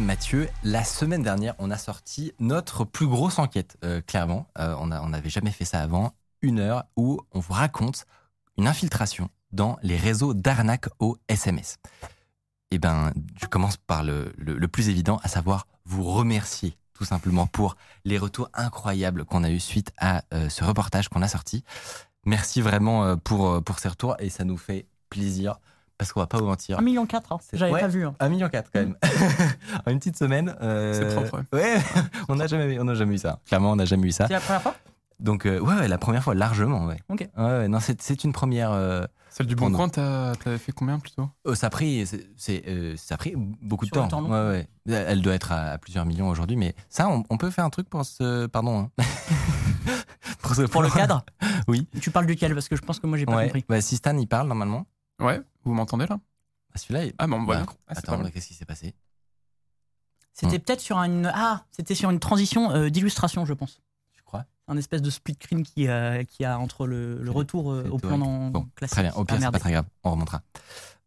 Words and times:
Mathieu, 0.00 0.48
la 0.64 0.84
semaine 0.84 1.22
dernière, 1.22 1.54
on 1.58 1.70
a 1.70 1.76
sorti 1.76 2.32
notre 2.38 2.84
plus 2.84 3.06
grosse 3.06 3.38
enquête, 3.38 3.76
euh, 3.84 4.00
clairement. 4.00 4.46
Euh, 4.58 4.74
on 4.78 4.86
n'avait 4.86 5.28
jamais 5.28 5.50
fait 5.50 5.64
ça 5.64 5.80
avant. 5.80 6.14
Une 6.40 6.60
heure 6.60 6.84
où 6.96 7.20
on 7.32 7.40
vous 7.40 7.52
raconte 7.52 8.06
une 8.56 8.66
infiltration 8.66 9.28
dans 9.52 9.78
les 9.82 9.96
réseaux 9.96 10.34
d'arnaque 10.34 10.88
au 10.98 11.18
SMS. 11.28 11.78
Eh 12.70 12.78
ben, 12.78 13.12
je 13.40 13.46
commence 13.46 13.76
par 13.76 14.02
le, 14.02 14.32
plus 14.66 14.88
évident, 14.88 15.20
à 15.22 15.28
savoir 15.28 15.66
vous 15.84 16.04
remercier 16.04 16.76
tout 16.94 17.04
simplement 17.04 17.46
pour 17.46 17.76
les 18.04 18.18
retours 18.18 18.48
incroyables 18.54 19.24
qu'on 19.24 19.44
a 19.44 19.50
eu 19.50 19.60
suite 19.60 19.92
à 19.98 20.22
euh, 20.32 20.48
ce 20.48 20.64
reportage 20.64 21.08
qu'on 21.08 21.22
a 21.22 21.28
sorti. 21.28 21.64
Merci 22.24 22.60
vraiment 22.60 23.16
pour, 23.18 23.62
pour 23.62 23.78
ces 23.78 23.88
retours 23.88 24.16
et 24.20 24.30
ça 24.30 24.44
nous 24.44 24.56
fait 24.56 24.86
plaisir 25.10 25.58
parce 26.02 26.12
qu'on 26.12 26.20
va 26.20 26.26
pas 26.26 26.38
vous 26.38 26.46
mentir. 26.46 26.78
1,4 26.78 26.82
million, 26.84 27.06
hein. 27.12 27.38
J'avais 27.52 27.72
ouais. 27.72 27.80
pas 27.80 27.88
vu. 27.88 28.04
hein. 28.06 28.14
1,4 28.20 28.28
million 28.30 28.48
quand 28.52 28.62
même. 28.74 28.96
en 29.86 29.90
une 29.90 29.98
petite 29.98 30.16
semaine. 30.18 30.54
euh, 30.60 30.92
C'est 30.92 31.14
propre, 31.14 31.42
Ouais, 31.52 31.76
on 32.28 32.36
n'a 32.36 32.46
jamais, 32.46 32.78
on 32.78 32.84
n'a 32.84 32.94
jamais 32.94 33.14
eu 33.14 33.18
ça. 33.18 33.38
Clairement, 33.46 33.72
on 33.72 33.76
n'a 33.76 33.84
jamais 33.84 34.08
eu 34.08 34.12
ça. 34.12 34.26
C'est 34.26 34.32
la 34.34 34.40
première 34.40 34.62
fois? 34.62 34.74
Donc, 35.20 35.46
euh, 35.46 35.60
ouais, 35.60 35.74
ouais, 35.74 35.86
la 35.88 35.98
première 35.98 36.24
fois, 36.24 36.34
largement, 36.34 36.86
ouais. 36.86 36.96
Ok. 37.08 37.28
Ouais, 37.36 37.44
ouais, 37.44 37.68
non, 37.68 37.78
c'est, 37.80 38.00
c'est 38.02 38.24
une 38.24 38.32
première. 38.32 38.72
euh, 38.72 39.04
Celle 39.30 39.46
du 39.46 39.54
Bon. 39.54 39.70
Coin, 39.70 39.88
t'as- 39.88 40.32
t'avais 40.42 40.58
fait 40.58 40.72
combien 40.72 40.98
plutôt? 40.98 41.28
Oh, 41.44 41.54
ça 41.54 41.68
a 41.68 41.70
pris, 41.70 42.04
c'est, 42.36 42.64
euh, 42.66 42.94
ça 42.96 43.14
a 43.14 43.18
pris 43.18 43.34
beaucoup 43.36 43.84
de 43.86 43.90
Sur 43.94 44.08
temps. 44.08 44.22
temps 44.22 44.24
ouais, 44.28 44.66
ouais. 44.88 44.94
Elle 44.94 45.22
doit 45.22 45.34
être 45.34 45.52
à, 45.52 45.70
à 45.72 45.78
plusieurs 45.78 46.04
millions 46.06 46.28
aujourd'hui, 46.28 46.56
mais 46.56 46.74
ça, 46.88 47.08
on, 47.08 47.22
on 47.30 47.36
peut 47.38 47.50
faire 47.50 47.64
un 47.64 47.70
truc 47.70 47.88
pour 47.88 48.04
ce, 48.04 48.46
pardon. 48.46 48.90
hein. 48.98 49.04
pour, 50.42 50.54
ce 50.54 50.62
Pour 50.62 50.82
le 50.82 50.90
cadre? 50.90 51.24
Oui. 51.68 51.86
Tu 52.00 52.10
parles 52.10 52.26
duquel? 52.26 52.52
Parce 52.54 52.68
que 52.68 52.74
je 52.76 52.82
pense 52.82 52.98
que 52.98 53.06
moi 53.06 53.16
j'ai 53.16 53.26
pas 53.26 53.36
Ouais. 53.36 53.44
compris. 53.44 53.64
Bah, 53.68 53.80
si 53.80 53.96
Stan 53.96 54.16
il 54.16 54.26
parle 54.26 54.48
normalement, 54.48 54.86
Ouais, 55.24 55.40
vous 55.64 55.74
m'entendez 55.74 56.06
là? 56.06 56.16
Bah, 56.16 56.76
celui-là. 56.76 57.04
il- 57.06 57.14
Ah, 57.18 57.26
bon, 57.26 57.42
voilà. 57.44 57.62
bah, 57.64 57.72
Ah, 57.88 57.94
c'est 57.94 57.98
attends, 58.00 58.12
pas 58.12 58.16
mal. 58.18 58.26
mais 58.26 58.32
qu'est-ce 58.32 58.48
qui 58.48 58.54
s'est 58.54 58.64
passé? 58.64 58.94
C'était 60.34 60.58
peut-être 60.58 60.80
sur 60.80 60.96
une. 60.98 61.30
Ah, 61.34 61.64
c'était 61.70 61.94
sur 61.94 62.10
une 62.10 62.18
transition 62.18 62.70
euh, 62.72 62.88
d'illustration, 62.88 63.44
je 63.44 63.52
pense. 63.52 63.80
Tu 64.12 64.22
crois? 64.22 64.44
Un 64.66 64.76
espèce 64.78 65.02
de 65.02 65.10
split 65.10 65.34
screen 65.40 65.62
qui, 65.62 65.88
euh, 65.88 66.24
qui 66.24 66.44
a 66.44 66.58
entre 66.58 66.86
le, 66.86 67.22
le 67.22 67.30
retour 67.30 67.70
euh, 67.72 67.88
au 67.90 67.98
plan 67.98 68.16
dans 68.18 68.48
Bon, 68.48 68.66
classique. 68.74 68.92
Très 68.94 69.02
bien, 69.02 69.12
au 69.14 69.24
pire, 69.24 69.36
Ah, 69.38 69.44
c'est 69.44 69.50
pas 69.50 69.58
très 69.58 69.72
grave, 69.72 69.86
on 70.04 70.12
remontera. 70.12 70.42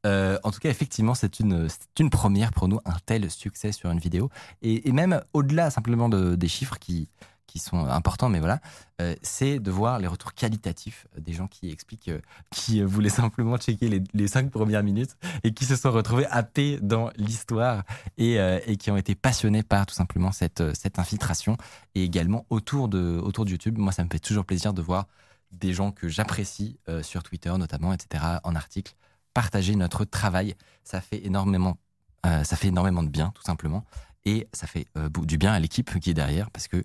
Euh, 0.05 0.37
en 0.43 0.51
tout 0.51 0.59
cas, 0.59 0.69
effectivement, 0.69 1.15
c'est 1.15 1.39
une, 1.39 1.67
c'est 1.67 1.99
une 1.99 2.11
première 2.11 2.51
pour 2.51 2.67
nous, 2.67 2.79
un 2.85 2.95
tel 3.07 3.31
succès 3.31 3.71
sur 3.71 3.89
une 3.89 3.97
vidéo. 3.97 4.29
Et, 4.61 4.87
et 4.87 4.91
même 4.91 5.19
au-delà 5.33 5.71
simplement 5.71 6.07
de, 6.09 6.35
des 6.35 6.47
chiffres 6.47 6.77
qui, 6.77 7.09
qui 7.47 7.59
sont 7.59 7.85
importants, 7.85 8.29
mais 8.29 8.39
voilà, 8.39 8.59
euh, 9.01 9.15
c'est 9.21 9.59
de 9.59 9.71
voir 9.71 9.99
les 9.99 10.07
retours 10.07 10.33
qualitatifs 10.33 11.07
des 11.17 11.33
gens 11.33 11.47
qui 11.47 11.69
expliquent, 11.69 12.09
euh, 12.09 12.21
qui 12.51 12.81
euh, 12.81 12.85
voulaient 12.85 13.09
simplement 13.09 13.57
checker 13.57 14.03
les, 14.13 14.27
cinq 14.27 14.51
premières 14.51 14.83
minutes 14.83 15.17
et 15.43 15.53
qui 15.53 15.65
se 15.65 15.75
sont 15.75 15.91
retrouvés 15.91 16.25
happés 16.27 16.79
dans 16.81 17.09
l'histoire 17.17 17.83
et, 18.17 18.37
qui 18.77 18.91
ont 18.91 18.97
été 18.97 19.15
passionnés 19.15 19.63
par 19.63 19.85
tout 19.85 19.93
simplement 19.93 20.31
cette, 20.31 20.61
infiltration 20.97 21.57
et 21.93 22.03
également 22.03 22.45
autour 22.49 22.87
de, 22.87 23.19
autour 23.21 23.45
de 23.45 23.51
YouTube. 23.51 23.77
Moi, 23.77 23.91
ça 23.91 24.03
me 24.03 24.09
fait 24.09 24.19
toujours 24.19 24.45
plaisir 24.45 24.73
de 24.73 24.81
voir 24.81 25.07
des 25.51 25.73
gens 25.73 25.91
que 25.91 26.07
j'apprécie 26.07 26.79
sur 27.01 27.23
Twitter 27.23 27.53
notamment, 27.57 27.93
etc., 27.93 28.23
en 28.43 28.55
article, 28.55 28.95
partager 29.33 29.75
notre 29.75 30.05
travail. 30.05 30.55
Ça 30.83 31.01
fait 31.01 31.25
énormément, 31.25 31.77
ça 32.23 32.55
fait 32.55 32.67
énormément 32.69 33.03
de 33.03 33.09
bien, 33.09 33.31
tout 33.35 33.43
simplement. 33.43 33.85
Et 34.25 34.47
ça 34.53 34.67
fait 34.67 34.87
du 35.23 35.37
bien 35.37 35.53
à 35.53 35.59
l'équipe 35.59 35.99
qui 35.99 36.09
est 36.09 36.15
derrière, 36.15 36.49
parce 36.51 36.67
que 36.67 36.83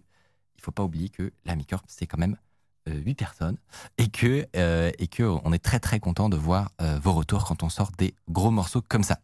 il 0.60 0.62
faut 0.62 0.72
pas 0.72 0.84
oublier 0.84 1.08
que 1.08 1.32
la 1.46 1.56
Micorp, 1.56 1.84
c'est 1.88 2.06
quand 2.06 2.18
même 2.18 2.36
euh, 2.88 2.94
huit 2.94 3.14
personnes, 3.14 3.56
et 3.96 4.08
que, 4.08 4.46
euh, 4.56 4.90
et 4.98 5.08
que 5.08 5.22
on 5.22 5.52
est 5.52 5.58
très 5.58 5.80
très 5.80 6.00
content 6.00 6.28
de 6.28 6.36
voir 6.36 6.70
euh, 6.82 6.98
vos 6.98 7.12
retours 7.12 7.44
quand 7.44 7.62
on 7.62 7.70
sort 7.70 7.90
des 7.96 8.14
gros 8.28 8.50
morceaux 8.50 8.82
comme 8.82 9.02
ça. 9.02 9.20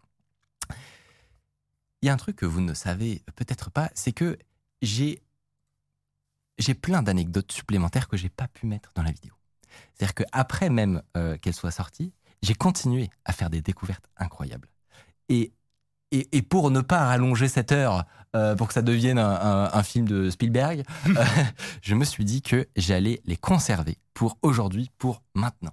Il 2.00 2.06
y 2.06 2.08
a 2.08 2.12
un 2.12 2.16
truc 2.16 2.36
que 2.36 2.46
vous 2.46 2.60
ne 2.60 2.74
savez 2.74 3.22
peut-être 3.34 3.70
pas, 3.70 3.90
c'est 3.94 4.12
que 4.12 4.38
j'ai 4.80 5.22
j'ai 6.58 6.74
plein 6.74 7.02
d'anecdotes 7.02 7.52
supplémentaires 7.52 8.08
que 8.08 8.16
j'ai 8.16 8.30
pas 8.30 8.48
pu 8.48 8.66
mettre 8.66 8.92
dans 8.94 9.02
la 9.02 9.12
vidéo. 9.12 9.34
C'est-à-dire 9.92 10.14
qu'après 10.14 10.70
même 10.70 11.02
euh, 11.16 11.36
qu'elle 11.36 11.54
soit 11.54 11.70
sortie, 11.70 12.14
j'ai 12.42 12.54
continué 12.54 13.10
à 13.26 13.32
faire 13.32 13.50
des 13.50 13.60
découvertes 13.60 14.08
incroyables. 14.16 14.68
Et, 15.28 15.52
et, 16.12 16.28
et 16.36 16.42
pour 16.42 16.70
ne 16.70 16.80
pas 16.80 17.06
rallonger 17.06 17.48
cette 17.48 17.72
heure, 17.72 18.04
euh, 18.34 18.54
pour 18.54 18.68
que 18.68 18.74
ça 18.74 18.82
devienne 18.82 19.18
un, 19.18 19.30
un- 19.30 19.70
un 19.72 19.82
film 19.82 20.06
de 20.06 20.30
Spielberg, 20.30 20.84
euh, 21.08 21.24
je 21.82 21.94
me 21.94 22.04
suis 22.04 22.24
dit 22.24 22.42
que 22.42 22.66
j'allais 22.76 23.20
les 23.24 23.36
conserver 23.36 23.98
pour 24.14 24.38
aujourd'hui, 24.42 24.90
pour 24.98 25.22
maintenant. 25.34 25.72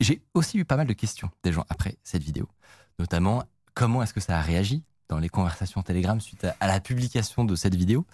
J'ai 0.00 0.22
aussi 0.34 0.58
eu 0.58 0.64
pas 0.64 0.76
mal 0.76 0.86
de 0.86 0.92
questions 0.94 1.30
des 1.42 1.52
gens 1.52 1.64
après 1.68 1.96
cette 2.02 2.22
vidéo, 2.22 2.48
notamment 2.98 3.44
comment 3.74 4.02
est-ce 4.02 4.14
que 4.14 4.20
ça 4.20 4.38
a 4.38 4.40
réagi 4.40 4.82
dans 5.08 5.18
les 5.18 5.28
conversations 5.28 5.82
Telegram 5.82 6.20
suite 6.20 6.44
à, 6.44 6.56
à 6.60 6.66
la 6.66 6.80
publication 6.80 7.44
de 7.44 7.54
cette 7.54 7.74
vidéo? 7.74 8.06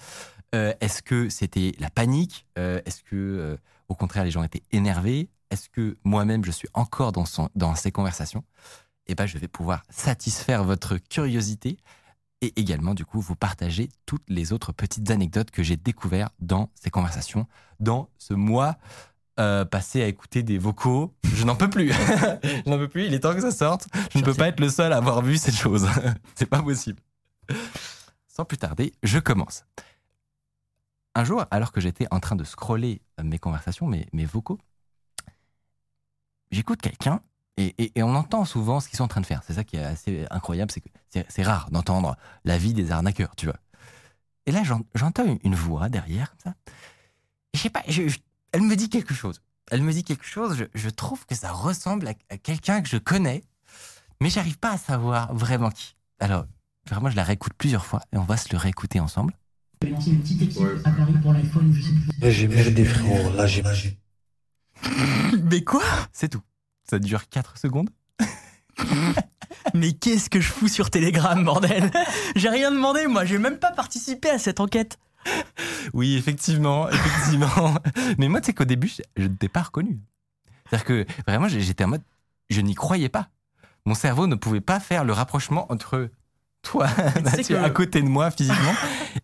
Euh, 0.54 0.72
est-ce 0.80 1.02
que 1.02 1.28
c'était 1.28 1.72
la 1.78 1.90
panique? 1.90 2.46
Est-ce 2.56 3.02
que, 3.02 3.58
au 3.88 3.94
contraire, 3.94 4.24
les 4.24 4.30
gens 4.30 4.42
étaient 4.42 4.62
énervés? 4.72 5.28
Est-ce 5.50 5.68
que 5.68 5.96
moi-même, 6.02 6.44
je 6.44 6.50
suis 6.50 6.68
encore 6.74 7.12
dans, 7.12 7.24
son, 7.24 7.48
dans 7.54 7.74
ces 7.76 7.92
conversations? 7.92 8.42
Eh 9.06 9.14
ben, 9.14 9.26
je 9.26 9.38
vais 9.38 9.48
pouvoir 9.48 9.82
satisfaire 9.88 10.64
votre 10.64 10.98
curiosité 10.98 11.78
et 12.42 12.52
également, 12.60 12.94
du 12.94 13.04
coup, 13.04 13.20
vous 13.20 13.36
partager 13.36 13.88
toutes 14.04 14.28
les 14.28 14.52
autres 14.52 14.72
petites 14.72 15.10
anecdotes 15.10 15.50
que 15.50 15.62
j'ai 15.62 15.76
découvertes 15.76 16.34
dans 16.38 16.70
ces 16.74 16.90
conversations, 16.90 17.46
dans 17.80 18.10
ce 18.18 18.34
mois 18.34 18.76
euh, 19.38 19.64
passé 19.64 20.02
à 20.02 20.06
écouter 20.06 20.42
des 20.42 20.58
vocaux. 20.58 21.14
Je 21.24 21.44
n'en 21.44 21.56
peux 21.56 21.70
plus. 21.70 21.92
je 22.42 22.70
n'en 22.70 22.78
peux 22.78 22.88
plus. 22.88 23.06
Il 23.06 23.14
est 23.14 23.20
temps 23.20 23.34
que 23.34 23.40
ça 23.40 23.50
sorte. 23.50 23.86
Je 24.12 24.18
ne 24.18 24.24
peux 24.24 24.34
pas 24.34 24.48
être 24.48 24.60
le 24.60 24.68
seul 24.68 24.92
à 24.92 24.96
avoir 24.96 25.22
vu 25.22 25.38
cette 25.38 25.56
chose. 25.56 25.88
C'est 26.34 26.46
pas 26.46 26.62
possible. 26.62 27.00
Sans 28.28 28.44
plus 28.44 28.58
tarder, 28.58 28.92
je 29.02 29.18
commence. 29.18 29.64
Un 31.14 31.24
jour, 31.24 31.44
alors 31.50 31.72
que 31.72 31.80
j'étais 31.80 32.06
en 32.10 32.20
train 32.20 32.36
de 32.36 32.44
scroller 32.44 33.00
mes 33.22 33.38
conversations, 33.38 33.86
mes, 33.86 34.06
mes 34.12 34.26
vocaux, 34.26 34.58
j'écoute 36.50 36.82
quelqu'un 36.82 37.20
et, 37.56 37.74
et- 37.78 37.98
et 37.98 38.02
on 38.02 38.14
entend 38.14 38.44
souvent 38.44 38.80
ce 38.80 38.88
qu'ils 38.88 38.96
sont 38.98 39.04
en 39.04 39.08
train 39.08 39.20
de 39.20 39.26
faire. 39.26 39.42
C'est 39.46 39.54
ça 39.54 39.64
qui 39.64 39.76
est 39.76 39.84
assez 39.84 40.26
incroyable, 40.30 40.70
c'est 40.70 40.80
que 40.80 40.88
c'est 41.28 41.42
rare 41.42 41.70
d'entendre 41.70 42.16
la 42.44 42.58
vie 42.58 42.74
des 42.74 42.90
arnaqueurs, 42.90 43.34
tu 43.36 43.46
vois. 43.46 43.56
Et 44.46 44.52
là, 44.52 44.62
j'en- 44.62 44.82
j'entends 44.94 45.24
une, 45.24 45.38
une 45.42 45.54
voix 45.54 45.88
derrière, 45.88 46.30
comme 46.30 46.52
ça. 46.52 46.54
Et 47.54 47.56
Je 47.58 47.62
sais 47.62 47.70
pas, 47.70 47.82
je- 47.88 48.08
je- 48.08 48.18
elle 48.52 48.62
me 48.62 48.76
dit 48.76 48.88
quelque 48.90 49.14
chose. 49.14 49.40
Elle 49.70 49.82
me 49.82 49.92
dit 49.92 50.04
quelque 50.04 50.24
chose, 50.26 50.56
je, 50.56 50.64
je 50.74 50.88
trouve 50.90 51.24
que 51.26 51.34
ça 51.34 51.50
ressemble 51.50 52.06
à, 52.08 52.12
à 52.30 52.36
quelqu'un 52.38 52.82
que 52.82 52.88
je 52.88 52.98
connais, 52.98 53.42
mais 54.20 54.30
j'arrive 54.30 54.58
pas 54.58 54.72
à 54.72 54.78
savoir 54.78 55.34
vraiment 55.34 55.70
qui. 55.70 55.96
Alors, 56.20 56.46
vraiment, 56.88 57.10
je 57.10 57.16
la 57.16 57.24
réécoute 57.24 57.54
plusieurs 57.58 57.84
fois 57.84 58.00
et 58.12 58.18
on 58.18 58.22
va 58.24 58.36
se 58.36 58.48
le 58.52 58.58
réécouter 58.58 59.00
ensemble. 59.00 59.32
J'ai 59.82 60.10
une 60.10 60.20
petite 60.20 60.42
équipe 60.42 60.62
à 60.84 60.90
Paris 60.90 61.14
pour 61.20 61.32
l'iPhone, 61.32 61.72
je 61.72 61.82
sais 61.82 61.92
plus. 61.92 62.20
Là, 62.20 62.30
j'ai 62.30 62.48
merdé, 62.48 62.84
frérot. 62.84 63.32
Là, 63.34 63.46
j'ai. 63.46 63.62
Mais 65.42 65.62
quoi? 65.64 65.82
C'est 66.12 66.28
tout. 66.28 66.42
Ça 66.88 66.98
dure 66.98 67.28
4 67.28 67.58
secondes. 67.58 67.90
Mais 69.74 69.92
qu'est-ce 69.92 70.30
que 70.30 70.40
je 70.40 70.50
fous 70.52 70.68
sur 70.68 70.90
Telegram, 70.90 71.42
bordel? 71.44 71.90
J'ai 72.36 72.48
rien 72.48 72.70
demandé, 72.70 73.06
moi, 73.06 73.24
j'ai 73.24 73.38
même 73.38 73.58
pas 73.58 73.70
participé 73.72 74.30
à 74.30 74.38
cette 74.38 74.60
enquête. 74.60 74.98
Oui, 75.92 76.16
effectivement, 76.16 76.88
effectivement. 76.88 77.74
Mais 78.18 78.28
moi, 78.28 78.40
tu 78.40 78.46
sais 78.46 78.52
qu'au 78.54 78.64
début, 78.64 78.88
je- 79.16 79.22
ne 79.22 79.28
t'ai 79.28 79.48
pas 79.48 79.62
reconnu. 79.62 79.98
C'est-à-dire 80.68 80.84
que 80.84 81.06
vraiment, 81.26 81.48
j'étais 81.48 81.84
en 81.84 81.88
mode, 81.88 82.02
je 82.50 82.60
n'y 82.60 82.74
croyais 82.74 83.08
pas. 83.08 83.28
Mon 83.86 83.94
cerveau 83.94 84.26
ne 84.26 84.34
pouvait 84.34 84.60
pas 84.60 84.80
faire 84.80 85.04
le 85.04 85.12
rapprochement 85.12 85.70
entre 85.70 86.08
toi, 86.62 86.86
Mathieu, 87.24 87.56
que- 87.56 87.62
à 87.62 87.70
côté 87.70 88.02
de 88.02 88.08
moi 88.08 88.30
physiquement, 88.30 88.74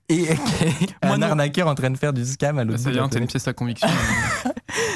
et 0.08 0.26
Moi 1.02 1.14
un 1.14 1.18
non. 1.18 1.26
arnaqueur 1.28 1.66
en 1.68 1.74
train 1.74 1.90
de 1.90 1.96
faire 1.98 2.12
du 2.12 2.24
scam 2.24 2.58
à 2.58 2.64
l'autre 2.64 2.78
Ça 2.78 2.84
bout 2.84 2.90
y 2.90 2.92
de 2.92 2.98
est, 2.98 3.02
la 3.02 3.08
t'as 3.08 3.18
une 3.20 3.26
pièce 3.26 3.48
à 3.48 3.52
conviction. 3.52 3.88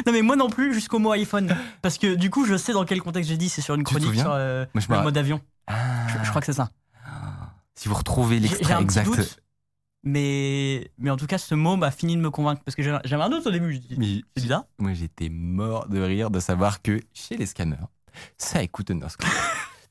Non, 0.07 0.13
mais 0.13 0.23
moi 0.23 0.37
non 0.37 0.49
plus, 0.49 0.73
jusqu'au 0.75 0.99
mot 0.99 1.13
iPhone. 1.13 1.55
Parce 1.83 1.99
que 1.99 2.15
du 2.15 2.31
coup, 2.31 2.45
je 2.47 2.57
sais 2.57 2.73
dans 2.73 2.85
quel 2.85 3.03
contexte 3.03 3.31
j'ai 3.31 3.37
dit, 3.37 3.49
c'est 3.49 3.63
sur 3.63 3.75
une 3.75 3.85
chronique 3.85 4.15
sur 4.15 4.33
euh, 4.33 4.65
Moi, 4.75 4.83
je 4.87 4.93
me 4.93 4.97
le 4.99 5.03
mode 5.03 5.19
avion. 5.19 5.41
Ah. 5.67 6.07
Je, 6.09 6.25
je 6.25 6.31
crois 6.31 6.41
que 6.41 6.47
c'est 6.47 6.53
ça. 6.53 6.71
Si 7.75 7.89
vous 7.89 7.95
retrouvez 7.95 8.41
l'extrait 8.41 8.81
exact. 8.81 9.07
doute. 9.07 9.39
Mais, 10.03 10.91
mais 10.99 11.11
en 11.11 11.17
tout 11.17 11.27
cas, 11.27 11.37
ce 11.37 11.55
mot 11.55 11.77
m'a 11.77 11.91
fini 11.91 12.17
de 12.17 12.21
me 12.21 12.31
convaincre 12.31 12.63
parce 12.65 12.77
que 12.77 12.83
j'avais 12.83 13.23
un 13.23 13.29
doute 13.29 13.47
au 13.47 13.51
début. 13.51 13.75
Je 13.75 13.79
dis, 13.97 14.25
c'est 14.37 14.43
bizarre. 14.43 14.65
moi, 14.79 14.93
j'étais 14.95 15.29
mort 15.29 15.89
de 15.89 16.01
rire 16.01 16.31
de 16.31 16.41
savoir 16.41 16.81
que 16.81 17.01
chez 17.13 17.37
les 17.37 17.47
scammers, 17.47 17.89
ça 18.39 18.63
écoute 18.63 18.91
Underscore. 18.91 19.29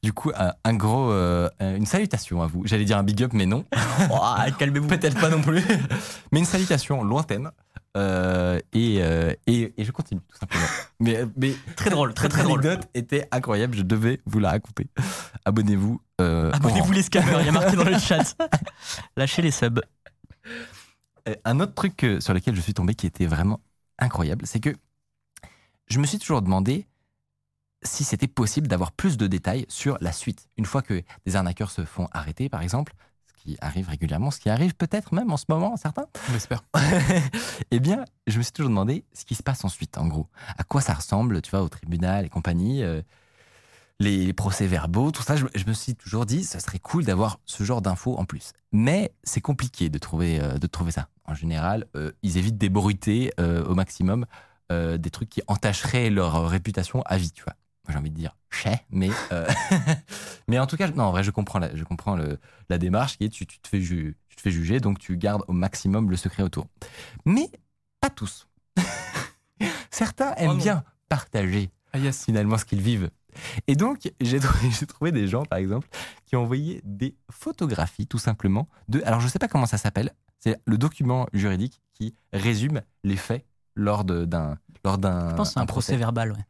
Du 0.04 0.14
coup, 0.14 0.32
un, 0.38 0.54
un 0.64 0.74
gros, 0.76 1.10
euh, 1.10 1.50
une 1.60 1.88
salutation 1.88 2.44
à 2.44 2.46
vous. 2.46 2.62
J'allais 2.68 2.86
dire 2.86 2.96
un 3.00 3.02
big 3.02 3.24
up, 3.24 3.32
mais 3.34 3.48
non. 3.48 3.66
Oh, 4.12 4.22
Calmez-vous. 4.60 4.88
Peut-être 4.88 5.20
pas 5.20 5.30
non 5.30 5.42
plus. 5.42 5.64
Mais 6.32 6.38
une 6.38 6.46
salutation 6.46 7.04
lointaine. 7.04 7.50
Euh, 7.96 8.60
et, 8.74 8.98
euh, 9.02 9.34
et, 9.48 9.74
et 9.78 9.86
je 9.86 9.92
continue, 9.92 10.20
tout 10.28 10.38
simplement. 10.38 10.66
Mais, 11.00 11.26
mais 11.38 11.54
Très 11.76 11.90
drôle, 11.90 12.14
très 12.14 12.28
très 12.30 12.40
cette 12.40 12.48
drôle. 12.48 12.66
anecdote 12.66 12.90
était 12.94 13.28
incroyable. 13.32 13.76
Je 13.78 13.84
devais 13.84 14.20
vous 14.26 14.40
la 14.40 14.52
raconter. 14.52 14.88
Abonnez-vous. 15.46 16.02
euh, 16.22 16.52
Abonnez-vous 16.54 16.90
on- 16.90 16.94
les 16.94 17.04
scammers, 17.04 17.38
il 17.42 17.46
y 17.46 17.50
a 17.50 17.52
marqué 17.52 17.76
dans 17.76 17.84
le 17.86 17.98
chat. 18.00 18.36
Lâchez 19.18 19.42
les 19.42 19.52
subs. 19.52 19.82
Euh, 21.28 21.36
Un 21.46 21.60
autre 21.60 21.74
truc 21.74 22.06
sur 22.20 22.34
lequel 22.34 22.56
je 22.56 22.62
suis 22.62 22.74
tombé 22.74 22.96
qui 22.96 23.08
était 23.08 23.26
vraiment 23.28 23.60
incroyable, 24.00 24.46
c'est 24.48 24.60
que 24.60 24.76
je 25.88 26.00
me 26.00 26.06
suis 26.06 26.20
toujours 26.20 26.42
demandé 26.42 26.88
si 27.84 28.04
c'était 28.04 28.28
possible 28.28 28.68
d'avoir 28.68 28.92
plus 28.92 29.16
de 29.18 29.28
détails 29.28 29.66
sur 29.70 29.98
la 30.02 30.12
suite. 30.12 30.48
Une 30.58 30.66
fois 30.66 30.82
que 30.82 31.04
des 31.26 31.36
arnaqueurs 31.36 31.72
se 31.72 31.86
font 31.86 32.08
arrêter, 32.12 32.50
par 32.50 32.62
exemple, 32.62 32.94
qui 33.46 33.58
arrive 33.62 33.90
régulièrement, 33.90 34.32
ce 34.32 34.40
qui 34.40 34.50
arrive 34.50 34.76
peut-être 34.76 35.14
même 35.14 35.32
en 35.32 35.38
ce 35.38 35.46
moment, 35.50 35.78
certains, 35.78 36.08
On 36.30 36.34
l'espère. 36.34 36.64
eh 37.72 37.80
bien, 37.80 38.06
je 38.28 38.38
me 38.38 38.44
suis 38.44 38.52
toujours 38.52 38.70
demandé 38.70 39.06
ce 39.14 39.24
qui 39.24 39.36
se 39.36 39.44
passe 39.44 39.64
ensuite, 39.64 39.98
en 39.98 40.08
gros. 40.08 40.28
À 40.58 40.64
quoi 40.64 40.82
ça 40.82 40.94
ressemble, 40.94 41.42
tu 41.42 41.52
vois, 41.52 41.62
au 41.62 41.70
tribunal 41.70 42.26
et 42.26 42.30
compagnie, 42.30 42.84
euh, 42.84 43.02
les 44.00 44.34
procès-verbaux, 44.34 45.12
tout 45.12 45.22
ça. 45.22 45.36
Je, 45.36 45.46
je 45.54 45.66
me 45.66 45.74
suis 45.74 45.96
toujours 45.96 46.26
dit, 46.26 46.44
ça 46.44 46.60
serait 46.60 46.80
cool 46.80 47.06
d'avoir 47.06 47.40
ce 47.46 47.64
genre 47.64 47.82
d'infos 47.82 48.18
en 48.18 48.26
plus. 48.26 48.52
Mais 48.72 49.14
c'est 49.24 49.42
compliqué 49.42 49.90
de 49.90 49.98
trouver, 50.00 50.42
euh, 50.42 50.58
de 50.58 50.68
trouver 50.68 50.92
ça. 50.92 51.08
En 51.26 51.36
général, 51.36 51.86
euh, 51.96 52.12
ils 52.24 52.38
évitent 52.38 52.58
d'ébruiter 52.58 53.32
au 53.40 53.76
maximum 53.76 54.26
des 54.72 55.12
trucs 55.12 55.30
qui 55.30 55.44
entacheraient 55.46 56.10
leur 56.10 56.50
réputation 56.50 57.04
à 57.06 57.18
vie, 57.18 57.32
tu 57.32 57.44
vois. 57.44 57.54
J'ai 57.90 57.98
envie 57.98 58.10
de 58.12 58.16
dire 58.16 58.36
chais, 58.50 58.86
mais, 58.90 59.10
euh, 59.32 59.48
mais 60.48 60.60
en 60.60 60.68
tout 60.68 60.78
cas, 60.78 60.88
non, 60.90 61.04
en 61.06 61.12
vrai, 61.12 61.24
je 61.24 61.32
comprends 61.32 61.60
la, 61.60 61.76
je 61.76 61.84
comprends 61.84 62.16
le, 62.16 62.40
la 62.70 62.78
démarche 62.78 63.18
qui 63.18 63.26
est 63.26 63.30
tu, 63.30 63.46
tu 63.46 63.60
te 63.60 63.68
fais 63.68 63.82
ju- 63.82 64.18
tu 64.30 64.36
te 64.36 64.42
fais 64.42 64.52
juger, 64.52 64.80
donc 64.80 65.00
tu 65.00 65.18
gardes 65.18 65.44
au 65.48 65.54
maximum 65.54 66.10
le 66.10 66.16
secret 66.18 66.44
autour. 66.44 66.68
Mais 67.26 67.50
pas 68.02 68.10
tous. 68.10 68.48
Certains 69.92 70.34
aiment 70.36 70.50
Oh 70.52 70.54
non. 70.54 70.60
bien 70.60 70.84
partager 71.10 71.70
Ah 71.94 72.00
yes. 72.00 72.26
finalement 72.26 72.58
ce 72.58 72.66
qu'ils 72.66 72.82
vivent. 72.82 73.10
Et 73.68 73.76
donc, 73.76 74.12
j'ai 74.22 74.40
trouvé, 74.88 75.12
des 75.12 75.28
gens, 75.28 75.44
par 75.46 75.60
exemple, 75.60 75.88
qui 76.26 76.36
ont 76.36 76.42
envoyé 76.44 76.82
des 76.84 77.16
photographies, 77.30 78.08
tout 78.08 78.18
simplement, 78.18 78.68
de... 78.88 79.02
Alors, 79.06 79.20
je 79.20 79.26
ne 79.26 79.32
sais 79.32 79.40
pas 79.40 79.48
comment 79.48 79.66
ça 79.66 79.78
s'appelle. 79.78 80.12
C'est 80.40 80.60
le 80.66 80.78
document 80.78 81.28
juridique 81.34 81.82
qui 81.94 82.16
résume 82.34 82.82
les 83.04 83.16
faits 83.18 83.46
lors 83.76 84.04
de- 84.04 84.26
d'un 84.26 84.58
lors 84.84 84.98
d'un 84.98 85.30
Je 85.30 85.36
pense 85.36 85.50
que 85.50 85.54
c'est 85.56 85.60
un 85.60 85.66
procès 85.66 85.98
verbal, 85.98 86.32
ouais. 86.32 86.46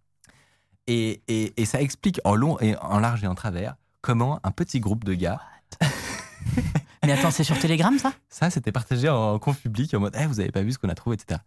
Et, 0.88 1.22
et, 1.28 1.54
et 1.62 1.66
ça 1.66 1.82
explique 1.82 2.20
en 2.26 2.36
long 2.36 2.60
et 2.60 2.76
en 2.78 3.00
large 3.00 3.24
et 3.24 3.28
en 3.28 3.36
travers 3.36 3.76
comment 4.02 4.40
un 4.44 4.52
petit 4.52 4.80
groupe 4.80 5.04
de 5.04 5.14
gars, 5.14 5.42
Mais 7.06 7.12
attends, 7.12 7.32
c'est 7.32 7.44
sur 7.44 7.58
Telegram 7.60 7.98
ça? 8.00 8.14
Ça 8.30 8.50
c'était 8.50 8.72
partagé 8.72 9.10
en 9.10 9.38
conf 9.40 9.60
public 9.62 9.94
en 9.94 10.00
mode 10.00 10.16
Eh, 10.20 10.26
vous 10.26 10.40
avez 10.40 10.52
pas 10.52 10.62
vu 10.64 10.72
ce 10.72 10.80
qu'on 10.80 10.90
a 10.90 10.96
trouvé, 10.96 11.16
etc. 11.16 11.40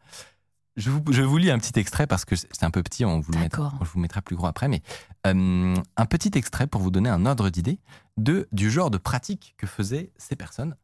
Je 0.76 0.90
vous, 0.90 1.02
je 1.10 1.22
vous 1.22 1.38
lis 1.38 1.50
un 1.50 1.58
petit 1.58 1.76
extrait 1.80 2.06
parce 2.06 2.24
que 2.24 2.36
c'est 2.36 2.62
un 2.62 2.70
peu 2.70 2.84
petit, 2.84 3.04
on 3.04 3.18
vous 3.18 3.32
le 3.32 3.40
mettra, 3.40 3.64
D'accord. 3.64 3.78
on 3.80 3.84
vous 3.84 3.96
le 3.96 4.02
mettra 4.02 4.22
plus 4.22 4.36
gros 4.36 4.46
après, 4.46 4.68
mais 4.68 4.80
euh, 5.26 5.74
un 5.96 6.06
petit 6.06 6.30
extrait 6.38 6.68
pour 6.68 6.80
vous 6.80 6.92
donner 6.92 7.08
un 7.10 7.26
ordre 7.26 7.50
d'idée 7.50 7.80
du 8.16 8.70
genre 8.70 8.90
de 8.90 8.98
pratique 8.98 9.54
que 9.58 9.66
faisaient 9.66 10.12
ces 10.16 10.36
personnes 10.36 10.76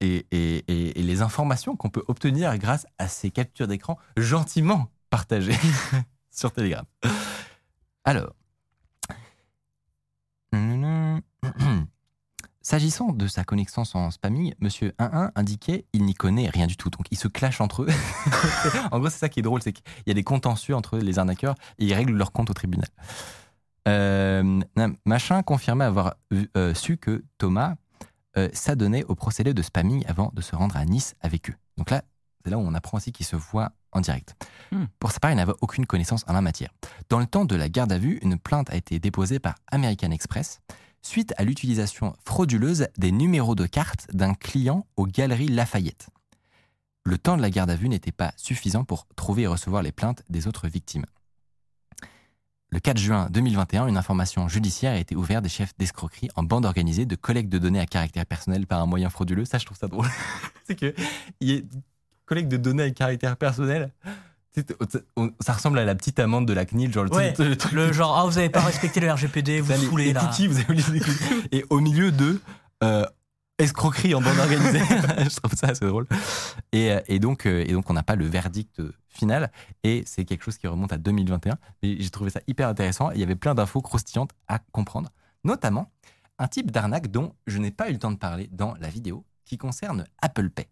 et, 0.00 0.26
et- 0.30 0.64
et- 0.68 0.98
et 0.98 1.02
les 1.02 1.20
informations 1.20 1.76
qu'on 1.76 1.90
peut 1.90 2.02
obtenir 2.08 2.56
grâce 2.56 2.86
à 2.98 3.06
ces 3.08 3.30
captures 3.30 3.66
d'écran 3.68 3.98
gentiment 4.16 4.88
partagées 5.10 5.58
sur 6.30 6.50
Telegram. 6.52 6.84
Alors, 8.04 8.34
S'agissant 12.64 13.12
de 13.12 13.26
sa 13.26 13.42
connaissance 13.42 13.96
en 13.96 14.12
spamming, 14.12 14.54
monsieur 14.60 14.94
11 15.00 15.30
indiquait 15.34 15.84
il 15.92 16.04
n'y 16.04 16.14
connaît 16.14 16.48
rien 16.48 16.68
du 16.68 16.76
tout. 16.76 16.90
Donc 16.90 17.06
ils 17.10 17.18
se 17.18 17.26
clashent 17.26 17.60
entre 17.60 17.82
eux. 17.82 17.88
en 18.92 19.00
gros, 19.00 19.10
c'est 19.10 19.18
ça 19.18 19.28
qui 19.28 19.40
est 19.40 19.42
drôle, 19.42 19.60
c'est 19.62 19.72
qu'il 19.72 19.84
y 20.06 20.12
a 20.12 20.14
des 20.14 20.22
contentieux 20.22 20.76
entre 20.76 20.98
les 20.98 21.18
arnaqueurs 21.18 21.56
et 21.78 21.86
ils 21.86 21.94
règlent 21.94 22.16
leur 22.16 22.30
compte 22.30 22.50
au 22.50 22.54
tribunal. 22.54 22.88
Euh, 23.88 24.60
machin 25.04 25.42
confirmait 25.42 25.84
avoir 25.84 26.14
euh, 26.56 26.72
su 26.72 26.98
que 26.98 27.24
Thomas 27.38 27.74
euh, 28.36 28.48
s'adonnait 28.52 29.02
au 29.04 29.16
procédé 29.16 29.54
de 29.54 29.62
spamming 29.62 30.04
avant 30.06 30.30
de 30.32 30.40
se 30.40 30.54
rendre 30.54 30.76
à 30.76 30.84
Nice 30.84 31.16
avec 31.20 31.50
eux. 31.50 31.54
Donc 31.78 31.90
là, 31.90 32.02
c'est 32.42 32.50
là 32.50 32.58
où 32.58 32.62
on 32.62 32.74
apprend 32.74 32.98
aussi 32.98 33.12
qu'ils 33.12 33.26
se 33.26 33.36
voient 33.36 33.72
en 33.92 34.00
direct. 34.00 34.34
Hmm. 34.70 34.84
Pour 34.98 35.12
sa 35.12 35.20
part, 35.20 35.30
il 35.30 35.36
n'avait 35.36 35.52
aucune 35.60 35.86
connaissance 35.86 36.24
en 36.28 36.32
la 36.32 36.40
matière. 36.40 36.70
Dans 37.08 37.18
le 37.18 37.26
temps 37.26 37.44
de 37.44 37.56
la 37.56 37.68
garde 37.68 37.92
à 37.92 37.98
vue, 37.98 38.18
une 38.22 38.38
plainte 38.38 38.70
a 38.70 38.76
été 38.76 38.98
déposée 38.98 39.38
par 39.38 39.54
American 39.70 40.10
Express 40.10 40.60
suite 41.02 41.34
à 41.36 41.44
l'utilisation 41.44 42.14
frauduleuse 42.24 42.86
des 42.96 43.12
numéros 43.12 43.54
de 43.54 43.66
carte 43.66 44.06
d'un 44.14 44.34
client 44.34 44.86
aux 44.96 45.06
Galeries 45.06 45.48
Lafayette. 45.48 46.08
Le 47.04 47.18
temps 47.18 47.36
de 47.36 47.42
la 47.42 47.50
garde 47.50 47.70
à 47.70 47.76
vue 47.76 47.88
n'était 47.88 48.12
pas 48.12 48.32
suffisant 48.36 48.84
pour 48.84 49.06
trouver 49.16 49.42
et 49.42 49.46
recevoir 49.48 49.82
les 49.82 49.90
plaintes 49.90 50.22
des 50.28 50.46
autres 50.46 50.68
victimes. 50.68 51.04
Le 52.72 52.80
4 52.80 52.96
juin 52.96 53.28
2021, 53.30 53.86
une 53.86 53.98
information 53.98 54.48
judiciaire 54.48 54.92
a 54.92 54.98
été 54.98 55.14
ouverte 55.14 55.42
des 55.42 55.50
chefs 55.50 55.76
d'escroquerie 55.76 56.30
en 56.36 56.42
bande 56.42 56.64
organisée 56.64 57.04
de 57.04 57.16
collecte 57.16 57.50
de 57.50 57.58
données 57.58 57.80
à 57.80 57.84
caractère 57.84 58.24
personnel 58.24 58.66
par 58.66 58.80
un 58.80 58.86
moyen 58.86 59.10
frauduleux. 59.10 59.44
Ça, 59.44 59.58
je 59.58 59.66
trouve 59.66 59.76
ça 59.76 59.88
drôle. 59.88 60.06
C'est 60.66 60.76
que 60.76 60.94
il 61.40 61.50
y 61.50 61.58
a 61.58 61.60
collecte 62.26 62.48
de 62.50 62.56
données 62.56 62.82
à 62.84 62.90
caractère 62.90 63.36
personnel. 63.36 63.90
Ça 65.40 65.52
ressemble 65.54 65.78
à 65.78 65.84
la 65.84 65.94
petite 65.94 66.18
amende 66.18 66.46
de 66.46 66.52
la 66.52 66.66
CNIL, 66.66 66.92
genre 66.92 67.04
le 67.04 67.14
Ouais, 67.14 67.32
truc- 67.32 67.48
le 67.48 67.56
truc 67.56 67.72
Le 67.72 67.92
genre, 67.92 68.16
ah, 68.18 68.26
vous 68.26 68.36
avez 68.38 68.50
pas 68.50 68.60
respecté 68.60 69.00
le 69.00 69.10
RGPD, 69.10 69.60
vous 69.60 69.72
ça, 69.72 69.78
les- 69.78 69.86
saoulez 69.86 70.04
les 70.06 70.12
là. 70.12 70.20
cookies, 70.20 70.46
vous 70.46 70.56
avez 70.58 70.66
oublié 70.68 70.84
les 70.92 71.00
cookies. 71.00 71.48
Et 71.52 71.64
au 71.70 71.80
milieu 71.80 72.12
de 72.12 72.38
euh, 72.84 73.06
escroquerie 73.58 74.14
en 74.14 74.20
bande 74.20 74.38
organisée. 74.38 74.80
je 75.18 75.36
trouve 75.40 75.54
ça 75.54 75.68
assez 75.68 75.86
drôle. 75.86 76.06
Et, 76.72 76.92
euh, 76.92 77.00
et 77.06 77.18
donc, 77.18 77.46
euh, 77.46 77.64
et 77.66 77.72
donc, 77.72 77.88
on 77.88 77.94
n'a 77.94 78.02
pas 78.02 78.14
le 78.16 78.26
verdict 78.26 78.82
final. 79.08 79.50
Et 79.84 80.02
c'est 80.06 80.24
quelque 80.26 80.44
chose 80.44 80.58
qui 80.58 80.66
remonte 80.66 80.92
à 80.92 80.98
2021. 80.98 81.56
Mais 81.82 81.96
j'ai 81.98 82.10
trouvé 82.10 82.28
ça 82.30 82.40
hyper 82.46 82.68
intéressant. 82.68 83.10
Il 83.12 83.20
y 83.20 83.22
avait 83.22 83.36
plein 83.36 83.54
d'infos 83.54 83.80
croustillantes 83.80 84.32
à 84.48 84.58
comprendre. 84.72 85.10
Notamment 85.44 85.90
un 86.38 86.48
type 86.48 86.70
d'arnaque 86.70 87.10
dont 87.10 87.32
je 87.46 87.56
n'ai 87.58 87.70
pas 87.70 87.88
eu 87.88 87.92
le 87.92 87.98
temps 87.98 88.10
de 88.10 88.16
parler 88.18 88.48
dans 88.52 88.74
la 88.80 88.88
vidéo, 88.88 89.24
qui 89.44 89.56
concerne 89.58 90.04
Apple 90.20 90.50
Pay. 90.50 90.66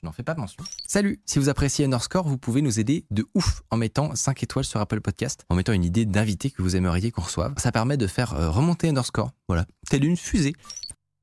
Je 0.00 0.04
n'en 0.04 0.12
fais 0.12 0.22
pas 0.22 0.34
mention. 0.34 0.62
Salut, 0.86 1.22
si 1.24 1.38
vous 1.38 1.48
appréciez 1.48 1.86
Underscore, 1.86 2.28
vous 2.28 2.36
pouvez 2.36 2.60
nous 2.60 2.78
aider 2.78 3.06
de 3.10 3.26
ouf 3.32 3.62
en 3.70 3.78
mettant 3.78 4.14
5 4.14 4.42
étoiles 4.42 4.66
sur 4.66 4.78
Apple 4.78 5.00
Podcast, 5.00 5.46
en 5.48 5.54
mettant 5.54 5.72
une 5.72 5.84
idée 5.84 6.04
d'invité 6.04 6.50
que 6.50 6.60
vous 6.60 6.76
aimeriez 6.76 7.10
qu'on 7.10 7.22
reçoive. 7.22 7.54
Ça 7.56 7.72
permet 7.72 7.96
de 7.96 8.06
faire 8.06 8.34
euh, 8.34 8.50
remonter 8.50 8.90
Underscore, 8.90 9.30
voilà, 9.48 9.64
telle 9.88 10.04
une 10.04 10.18
fusée. 10.18 10.52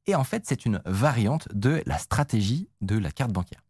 Et 0.08 0.16
en 0.16 0.24
fait, 0.24 0.46
c'est 0.48 0.66
une 0.66 0.82
variante 0.86 1.48
de 1.54 1.84
la 1.86 2.00
stratégie 2.00 2.68
de 2.82 2.98
la 2.98 3.12
carte 3.12 3.32
bancaire. 3.32 3.64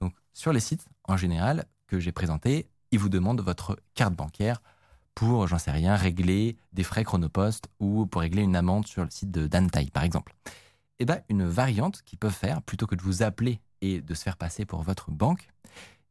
Donc, 0.00 0.12
sur 0.34 0.52
les 0.52 0.60
sites, 0.60 0.84
en 1.04 1.16
général, 1.16 1.64
que 1.86 1.98
j'ai 1.98 2.12
présentés, 2.12 2.68
ils 2.90 2.98
vous 2.98 3.08
demandent 3.08 3.40
votre 3.40 3.78
carte 3.94 4.14
bancaire 4.14 4.60
pour, 5.14 5.46
j'en 5.46 5.58
sais 5.58 5.70
rien, 5.70 5.96
régler 5.96 6.58
des 6.74 6.82
frais 6.82 7.04
chronopost 7.04 7.68
ou 7.80 8.04
pour 8.04 8.20
régler 8.20 8.42
une 8.42 8.56
amende 8.56 8.86
sur 8.86 9.02
le 9.02 9.10
site 9.10 9.30
de 9.30 9.46
Dantai, 9.46 9.88
par 9.90 10.04
exemple. 10.04 10.34
Eh 10.98 11.06
ben, 11.06 11.22
une 11.30 11.46
variante 11.46 12.02
qu'ils 12.02 12.18
peuvent 12.18 12.30
faire, 12.32 12.60
plutôt 12.60 12.86
que 12.86 12.94
de 12.94 13.02
vous 13.02 13.22
appeler 13.22 13.58
et 13.82 14.00
de 14.00 14.14
se 14.14 14.22
faire 14.24 14.38
passer 14.38 14.64
pour 14.64 14.82
votre 14.82 15.10
banque, 15.10 15.48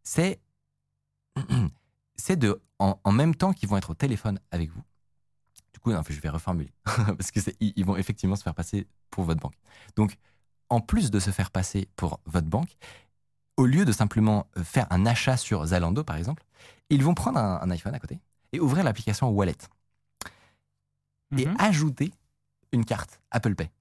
c'est 0.03 0.39
c'est 2.15 2.37
de, 2.37 2.61
en, 2.79 2.99
en 3.03 3.11
même 3.11 3.35
temps 3.35 3.53
qu'ils 3.53 3.69
vont 3.69 3.77
être 3.77 3.91
au 3.91 3.95
téléphone 3.95 4.39
avec 4.51 4.69
vous. 4.71 4.83
Du 5.73 5.79
coup, 5.79 5.91
non, 5.91 6.03
je 6.07 6.19
vais 6.21 6.29
reformuler. 6.29 6.71
Parce 6.85 7.31
que 7.31 7.39
ils 7.59 7.85
vont 7.85 7.97
effectivement 7.97 8.35
se 8.35 8.43
faire 8.43 8.55
passer 8.55 8.87
pour 9.09 9.23
votre 9.23 9.39
banque. 9.41 9.55
Donc, 9.95 10.17
en 10.69 10.81
plus 10.81 11.11
de 11.11 11.19
se 11.19 11.31
faire 11.31 11.51
passer 11.51 11.89
pour 11.95 12.19
votre 12.25 12.47
banque, 12.47 12.77
au 13.57 13.65
lieu 13.65 13.85
de 13.85 13.91
simplement 13.91 14.47
euh, 14.57 14.63
faire 14.63 14.87
un 14.91 15.05
achat 15.05 15.37
sur 15.37 15.65
Zalando, 15.65 16.03
par 16.03 16.17
exemple, 16.17 16.43
ils 16.89 17.03
vont 17.03 17.13
prendre 17.13 17.39
un, 17.39 17.61
un 17.61 17.71
iPhone 17.71 17.95
à 17.95 17.99
côté 17.99 18.19
et 18.53 18.59
ouvrir 18.59 18.83
l'application 18.83 19.29
Wallet 19.29 19.57
et 21.37 21.45
Mhm. 21.47 21.55
ajouter 21.59 22.13
une 22.71 22.85
carte 22.85 23.21
Apple 23.31 23.55
Pay, 23.55 23.71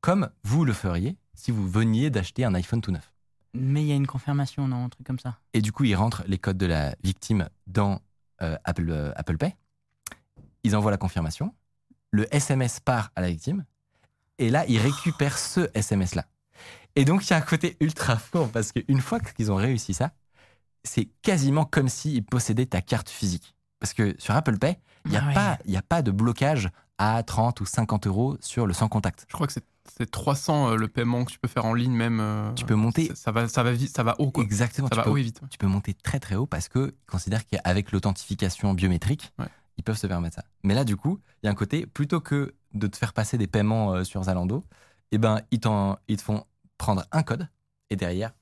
comme 0.00 0.30
vous 0.44 0.64
le 0.64 0.72
feriez 0.72 1.16
si 1.34 1.50
vous 1.50 1.68
veniez 1.68 2.10
d'acheter 2.10 2.44
un 2.44 2.54
iPhone 2.54 2.80
tout 2.80 2.92
neuf. 2.92 3.11
Mais 3.54 3.82
il 3.82 3.86
y 3.88 3.92
a 3.92 3.96
une 3.96 4.06
confirmation, 4.06 4.66
non, 4.68 4.84
un 4.84 4.88
truc 4.88 5.06
comme 5.06 5.18
ça. 5.18 5.38
Et 5.52 5.60
du 5.60 5.72
coup, 5.72 5.84
ils 5.84 5.94
rentrent 5.94 6.22
les 6.26 6.38
codes 6.38 6.56
de 6.58 6.66
la 6.66 6.94
victime 7.04 7.48
dans 7.66 8.00
euh, 8.40 8.56
Apple, 8.64 8.88
euh, 8.90 9.12
Apple 9.16 9.36
Pay. 9.36 9.54
Ils 10.64 10.74
envoient 10.76 10.90
la 10.90 10.96
confirmation. 10.96 11.54
Le 12.10 12.32
SMS 12.34 12.80
part 12.80 13.10
à 13.16 13.20
la 13.20 13.28
victime. 13.28 13.64
Et 14.38 14.48
là, 14.50 14.64
ils 14.68 14.78
récupèrent 14.78 15.38
ce 15.38 15.68
SMS-là. 15.74 16.24
Et 16.96 17.04
donc, 17.04 17.26
il 17.26 17.30
y 17.30 17.32
a 17.34 17.36
un 17.36 17.40
côté 17.42 17.76
ultra 17.80 18.16
fort 18.16 18.50
parce 18.50 18.72
qu'une 18.72 19.00
fois 19.00 19.20
qu'ils 19.20 19.50
ont 19.52 19.56
réussi 19.56 19.94
ça, 19.94 20.12
c'est 20.84 21.06
quasiment 21.22 21.64
comme 21.64 21.88
s'ils 21.88 22.24
possédaient 22.24 22.66
ta 22.66 22.80
carte 22.80 23.08
physique. 23.08 23.54
Parce 23.80 23.92
que 23.94 24.14
sur 24.18 24.34
Apple 24.34 24.58
Pay, 24.58 24.78
il 25.06 25.10
n'y 25.12 25.16
a, 25.16 25.22
Ah 25.24 25.28
ouais. 25.28 25.34
pas- 25.34 25.58
il 25.64 25.72
y 25.72 25.76
a 25.76 25.82
pas 25.82 26.02
de 26.02 26.10
blocage 26.10 26.68
à 26.98 27.22
30 27.22 27.60
ou 27.60 27.66
50 27.66 28.06
euros 28.06 28.36
sur 28.40 28.66
le 28.66 28.72
sans 28.72 28.88
contact. 28.88 29.26
Je 29.28 29.34
crois 29.34 29.46
que 29.46 29.52
c'est 29.52 29.64
C'est 29.98 30.10
300 30.10 30.70
euh, 30.72 30.76
le 30.76 30.88
paiement 30.88 31.24
que 31.24 31.32
tu 31.32 31.38
peux 31.38 31.48
faire 31.48 31.64
en 31.64 31.74
ligne 31.74 31.92
même. 31.92 32.20
euh, 32.20 32.52
Tu 32.54 32.64
peux 32.64 32.74
monter- 32.74 33.08
Ça, 33.08 33.14
ça 33.16 33.32
va, 33.32 33.48
ça 33.48 33.62
va 33.62 33.72
vite, 33.72 33.94
ça 33.94 34.02
va 34.02 34.14
haut 34.20 34.30
quoi. 34.30 34.44
Exactement. 34.44 34.88
Ça 34.88 34.92
tu 34.92 34.96
va 34.98 35.02
peux- 35.04 35.10
haut 35.10 35.16
et 35.16 35.22
vite. 35.22 35.40
tu 35.50 35.58
peux 35.58 35.66
monter 35.66 35.92
très 35.94 36.20
très 36.20 36.34
haut 36.36 36.46
parce 36.46 36.68
qu'ils 36.68 36.92
considèrent 37.10 37.46
qu'avec 37.46 37.92
l'authentification 37.92 38.74
biométrique, 38.74 39.32
Ouais. 39.38 39.46
ils 39.76 39.82
peuvent 39.84 39.98
se 39.98 40.06
permettre 40.06 40.36
ça. 40.36 40.44
Mais 40.62 40.74
là, 40.74 40.84
du 40.84 40.96
coup, 40.96 41.20
il 41.42 41.46
y 41.46 41.48
a 41.48 41.52
un 41.52 41.54
côté, 41.56 41.86
plutôt 41.86 42.20
que 42.20 42.54
de 42.74 42.86
te 42.86 42.96
faire 42.96 43.12
passer 43.12 43.38
des 43.38 43.46
paiements 43.46 43.92
euh, 43.94 44.04
sur 44.04 44.22
Zalando, 44.22 44.64
eh 45.10 45.18
ben, 45.18 45.40
ils, 45.50 45.60
t'en- 45.60 45.98
ils 46.08 46.16
te 46.16 46.22
font 46.22 46.44
prendre 46.78 47.04
un 47.12 47.22
code 47.22 47.48
et 47.90 47.96
derrière, 47.96 48.32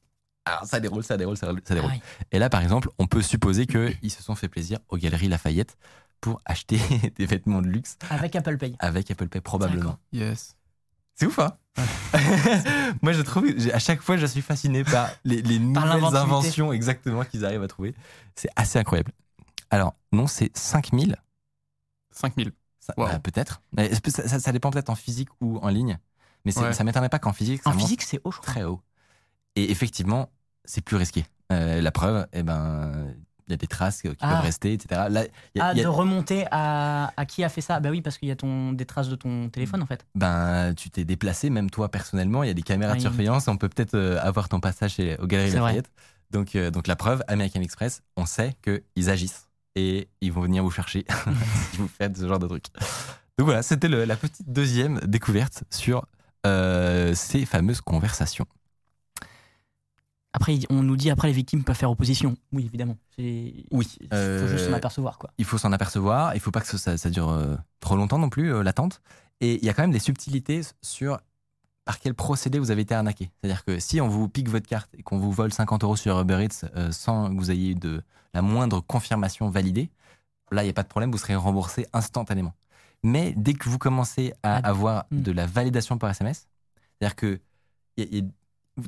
alors 0.45 0.65
ça 0.65 0.79
déroule, 0.81 1.03
ça 1.05 1.17
déroule, 1.17 1.37
ça 1.37 1.47
déroule. 1.47 1.63
ça 1.65 1.75
déroule. 1.75 1.91
Ah 1.93 1.97
oui. 1.97 2.27
Et 2.33 2.39
là, 2.39 2.49
par 2.49 2.63
exemple, 2.63 2.89
on 2.99 3.07
peut 3.07 3.23
supposer 3.23 3.67
qu'ils 3.67 4.11
se 4.11 4.23
sont 4.23 4.35
fait 4.35 4.49
plaisir 4.49 4.79
aux 4.89 4.97
Galeries 4.99 5.29
Lafayette 5.29 5.77
pour 6.21 6.41
acheter 6.45 6.79
des 7.17 7.27
vêtements 7.27 7.63
de 7.63 7.67
luxe 7.69 7.97
Avec 8.11 8.37
Apple 8.37 8.57
Pay. 8.59 8.75
avec 8.79 9.11
Apple 9.11 9.29
Pay, 9.29 9.41
probablement. 9.41 9.99
Yes. 10.13 10.55
C'est 11.21 11.27
ouf, 11.27 11.39
hein 11.39 11.55
Moi, 13.03 13.13
je 13.13 13.21
trouve, 13.21 13.45
à 13.75 13.79
chaque 13.79 14.01
fois, 14.01 14.17
je 14.17 14.25
suis 14.25 14.41
fasciné 14.41 14.85
par 14.85 15.11
les, 15.25 15.43
les 15.43 15.59
nouvelles 15.59 16.03
inventions 16.17 16.73
exactement 16.73 17.25
qu'ils 17.27 17.45
arrivent 17.45 17.63
à 17.63 17.69
trouver. 17.69 17.95
C'est 18.35 18.49
assez 18.57 18.79
incroyable. 18.79 19.13
Alors, 19.69 19.95
non, 20.13 20.27
c'est 20.27 20.51
5000. 20.57 21.17
5000. 22.11 22.53
Ça- 22.79 22.95
Wow. 22.97 23.07
bah, 23.07 23.19
peut-être. 23.19 23.61
Ça, 24.09 24.27
ça- 24.29 24.41
ça 24.41 24.53
dépend 24.53 24.71
peut-être 24.71 24.89
en 24.89 24.95
physique 24.95 25.29
ou 25.43 25.59
en 25.59 25.69
ligne. 25.69 25.99
Mais 26.47 26.57
Ouais. 26.59 26.73
ça 26.73 26.85
m'étonnerait 26.85 27.11
pas 27.11 27.19
qu'en 27.19 27.35
physique, 27.35 27.63
ça 27.63 27.69
En 27.69 27.75
physique, 27.75 28.01
c'est 28.01 28.19
haut, 28.25 28.33
je 28.33 28.39
crois. 28.39 28.51
très 28.55 28.65
haut. 28.65 28.81
Et 29.57 29.71
effectivement, 29.71 30.31
c'est 30.65 30.81
plus 30.81 30.97
risqué. 30.97 31.27
Euh, 31.53 31.83
la 31.83 31.93
preuve, 31.93 32.27
eh 32.33 32.43
ben, 32.43 33.15
y 33.51 33.55
a 33.55 33.57
des 33.57 33.67
traces 33.67 34.03
qui 34.03 34.09
Ah. 34.21 34.29
peuvent 34.35 34.43
rester, 34.45 34.73
etc. 34.73 35.03
Là, 35.11 35.25
il 35.55 35.59
y 35.59 35.61
a- 35.61 35.67
Ah, 35.67 35.73
il 35.73 35.79
y 35.79 35.81
a- 35.81 35.85
de 35.85 35.89
remonter 35.89 36.47
à, 36.51 37.13
à 37.17 37.25
qui 37.27 37.45
a 37.45 37.49
fait 37.49 37.61
ça? 37.61 37.81
Bah 37.81 37.91
oui, 37.91 38.01
parce 38.03 38.19
qu'il 38.19 38.29
y 38.29 38.33
a 38.33 38.37
ton, 38.37 38.73
des 38.73 38.87
traces 38.87 39.09
de 39.09 39.17
ton 39.17 39.49
téléphone 39.49 39.83
en 39.83 39.87
fait. 39.87 40.07
ben, 40.15 40.75
tu 40.75 40.91
t'es 40.91 41.05
déplacé, 41.05 41.51
même 41.51 41.71
toi 41.71 41.89
personnellement. 41.91 42.43
Il 42.43 42.47
y 42.49 42.51
a 42.51 42.55
des 42.55 42.63
caméras 42.63 42.93
de 42.93 42.97
Oui. 42.99 43.03
surveillance. 43.03 43.49
On 43.49 43.57
peut 43.57 43.69
peut-être 43.69 43.95
euh, 43.95 44.19
avoir 44.23 44.49
ton 44.49 44.61
passage 44.61 44.95
chez, 44.95 45.17
aux 45.19 45.27
Galeries. 45.27 45.53
Lafayette. 45.53 45.91
Donc, 46.31 46.55
euh, 46.55 46.71
donc 46.71 46.87
la 46.87 46.95
preuve, 46.97 47.23
American 47.29 47.61
Express, 47.61 48.03
on 48.17 48.25
sait 48.27 48.55
qu'ils 48.63 49.11
agissent 49.11 49.49
et 49.75 50.09
ils 50.21 50.33
vont 50.33 50.43
venir 50.43 50.63
vous 50.63 50.71
chercher 50.71 51.05
si 51.73 51.77
vous 51.79 51.89
faites 51.89 52.17
ce 52.17 52.27
genre 52.29 52.39
de 52.39 52.47
truc. 52.47 52.65
Donc 53.39 53.47
voilà, 53.47 53.63
c'était 53.63 53.89
la 53.89 54.17
petite 54.17 54.53
deuxième 54.53 54.99
découverte 55.01 55.65
sur 55.71 56.07
euh, 56.47 57.15
ces 57.15 57.45
fameuses 57.47 57.81
conversations. 57.81 58.47
Après, 60.33 60.57
on 60.71 60.83
nous 60.83 60.97
dit 60.97 61.11
après 61.11 61.27
les 61.29 61.35
victimes 61.35 61.65
peuvent 61.65 61.77
faire 61.77 61.91
opposition. 61.91 62.37
Oui, 62.53 62.65
évidemment. 62.67 62.97
Oui, 63.19 63.67
Il 63.73 64.07
faut 64.09 64.15
euh, 64.15 64.49
juste 64.49 64.67
s'en 64.69 64.73
apercevoir 64.75 65.19
quoi. 65.19 65.31
Il 65.39 65.45
faut 65.45 65.59
s'en 65.59 65.73
apercevoir. 65.73 66.35
Il 66.35 66.41
faut 66.41 66.53
pas 66.53 66.61
que 66.61 66.67
ça, 66.79 66.97
ça 66.97 67.11
dure 67.11 67.29
euh, 67.31 67.57
trop 67.81 67.97
longtemps 67.97 68.19
non 68.19 68.29
plus, 68.29 68.53
euh, 68.55 68.63
l'attente. 68.63 69.03
Et 69.41 69.57
il 69.57 69.65
y 69.65 69.69
a 69.69 69.75
quand 69.75 69.83
même 69.83 69.91
des 69.91 69.99
subtilités 69.99 70.61
sur 70.83 71.19
par 71.85 71.99
quel 71.99 72.15
procédé 72.15 72.59
vous 72.61 72.71
avez 72.71 72.83
été 72.83 72.95
arnaqué. 72.95 73.31
C'est-à-dire 73.41 73.65
que 73.65 73.81
si 73.81 74.01
on 74.01 74.07
vous 74.09 74.29
pique 74.29 74.49
votre 74.49 74.69
carte 74.69 74.91
et 74.97 75.03
qu'on 75.03 75.19
vous 75.19 75.33
vole 75.33 75.53
50 75.53 75.83
euros 75.83 75.97
sur 75.97 76.21
Uber 76.21 76.45
Eats 76.45 76.67
euh, 76.77 76.93
sans 76.93 77.31
que 77.31 77.35
vous 77.37 77.51
ayez 77.51 77.71
eu 77.71 77.75
de 77.75 78.03
la 78.33 78.43
moindre 78.43 78.81
confirmation 78.81 79.49
validée, 79.51 79.91
là, 80.53 80.63
il 80.63 80.67
n'y 80.67 80.71
a 80.71 80.75
pas 80.75 80.83
de 80.85 80.89
problème, 80.89 81.11
vous 81.11 81.19
serez 81.19 81.35
remboursé 81.35 81.87
instantanément. 81.93 82.53
Mais 83.03 83.33
dès 83.37 83.55
que 83.55 83.69
vous 83.69 83.79
commencez 83.79 84.33
à 84.45 84.57
Ah, 84.57 84.69
avoir 84.69 85.07
hmm. 85.11 85.23
de 85.23 85.33
la 85.33 85.47
validation 85.47 85.99
par 85.99 86.11
SMS, 86.11 86.47
c'est-à-dire 86.99 87.17
que 87.17 87.41
il 87.97 88.15
y 88.15 88.19
y 88.19 88.21
a- 88.21 88.25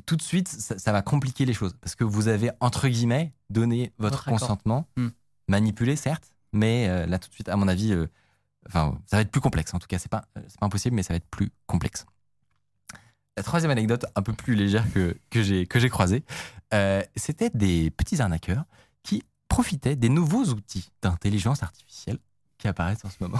tout 0.05 0.15
de 0.15 0.21
suite, 0.21 0.47
ça, 0.47 0.77
ça 0.77 0.91
va 0.91 1.01
compliquer 1.01 1.45
les 1.45 1.53
choses. 1.53 1.75
Parce 1.81 1.95
que 1.95 2.03
vous 2.03 2.27
avez, 2.27 2.51
entre 2.59 2.87
guillemets, 2.87 3.33
donné 3.49 3.91
votre, 3.97 4.25
consentement, 4.25 4.87
Hmm. 4.97 5.09
manipulé, 5.47 5.95
certes, 5.95 6.31
mais 6.51 6.87
euh, 6.87 7.05
là, 7.05 7.19
tout 7.19 7.29
de 7.29 7.33
suite, 7.33 7.49
à 7.49 7.55
mon 7.55 7.67
avis, 7.67 7.93
euh, 7.93 8.07
enfin, 8.67 8.99
ça 9.05 9.17
va 9.17 9.21
être 9.21 9.31
plus 9.31 9.41
complexe. 9.41 9.73
En 9.73 9.79
tout 9.79 9.87
cas, 9.87 9.99
c'est 9.99 10.09
pas, 10.09 10.25
euh, 10.37 10.41
c'est 10.47 10.59
pas 10.59 10.65
impossible, 10.65 10.95
mais 10.95 11.03
ça 11.03 11.13
va 11.13 11.17
être 11.17 11.29
plus 11.29 11.51
complexe. 11.67 12.05
La 13.35 13.43
troisième 13.43 13.71
anecdote, 13.71 14.05
un 14.15 14.21
peu 14.21 14.33
plus 14.33 14.53
légère 14.55 14.85
que, 14.93 15.17
que 15.31 15.41
j'ai 15.41 15.65
que 15.65 15.79
j'ai 15.79 15.89
croisée, 15.89 16.23
euh, 16.73 17.01
c'était 17.15 17.49
des 17.49 17.89
petits 17.89 18.21
arnaqueurs 18.21 18.65
qui 19.01 19.23
profitaient 19.47 19.95
des 19.95 20.09
nouveaux 20.09 20.45
outils 20.45 20.91
d'intelligence 21.01 21.63
artificielle 21.63 22.19
qui 22.59 22.67
apparaissent 22.67 23.03
en 23.05 23.09
ce 23.09 23.17
moment 23.19 23.39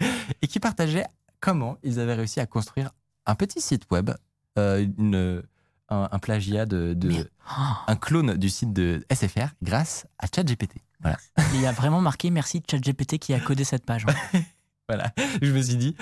et 0.42 0.48
qui 0.48 0.58
partageaient 0.58 1.06
comment 1.40 1.78
ils 1.84 2.00
avaient 2.00 2.14
réussi 2.14 2.40
à 2.40 2.46
construire 2.46 2.90
un 3.26 3.36
petit 3.36 3.60
site 3.60 3.84
web, 3.92 4.10
une, 4.56 5.42
un, 5.88 6.08
un 6.10 6.18
plagiat 6.18 6.66
de, 6.66 6.96
Oh, 7.50 7.62
un 7.86 7.96
clone 7.96 8.36
du 8.36 8.50
site 8.50 8.72
de 8.74 9.04
SFR 9.12 9.48
grâce 9.62 10.06
à 10.18 10.26
ChatGPT. 10.26 10.74
Voilà. 11.00 11.16
il 11.54 11.62
y 11.62 11.66
a 11.66 11.72
vraiment 11.72 12.00
marqué 12.00 12.30
merci 12.30 12.62
ChatGPT 12.68 13.18
qui 13.18 13.32
a 13.32 13.40
codé 13.40 13.64
cette 13.64 13.86
page. 13.86 14.04
hein. 14.06 14.40
voilà. 14.88 15.12
Je 15.40 15.50
me 15.50 15.62
suis 15.62 15.76
dit, 15.76 15.96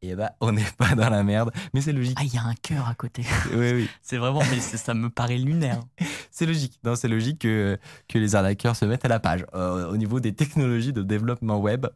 eh 0.00 0.14
ben, 0.14 0.30
on 0.40 0.52
n'est 0.52 0.64
pas 0.78 0.94
dans 0.94 1.10
la 1.10 1.22
merde, 1.22 1.52
mais 1.74 1.82
c'est 1.82 1.92
logique. 1.92 2.16
Ah, 2.18 2.24
il 2.24 2.32
y 2.32 2.38
a 2.38 2.44
un 2.44 2.54
cœur 2.54 2.88
à 2.88 2.94
côté. 2.94 3.24
oui, 3.52 3.72
oui. 3.72 3.90
C'est 4.02 4.16
vraiment, 4.16 4.40
mais 4.50 4.60
ça 4.60 4.94
me 4.94 5.10
paraît 5.10 5.36
lunaire. 5.38 5.82
C'est 6.30 6.46
logique. 6.46 6.78
Non, 6.84 6.96
c'est 6.96 7.08
logique 7.08 7.40
que, 7.40 7.78
que 8.08 8.18
les 8.18 8.34
arnaqueurs 8.34 8.76
se 8.76 8.84
mettent 8.86 9.04
à 9.04 9.08
la 9.08 9.20
page 9.20 9.44
euh, 9.54 9.90
au 9.90 9.96
niveau 9.96 10.20
des 10.20 10.34
technologies 10.34 10.92
de 10.92 11.02
développement 11.02 11.58
web. 11.58 11.86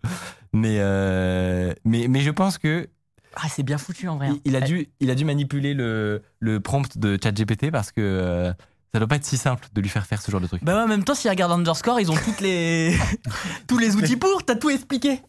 Mais, 0.52 0.76
euh, 0.80 1.72
mais, 1.84 2.08
mais 2.08 2.20
je 2.20 2.30
pense 2.30 2.58
que 2.58 2.88
Ah, 3.36 3.48
c'est 3.48 3.62
bien 3.62 3.78
foutu 3.78 4.08
en 4.08 4.16
vrai. 4.16 4.28
hein. 4.28 4.38
il, 4.44 4.50
il 4.52 4.56
a 4.56 4.60
dû, 4.60 4.88
il 5.00 5.10
a 5.10 5.14
dû 5.14 5.24
manipuler 5.24 5.74
le, 5.74 6.22
le 6.40 6.60
prompt 6.60 6.98
de 6.98 7.18
ChatGPT 7.22 7.70
parce 7.70 7.92
que 7.92 8.00
euh, 8.00 8.52
ça 8.92 8.98
doit 8.98 9.06
pas 9.08 9.16
être 9.16 9.24
si 9.24 9.36
simple 9.36 9.68
de 9.72 9.80
lui 9.80 9.88
faire 9.88 10.04
faire 10.06 10.20
ce 10.20 10.30
genre 10.30 10.40
de 10.40 10.46
truc. 10.48 10.64
Bah 10.64 10.74
ouais, 10.76 10.82
en 10.82 10.88
même 10.88 11.04
temps, 11.04 11.14
s'ils 11.14 11.30
regardent 11.30 11.52
Underscore, 11.52 12.00
ils 12.00 12.10
ont 12.10 12.16
toutes 12.16 12.40
les... 12.40 12.98
tous 13.68 13.78
les 13.78 13.94
outils 13.96 14.16
pour, 14.16 14.44
t'as 14.44 14.56
tout 14.56 14.70
expliqué. 14.70 15.22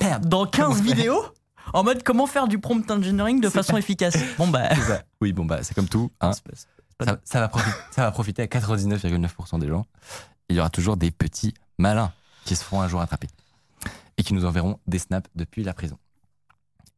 Merde. 0.00 0.26
Dans 0.26 0.46
15 0.46 0.80
vidéos, 0.80 1.22
en 1.74 1.84
mode 1.84 2.02
comment 2.02 2.26
faire 2.26 2.48
du 2.48 2.58
prompt 2.58 2.90
engineering 2.90 3.40
de 3.40 3.50
façon 3.50 3.76
efficace. 3.76 4.16
Bon 4.38 4.48
bah... 4.48 4.70
Oui, 5.20 5.32
bon, 5.34 5.44
bah, 5.44 5.58
c'est 5.62 5.74
comme 5.74 5.88
tout. 5.88 6.10
hein. 6.22 6.32
Ça, 7.04 7.18
ça 7.24 7.40
va 7.40 7.48
profiter, 7.48 7.76
ça 7.90 8.02
va 8.02 8.12
profiter 8.12 8.42
à 8.42 8.46
99,9% 8.46 9.58
des 9.58 9.68
gens. 9.68 9.84
Il 10.48 10.56
y 10.56 10.60
aura 10.60 10.70
toujours 10.70 10.96
des 10.96 11.10
petits 11.10 11.52
malins 11.78 12.12
qui 12.44 12.54
se 12.56 12.62
feront 12.64 12.80
un 12.80 12.88
jour 12.88 13.00
attraper 13.00 13.28
et 14.16 14.22
qui 14.22 14.34
nous 14.34 14.44
enverront 14.44 14.78
des 14.86 14.98
snaps 14.98 15.28
depuis 15.34 15.64
la 15.64 15.74
prison. 15.74 15.98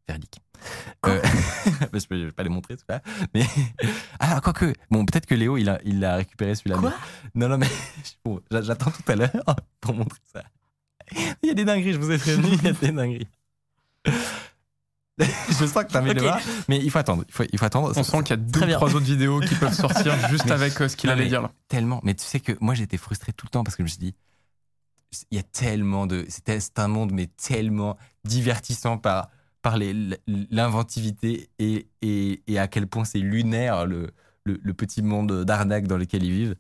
Véridique. 0.07 0.41
Euh, 1.07 1.21
je 1.93 2.15
ne 2.15 2.25
vais 2.27 2.33
pas 2.33 2.43
les 2.43 2.49
montrer, 2.49 2.77
tout 2.77 2.85
ça. 2.89 3.01
Mais 3.35 3.45
ah, 4.21 4.41
quoique, 4.43 4.73
bon, 4.91 5.05
peut-être 5.05 5.27
que 5.27 5.35
Léo, 5.35 5.57
il 5.57 5.69
a, 5.69 5.79
il 5.85 6.05
a 6.05 6.17
récupéré 6.17 6.55
celui-là. 6.55 6.79
Quoi? 6.79 6.93
mais- 7.35 7.41
Non, 7.41 7.49
non, 7.49 7.59
mais 7.59 7.69
bon, 8.25 8.41
j'a- 8.51 8.63
j'attends 8.63 8.91
tout 8.91 9.11
à 9.13 9.17
l'heure 9.17 9.57
pour 9.81 9.95
montrer 9.95 10.21
ça. 10.33 10.43
Il 11.43 11.49
y 11.49 11.51
a 11.51 11.55
des 11.55 11.65
dingueries, 11.65 11.93
je 11.93 11.99
vous 11.99 12.11
ai 12.11 12.19
prévenu, 12.19 12.49
il 12.53 12.63
y 12.65 12.69
a 12.69 12.73
des 12.73 12.91
dingueries. 12.93 13.29
je 15.19 15.67
sens 15.67 15.85
que 15.85 15.93
t'as 15.93 16.01
mis 16.01 16.11
Ok. 16.11 16.17
le 16.17 16.23
bras, 16.23 16.41
mais 16.69 16.79
il 16.79 16.91
faut 16.91 16.99
attendre. 16.99 17.25
Il 17.29 17.35
faut, 17.35 17.45
il 17.53 17.59
faut 17.59 17.65
attendre. 17.65 17.93
On 17.97 18.03
sent 18.03 18.19
qu'il 18.25 18.31
y 18.31 18.33
a 18.33 18.37
deux 18.37 18.73
trois 18.73 18.89
autres 18.95 19.05
vidéos 19.07 19.41
qui 19.41 19.55
peuvent 19.55 19.73
sortir 19.75 20.17
juste 20.29 20.51
avec 20.51 20.81
euh, 20.81 20.89
ce 20.89 20.97
qu'il 20.97 21.11
allait 21.11 21.29
dire 21.29 21.43
là. 21.43 21.53
tellement. 21.69 22.01
Mais 22.03 22.15
tu 22.15 22.25
sais 22.25 22.41
que 22.41 22.53
moi, 22.61 22.75
j'étais 22.75 22.97
frustré 22.97 23.33
tout 23.33 23.47
le 23.47 23.51
temps 23.51 23.63
parce 23.65 23.77
que 23.77 23.83
je 23.83 23.85
me 23.85 23.89
suis 23.89 23.99
dit, 23.99 24.15
il 25.31 25.37
y 25.37 25.39
a 25.41 25.45
tellement 25.45 26.07
de. 26.09 26.27
C'est 26.29 26.79
un 26.79 26.89
monde, 26.89 27.13
mais 27.13 27.27
tellement 27.29 27.97
divertissant 28.25 28.99
par, 28.99 29.29
par 29.65 29.79
l'inventivité 29.79 31.49
et, 31.59 32.59
à 32.59 32.69
quel 32.69 32.87
point 32.87 33.07
c'est 33.07 33.19
lunaire 33.19 33.87
le, 33.87 34.13
petit 34.75 35.01
monde 35.01 35.45
d'arnaque 35.45 35.87
dans 35.87 35.97
lequel 35.97 36.23
ils 36.23 36.33
vivent. 36.33 36.57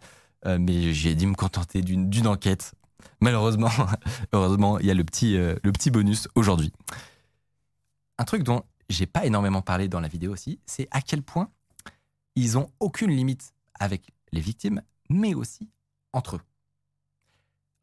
Euh, 0.46 0.58
mais 0.58 0.94
j'ai 0.94 1.14
dû 1.14 1.26
me 1.26 1.34
contenter 1.34 1.82
d'une 1.82 2.26
enquête. 2.26 2.72
Malheureusement, 3.20 3.68
heureusement, 4.32 4.78
il 4.78 4.86
y 4.86 4.90
a 4.90 4.94
le 4.94 5.04
petit, 5.04 5.36
euh, 5.36 5.54
le 5.62 5.70
petit 5.70 5.90
bonus 5.90 6.28
aujourd'hui. 6.34 6.72
Un 8.16 8.24
truc 8.24 8.42
dont 8.42 8.62
j'ai 8.88 9.06
pas 9.06 9.26
énormément 9.26 9.60
parlé 9.60 9.86
dans 9.86 10.00
la 10.00 10.08
vidéo 10.08 10.32
aussi, 10.32 10.58
c'est 10.64 10.88
à 10.90 11.02
quel 11.02 11.22
point 11.22 11.50
ils 12.36 12.56
ont 12.56 12.70
aucune 12.80 13.10
limite 13.10 13.52
avec 13.78 14.14
les 14.32 14.40
victimes, 14.40 14.80
mais 15.10 15.34
aussi 15.34 15.68
entre 16.14 16.36
eux. 16.36 16.42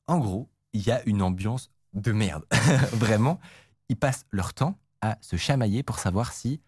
En 0.08 0.18
gros, 0.18 0.50
il 0.74 0.82
y 0.82 0.90
a 0.90 1.04
une 1.08 1.22
ambiance 1.22 1.70
de 1.94 2.12
merde. 2.12 2.44
Vraiment, 2.94 3.40
ils 3.88 3.98
passent 3.98 4.26
leur 4.32 4.56
temps 4.56 4.81
à 5.02 5.18
se 5.22 5.36
chamailler 5.36 5.84
pour 5.84 6.00
savoir 6.00 6.34
si 6.34 6.62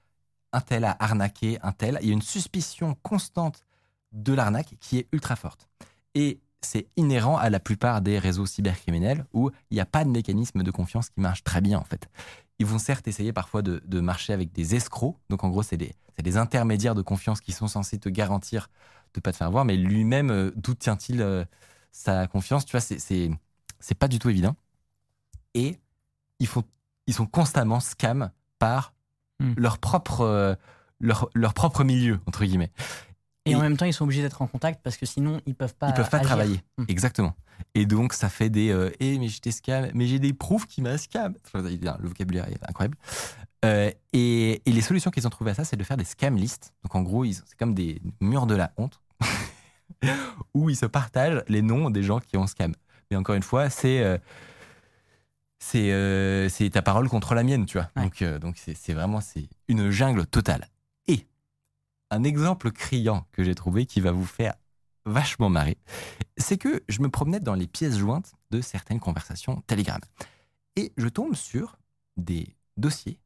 un 0.52 0.62
tel 0.62 0.86
a 0.86 0.96
arnaqué 1.00 1.60
un 1.62 1.72
tel. 1.72 1.98
Il 2.02 2.08
y 2.08 2.12
a 2.12 2.14
une 2.14 2.22
suspicion 2.22 2.96
constante 3.02 3.64
de 4.12 4.34
l'arnaque 4.34 4.76
qui 4.80 5.00
est 5.00 5.08
ultra 5.12 5.36
forte. 5.36 5.68
Et 6.16 6.40
c'est 6.62 6.88
inhérent 6.96 7.38
à 7.38 7.50
la 7.50 7.60
plupart 7.60 8.02
des 8.02 8.20
réseaux 8.20 8.46
cybercriminels 8.46 9.26
où 9.34 9.52
il 9.70 9.76
n'y 9.76 9.82
a 9.82 9.86
pas 9.86 10.04
de 10.04 10.10
mécanisme 10.10 10.64
de 10.64 10.72
confiance 10.72 11.10
qui 11.10 11.20
marche 11.20 11.44
très 11.44 11.62
bien 11.62 11.78
en 11.78 11.84
fait. 11.84 12.08
Ils 12.60 12.66
vont 12.66 12.80
certes 12.80 13.08
essayer 13.08 13.34
parfois 13.34 13.62
de, 13.62 14.00
marcher 14.00 14.32
avec 14.34 14.52
des 14.52 14.76
escrocs. 14.76 15.18
Donc 15.30 15.44
en 15.44 15.50
gros, 15.50 15.64
c'est 15.64 15.78
des, 15.78 16.38
intermédiaires 16.38 16.96
de 16.96 17.02
confiance 17.02 17.42
qui 17.42 17.52
sont 17.52 17.68
censés 17.68 17.98
te 17.98 18.10
garantir 18.10 18.70
de 19.14 19.20
pas 19.20 19.32
te 19.32 19.38
faire 19.38 19.52
voir. 19.52 19.66
Mais 19.66 19.76
lui-même, 19.76 20.32
euh, 20.32 20.52
d'où 20.56 20.74
tient-il 20.74 21.22
euh, 21.22 21.44
sa 21.92 22.28
confiance? 22.28 22.66
Tu 22.66 22.72
vois, 22.72 22.82
c'est 22.82 23.96
pas 23.96 24.08
du 24.08 24.20
tout 24.20 24.30
évident. 24.30 24.56
Et 25.54 25.80
ils, 26.40 26.48
font, 26.48 26.64
ils 27.08 27.14
sont 27.14 27.26
constamment 27.26 27.80
scam 27.80 28.32
par 28.60 28.94
Hmm. 29.40 29.54
leur, 29.58 29.80
propre, 29.80 30.22
euh, 30.22 30.56
leur, 31.02 31.28
leur 31.34 31.54
propre 31.56 31.84
milieu, 31.84 32.20
entre 32.28 32.46
guillemets. 32.46 32.72
Et, 33.46 33.52
Et- 33.52 33.56
en 33.56 33.62
même 33.62 33.76
temps, 33.76 33.86
ils 33.86 33.94
sont 33.94 34.04
obligés 34.06 34.22
d'être 34.22 34.42
en 34.44 34.48
contact 34.48 34.80
parce 34.84 34.96
que 34.96 35.06
sinon, 35.08 35.42
ils 35.48 35.56
peuvent 35.56 35.74
pas. 35.74 35.90
Ils 35.90 35.94
peuvent 35.96 36.10
pas 36.10 36.18
agir. 36.18 36.28
travailler. 36.30 36.62
Hmm. 36.78 36.86
Exactement. 36.88 37.36
Et 37.74 37.86
donc, 37.88 38.14
ça 38.14 38.30
fait 38.30 38.50
des. 38.50 38.70
euh, 38.70 38.92
Eh, 39.00 39.18
mais 39.18 39.28
j'étais 39.28 39.52
scam, 39.52 39.90
mais 39.96 40.06
j'ai 40.06 40.20
des 40.20 40.34
preuves 40.34 40.68
qui 40.68 40.82
m'a 40.84 40.98
scam. 41.00 41.34
Le 41.54 42.08
vocabulaire 42.08 42.48
est 42.48 42.60
incroyable. 42.70 42.96
Euh, 43.66 43.90
et, 44.14 44.62
et 44.66 44.72
les 44.72 44.82
solutions 44.82 45.10
qu'ils 45.10 45.26
ont 45.26 45.32
trouvées 45.32 45.52
à 45.52 45.56
ça, 45.56 45.66
c'est 45.66 45.76
de 45.78 45.84
faire 45.84 45.98
des 45.98 46.06
scam 46.06 46.38
lists. 46.38 46.74
Donc 46.84 46.94
en 46.96 47.02
gros, 47.02 47.26
c'est 47.26 47.58
comme 47.58 47.74
des 47.74 48.02
murs 48.22 48.46
de 48.46 48.56
la 48.56 48.72
honte 48.78 49.02
où 50.54 50.70
ils 50.70 50.76
se 50.78 50.86
partagent 50.86 51.44
les 51.48 51.62
noms 51.62 51.90
des 51.90 52.04
gens 52.04 52.20
qui 52.20 52.38
ont 52.38 52.48
scam. 52.48 52.74
Mais 53.10 53.18
encore 53.18 53.36
une 53.36 53.44
fois, 53.44 53.70
c'est 53.70 54.02
euh, 54.04 54.18
c'est 55.64 55.94
euh, 55.94 56.50
c'est 56.50 56.70
ta 56.72 56.82
parole 56.82 57.08
contre 57.08 57.36
la 57.36 57.44
mienne, 57.44 57.66
tu 57.66 57.78
vois. 57.78 57.90
Ouais. 57.96 58.04
Donc 58.04 58.22
euh, 58.22 58.38
donc 58.38 58.58
c'est 58.58 58.94
vraiment 58.94 59.22
c'est 59.22 59.48
une 59.70 59.92
jungle 59.92 60.28
totale. 60.28 60.68
Et 61.08 61.26
un 62.12 62.24
exemple 62.24 62.72
criant 62.72 63.26
que 63.32 63.44
j'ai 63.44 63.56
trouvé 63.56 63.86
qui 63.86 64.02
va 64.02 64.12
vous 64.12 64.26
faire 64.26 64.56
vachement 65.06 65.50
marrer, 65.50 65.78
c'est 66.38 66.58
que 66.58 66.84
je 66.90 67.02
me 67.02 67.10
promenais 67.10 67.40
dans 67.40 67.56
les 67.56 67.68
pièces 67.68 67.98
jointes 67.98 68.34
de 68.52 68.60
certaines 68.60 69.00
conversations 69.00 69.64
Telegram 69.66 70.02
et 70.76 70.92
je 70.98 71.08
tombe 71.08 71.34
sur 71.34 71.78
des 72.18 72.56
dossiers 72.76 73.20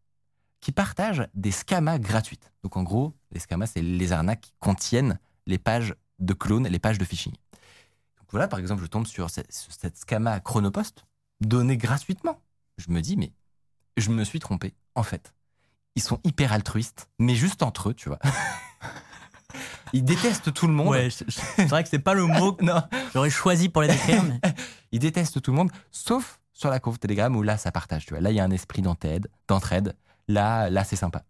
qui 0.59 0.71
partagent 0.71 1.27
des 1.33 1.51
scamas 1.51 1.97
gratuites. 1.97 2.51
Donc 2.61 2.77
en 2.77 2.83
gros, 2.83 3.15
les 3.31 3.39
scamas, 3.39 3.67
c'est 3.67 3.81
les 3.81 4.11
arnaques 4.11 4.41
qui 4.41 4.53
contiennent 4.59 5.19
les 5.47 5.57
pages 5.57 5.95
de 6.19 6.33
clones, 6.33 6.67
les 6.67 6.79
pages 6.79 6.97
de 6.99 7.05
phishing. 7.05 7.33
Donc 7.33 8.27
voilà, 8.29 8.47
par 8.47 8.59
exemple, 8.59 8.83
je 8.83 8.87
tombe 8.87 9.07
sur 9.07 9.29
cette, 9.29 9.51
cette 9.51 9.97
scama 9.97 10.39
Chronopost 10.39 11.03
donnée 11.41 11.77
gratuitement. 11.77 12.41
Je 12.77 12.91
me 12.91 13.01
dis, 13.01 13.17
mais 13.17 13.31
je 13.97 14.09
me 14.11 14.23
suis 14.23 14.39
trompé. 14.39 14.73
En 14.95 15.03
fait, 15.03 15.33
ils 15.95 16.01
sont 16.01 16.19
hyper 16.23 16.53
altruistes, 16.53 17.09
mais 17.19 17.35
juste 17.35 17.63
entre 17.63 17.89
eux, 17.89 17.93
tu 17.93 18.09
vois. 18.09 18.19
Ils 19.93 20.03
détestent 20.03 20.53
tout 20.53 20.67
le 20.67 20.73
monde. 20.73 20.89
Ouais, 20.89 21.09
c'est 21.09 21.65
vrai 21.65 21.81
que 21.81 21.89
c'est 21.89 21.99
pas 21.99 22.13
le 22.13 22.25
mot 22.25 22.51
que 22.53 22.65
j'aurais 23.13 23.29
choisi 23.29 23.69
pour 23.69 23.81
les 23.81 23.87
décrire, 23.87 24.21
mais 24.23 24.39
ils 24.91 24.99
détestent 24.99 25.41
tout 25.41 25.51
le 25.51 25.57
monde, 25.57 25.71
sauf 25.91 26.41
sur 26.51 26.69
la 26.69 26.79
conf 26.81 26.99
Telegram 26.99 27.33
où 27.35 27.41
là, 27.41 27.57
ça 27.57 27.71
partage. 27.71 28.05
Tu 28.05 28.13
vois. 28.13 28.19
Là, 28.21 28.31
il 28.31 28.35
y 28.35 28.39
a 28.39 28.43
un 28.43 28.51
esprit 28.51 28.81
d'entraide, 28.81 29.29
d'entraide. 29.47 29.95
Là, 30.27 30.69
là, 30.69 30.83
c'est 30.83 30.97
sympa. 30.97 31.23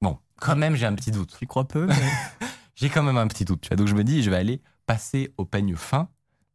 Bon, 0.00 0.18
quand 0.40 0.56
même, 0.56 0.74
j'ai 0.74 0.86
un 0.86 0.94
petit 0.94 1.12
doute. 1.12 1.36
tu 1.38 1.46
crois 1.46 1.68
peu. 1.68 1.86
mais- 1.86 2.48
J'ai 2.74 2.90
quand 2.90 3.04
même 3.04 3.18
un 3.18 3.28
petit 3.28 3.44
doute. 3.44 3.60
Tu 3.60 3.68
vois. 3.68 3.76
Donc, 3.76 3.86
je 3.86 3.94
me 3.94 4.02
dis, 4.02 4.22
je 4.22 4.30
vais 4.30 4.36
aller 4.36 4.60
passer 4.86 5.32
au 5.36 5.44
peigne 5.44 5.76
fin 5.76 6.08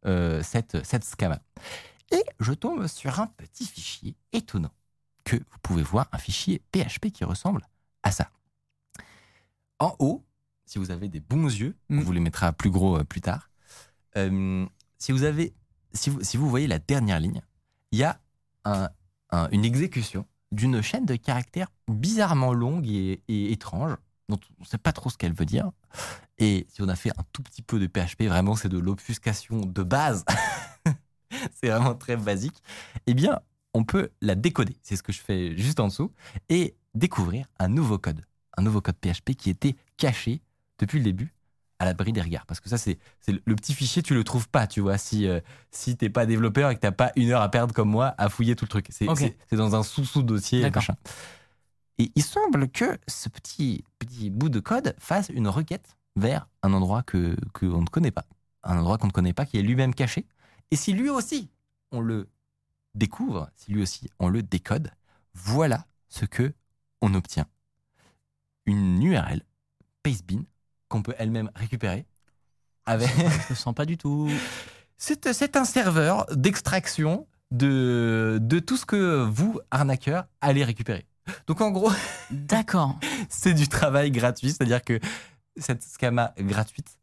euh, 0.04 0.42
cette, 0.42 0.84
cette 0.84 1.04
scama. 1.04 1.40
Et 2.10 2.24
je 2.40 2.52
tombe 2.52 2.86
sur 2.86 3.20
un 3.20 3.26
petit 3.26 3.66
fichier 3.66 4.16
étonnant 4.32 4.72
que 5.24 5.36
vous 5.36 5.58
pouvez 5.62 5.82
voir, 5.82 6.08
un 6.12 6.18
fichier 6.18 6.62
PHP 6.72 7.10
qui 7.12 7.24
ressemble 7.24 7.66
à 8.02 8.10
ça. 8.12 8.30
En 9.78 9.94
haut, 9.98 10.24
si 10.64 10.78
vous 10.78 10.90
avez 10.90 11.08
des 11.08 11.20
bons 11.20 11.46
yeux, 11.46 11.76
Mm. 11.88 11.98
on 11.98 12.02
vous 12.02 12.12
les 12.12 12.20
mettra 12.20 12.52
plus 12.52 12.70
gros 12.70 12.98
euh, 12.98 13.04
plus 13.04 13.20
tard. 13.20 13.50
Euh, 14.16 14.66
si 14.98 15.12
vous 15.12 15.22
avez, 15.24 15.54
si 15.92 16.10
vous, 16.10 16.22
si 16.22 16.36
vous 16.36 16.48
voyez 16.48 16.66
la 16.66 16.78
dernière 16.78 17.20
ligne, 17.20 17.42
il 17.92 17.98
y 17.98 18.04
a 18.04 18.20
un- 18.64 18.88
un- 19.30 19.48
une 19.50 19.64
exécution 19.64 20.26
d'une 20.50 20.80
chaîne 20.82 21.04
de 21.04 21.14
caractères 21.16 21.68
bizarrement 21.88 22.52
longue 22.54 22.86
et, 22.88 23.22
et 23.28 23.52
étrange, 23.52 23.92
dont 24.30 24.40
on 24.58 24.62
ne 24.62 24.66
sait 24.66 24.78
pas 24.78 24.92
trop 24.92 25.10
ce 25.10 25.18
qu'elle 25.18 25.32
veut 25.34 25.44
dire. 25.46 25.70
Et 26.38 26.66
si 26.70 26.82
on 26.82 26.88
a 26.88 26.96
fait 26.96 27.10
un 27.18 27.22
tout 27.32 27.42
petit 27.42 27.62
peu 27.62 27.78
de 27.78 27.86
PHP, 27.86 28.22
vraiment 28.28 28.56
c'est 28.56 28.68
de 28.68 28.78
l'obfuscation 28.78 29.60
de 29.60 29.82
base, 29.82 30.24
c'est 31.60 31.68
vraiment 31.68 31.94
très 31.94 32.16
basique, 32.16 32.62
eh 33.06 33.14
bien 33.14 33.40
on 33.74 33.84
peut 33.84 34.10
la 34.22 34.34
décoder, 34.34 34.76
c'est 34.82 34.96
ce 34.96 35.02
que 35.02 35.12
je 35.12 35.20
fais 35.20 35.56
juste 35.56 35.80
en 35.80 35.88
dessous, 35.88 36.12
et 36.48 36.74
découvrir 36.94 37.46
un 37.58 37.68
nouveau 37.68 37.98
code, 37.98 38.22
un 38.56 38.62
nouveau 38.62 38.80
code 38.80 38.96
PHP 38.96 39.34
qui 39.36 39.50
était 39.50 39.76
caché 39.96 40.40
depuis 40.78 40.98
le 40.98 41.04
début 41.04 41.34
à 41.78 41.84
l'abri 41.84 42.12
des 42.12 42.20
regards. 42.20 42.46
Parce 42.46 42.60
que 42.60 42.68
ça, 42.68 42.76
c'est 42.76 42.98
le, 43.28 43.54
petit 43.54 43.74
fichier, 43.74 44.02
tu 44.02 44.14
le 44.14 44.24
trouves 44.24 44.48
pas, 44.48 44.66
tu 44.66 44.80
vois, 44.80 44.98
si, 44.98 45.28
euh, 45.28 45.40
si 45.70 45.96
t'es 45.96 46.10
pas 46.10 46.26
développeur 46.26 46.70
et 46.70 46.74
que 46.74 46.80
t'as 46.80 46.92
pas 46.92 47.12
une 47.16 47.30
heure 47.30 47.42
à 47.42 47.50
perdre 47.50 47.72
comme 47.72 47.88
moi 47.88 48.14
à 48.18 48.28
fouiller 48.28 48.56
tout 48.56 48.64
le 48.64 48.70
truc. 48.70 48.88
C'est 48.90 49.06
dans 49.52 49.76
un 49.76 49.82
sous-sous-dossier. 49.82 50.62
Et 51.98 52.12
il 52.14 52.22
semble 52.22 52.68
que 52.68 52.98
ce 53.06 53.28
petit, 53.28 53.84
petit 53.98 54.30
bout 54.30 54.48
de 54.48 54.60
code 54.60 54.94
fasse 54.98 55.30
une 55.30 55.48
requête 55.48 55.96
vers 56.16 56.48
un 56.62 56.72
endroit 56.72 57.02
que 57.02 57.36
qu'on 57.52 57.82
ne 57.82 57.86
connaît 57.86 58.10
pas. 58.10 58.24
Un 58.62 58.78
endroit 58.78 58.98
qu'on 58.98 59.08
ne 59.08 59.12
connaît 59.12 59.32
pas, 59.32 59.46
qui 59.46 59.58
est 59.58 59.62
lui-même 59.62 59.94
caché. 59.94 60.26
Et 60.70 60.76
si 60.76 60.92
lui 60.92 61.08
aussi, 61.08 61.50
on 61.92 62.00
le 62.00 62.28
découvre, 62.94 63.50
si 63.54 63.72
lui 63.72 63.82
aussi, 63.82 64.10
on 64.18 64.28
le 64.28 64.42
décode, 64.42 64.90
voilà 65.34 65.86
ce 66.08 66.24
que 66.24 66.52
on 67.00 67.14
obtient. 67.14 67.46
Une 68.66 69.02
URL, 69.02 69.42
Pastebin, 70.02 70.42
qu'on 70.88 71.02
peut 71.02 71.14
elle-même 71.18 71.50
récupérer. 71.54 72.06
Avec... 72.86 73.08
Je 73.08 73.48
le 73.50 73.54
sens 73.54 73.74
pas 73.74 73.86
du 73.86 73.96
tout. 73.96 74.30
C'est 75.00 75.32
c'est 75.32 75.54
un 75.56 75.64
serveur 75.64 76.26
d'extraction 76.34 77.28
de, 77.52 78.38
de 78.42 78.58
tout 78.58 78.76
ce 78.76 78.84
que 78.84 79.22
vous, 79.22 79.60
arnaqueurs, 79.70 80.26
allez 80.40 80.64
récupérer. 80.64 81.06
Donc 81.46 81.60
en 81.60 81.70
gros, 81.70 81.92
D'accord. 82.30 82.98
c'est 83.28 83.54
du 83.54 83.68
travail 83.68 84.10
gratuit, 84.10 84.48
c'est-à-dire 84.48 84.82
que 84.82 84.98
cette 85.56 85.82
scama 85.82 86.34
gratuite 86.38 86.98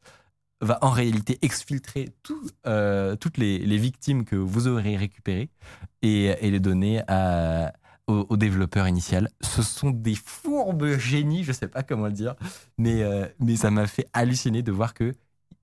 va 0.62 0.80
en 0.82 0.89
réalité 0.89 1.38
exfiltrer 1.41 2.10
tout, 2.24 2.41
euh, 2.65 3.15
toutes 3.15 3.38
les, 3.38 3.60
les 3.60 3.78
victimes 3.78 4.24
que 4.26 4.36
vous 4.36 4.68
aurez 4.68 4.96
récupérées 4.98 5.50
et, 6.02 6.26
et 6.41 6.50
les 6.52 6.60
donner 6.60 7.02
à, 7.08 7.74
au, 8.08 8.26
au 8.30 8.38
développeur 8.38 8.88
initial. 8.88 9.30
Ce 9.41 9.62
sont 9.62 9.89
des 9.91 10.15
fourbes 10.15 10.98
génies, 10.98 11.44
je 11.44 11.52
sais 11.52 11.68
pas 11.68 11.84
comment 11.84 12.06
le 12.08 12.13
dire, 12.13 12.36
mais, 12.78 13.04
euh, 13.04 13.28
mais 13.39 13.56
ça 13.58 13.70
m'a 13.72 13.86
fait 13.88 14.08
halluciner 14.13 14.62
de 14.63 14.72
voir 14.72 14.94
que 14.94 15.13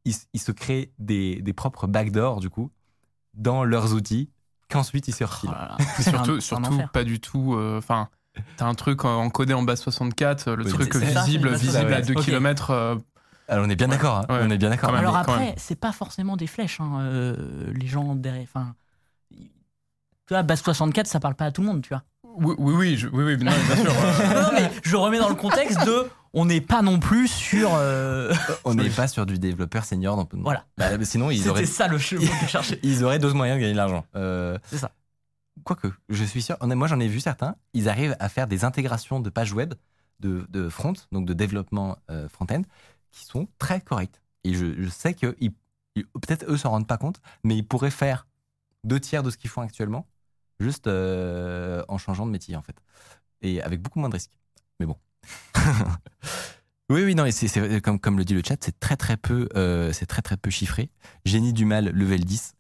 ils, 0.05 0.14
ils 0.35 0.40
se 0.40 0.52
créent 0.52 0.90
des, 0.98 1.40
des 1.40 1.52
propres 1.52 1.87
backdoors 1.87 2.40
du 2.40 2.50
coup 2.50 2.70
dans 3.35 3.64
leurs 3.64 3.94
outils 3.94 4.28
qu'ensuite 4.68 5.09
ils 5.09 5.14
se 5.14 5.24
refilent. 5.24 5.50
un- 6.14 6.40
surtout, 6.40 6.74
un 6.81 6.87
pas 6.88 7.05
du 7.05 7.18
tout. 7.20 7.55
euh, 7.55 7.78
Enfin, 7.78 8.09
t'as 8.57 8.66
un 8.66 8.74
truc 8.74 9.05
en- 9.05 9.22
encodé 9.22 9.55
en 9.55 9.62
base 9.62 9.81
64, 9.81 10.48
euh, 10.48 10.57
le 10.57 10.64
Oui, 10.64 10.70
truc 10.70 10.92
ça, 10.92 10.98
visible, 10.98 11.55
visible 11.55 11.92
à 11.94 12.02
64. 12.02 12.07
2 12.07 12.14
Ok. 12.14 12.24
km. 12.24 12.70
Alors 13.48 13.66
on 13.66 13.70
est 13.70 13.76
bien 13.76 13.88
d'accord, 13.88 14.18
hein, 14.18 14.26
Ouais. 14.28 14.40
on 14.42 14.50
est 14.50 14.59
bien 14.59 14.70
d'accord. 14.70 14.94
Alors 14.94 15.16
après, 15.16 15.55
c'est 15.59 15.74
pas 15.78 15.92
forcément 15.92 16.37
des 16.37 16.46
flèches. 16.46 16.81
hein, 16.81 17.00
euh, 17.00 17.72
les 17.74 17.87
gens 17.87 18.14
derrière. 18.14 18.42
Enfin, 18.44 18.74
tu 19.31 20.35
vois, 20.35 20.42
base 20.42 20.62
64, 20.62 21.07
ça 21.07 21.20
parle 21.20 21.35
pas 21.35 21.46
à 21.46 21.50
tout 21.52 21.61
le 21.62 21.66
monde, 21.66 21.83
tu 21.83 21.88
vois. 21.90 22.02
oui, 22.24 22.55
oui, 22.59 22.74
oui, 22.74 22.96
je- 22.96 23.09
oui, 23.09 23.24
oui, 23.24 23.37
non, 23.37 23.50
bien 23.52 23.76
sûr. 23.76 23.92
non, 24.35 24.42
non, 24.42 24.48
mais 24.55 24.70
je 24.83 24.96
remets 24.96 25.18
dans 25.18 25.28
le 25.28 25.35
contexte 25.35 25.85
de. 25.85 26.09
On 26.35 26.46
n'est 26.46 26.62
pas 26.62 26.81
non 26.81 26.98
plus 26.98 27.28
sur. 27.28 27.72
euh, 27.74 28.33
On 28.64 28.74
n'est 28.74 28.88
pas 28.88 29.07
sur 29.07 29.26
du 29.26 29.38
développeur 29.38 29.85
senior. 29.85 30.16
donc- 30.16 30.31
Voilà. 30.35 30.64
Bah, 30.78 30.88
sinon, 31.05 31.31
ils 31.31 31.46
auraient, 31.50 31.66
C'était 31.66 31.72
ça 31.76 31.88
le 31.88 31.98
chemin 31.98 32.26
que 32.26 32.46
je 32.46 32.46
cherchais. 32.50 32.78
ils 32.83 33.05
auraient 33.05 33.18
d'autres 33.18 33.35
moyens 33.37 33.59
de 33.59 33.61
gagner 33.61 33.72
de 33.74 33.76
l'argent. 33.76 34.07
Euh, 34.16 34.57
C'est 34.64 34.78
ça. 34.78 34.92
Quoique, 35.64 35.88
je 36.09 36.24
suis 36.24 36.40
sûr. 36.40 36.57
Moi, 36.62 36.88
j'en 36.88 36.98
ai 37.00 37.09
vu 37.09 37.20
certains. 37.20 37.57
Ils 37.74 37.90
arrivent 37.90 38.16
à 38.18 38.31
faire 38.31 38.46
des 38.46 38.64
intégrations 38.64 39.20
de 39.20 39.28
pages 39.28 39.52
web, 39.52 39.74
de, 40.20 40.46
de 40.48 40.70
front, 40.70 40.94
donc 41.12 41.26
de 41.26 41.35
développement 41.35 41.98
euh, 42.11 42.28
front-end, 42.31 42.62
qui 43.12 43.25
sont 43.25 43.46
très 43.59 43.81
correctes. 43.81 44.20
Et 44.44 44.55
je, 44.55 44.88
sais 44.88 45.14
que 45.14 45.37
peut-être 46.20 46.51
eux 46.51 46.57
s'en 46.57 46.70
rendent 46.70 46.88
pas 46.88 46.98
compte, 46.98 47.20
mais 47.44 47.57
ils 47.57 47.66
pourraient 47.66 47.90
faire 47.90 48.27
deux 48.83 48.98
tiers 48.98 49.22
de 49.22 49.31
ce 49.31 49.37
qu'ils 49.37 49.51
font 49.51 49.61
actuellement, 49.61 50.09
juste 50.59 50.88
euh, 50.88 51.85
en 51.88 51.98
changeant 51.98 52.27
de 52.27 52.33
métier, 52.33 52.57
en 52.57 52.62
fait. 52.62 52.77
Et 53.42 53.62
avec 53.62 53.81
beaucoup 53.81 54.01
moins 54.01 54.09
de 54.09 54.14
risques. 54.14 54.37
Mais 54.81 54.87
bon. 54.87 54.96
oui, 56.90 57.05
oui, 57.05 57.14
non, 57.14 57.25
et 57.25 57.33
c'est, 57.33 57.81
comme, 57.81 58.01
comme 58.01 58.18
le 58.18 58.25
dit 58.25 58.35
le 58.35 58.42
chat, 58.44 58.57
c'est 58.61 58.81
très 58.81 58.96
très 58.96 59.16
peu, 59.16 59.48
euh, 59.55 59.92
c'est 59.92 60.07
très 60.07 60.22
très 60.22 60.37
peu 60.37 60.51
chiffré. 60.51 60.90
Génie 61.25 61.53
du 61.53 61.64
mal, 61.64 61.90
level 61.90 62.25
10. 62.25 62.55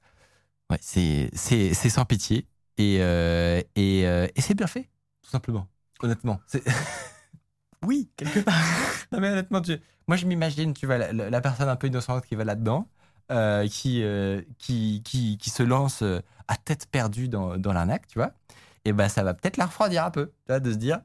Ouais, 0.70 0.78
c'est, 0.80 1.30
sans 1.74 2.04
pitié. 2.04 2.46
Et, 2.78 2.98
euh, 3.00 3.60
et, 3.74 4.00
et 4.02 4.40
c'est 4.40 4.54
bien 4.54 4.66
fait, 4.66 4.88
tout 5.22 5.30
simplement. 5.30 5.66
Honnêtement. 6.00 6.40
C'est... 6.46 6.62
oui, 7.86 8.10
quelque 8.16 8.40
part. 8.40 8.54
non, 9.12 9.20
mais 9.20 9.28
honnêtement, 9.30 9.60
tu- 9.60 9.78
moi 10.08 10.16
je 10.16 10.26
m'imagine, 10.26 10.74
tu 10.74 10.86
vois, 10.86 10.98
la, 10.98 11.40
personne 11.40 11.68
un 11.68 11.76
peu 11.76 11.86
innocente 11.88 12.24
qui 12.26 12.34
va 12.34 12.44
là-dedans, 12.44 12.88
euh, 13.30 13.66
qui, 13.68 14.02
euh, 14.02 14.42
qui, 14.58 15.02
qui, 15.04 15.38
qui 15.38 15.50
se 15.50 15.62
lance 15.62 16.02
euh, 16.02 16.20
à 16.48 16.56
tête 16.56 16.86
perdue 16.90 17.28
dans, 17.28 17.56
dans 17.56 17.72
l'arnaque, 17.72 18.06
tu 18.06 18.18
vois. 18.18 18.32
Et 18.84 18.92
ben 18.92 19.08
ça 19.08 19.22
va 19.22 19.34
peut-être 19.34 19.56
la 19.56 19.66
refroidir 19.66 20.04
un 20.04 20.10
peu, 20.10 20.26
tu 20.26 20.32
vois, 20.48 20.60
de 20.60 20.72
se 20.72 20.76
dire. 20.76 21.00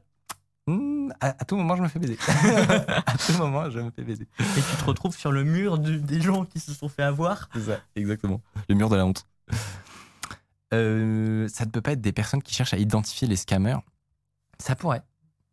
Hmm, 0.66 1.10
à, 1.20 1.28
à 1.28 1.44
tout 1.44 1.56
moment, 1.56 1.76
je 1.76 1.82
me 1.82 1.88
fais 1.88 1.98
baiser. 1.98 2.18
à 3.06 3.16
tout 3.16 3.32
moment, 3.38 3.70
je 3.70 3.80
me 3.80 3.90
fais 3.90 4.02
baiser. 4.02 4.26
Et 4.40 4.60
tu 4.60 4.76
te 4.76 4.84
retrouves 4.84 5.16
sur 5.16 5.32
le 5.32 5.42
mur 5.44 5.78
du- 5.78 6.00
des 6.00 6.20
gens 6.20 6.44
qui 6.44 6.60
se 6.60 6.74
sont 6.74 6.88
fait 6.88 7.02
avoir. 7.04 7.48
C'est 7.54 7.62
ça, 7.62 7.80
exactement. 7.96 8.40
Le 8.68 8.74
mur 8.74 8.88
de 8.90 8.96
la 8.96 9.06
honte. 9.06 9.26
Ça 10.70 10.76
ne 10.76 11.70
peut 11.72 11.80
pas 11.80 11.92
être 11.92 12.00
des 12.02 12.12
personnes 12.12 12.42
qui 12.42 12.54
cherchent 12.54 12.74
à 12.74 12.78
identifier 12.78 13.26
les 13.26 13.36
scammers. 13.36 13.78
Ça 14.58 14.74
pourrait. 14.76 15.02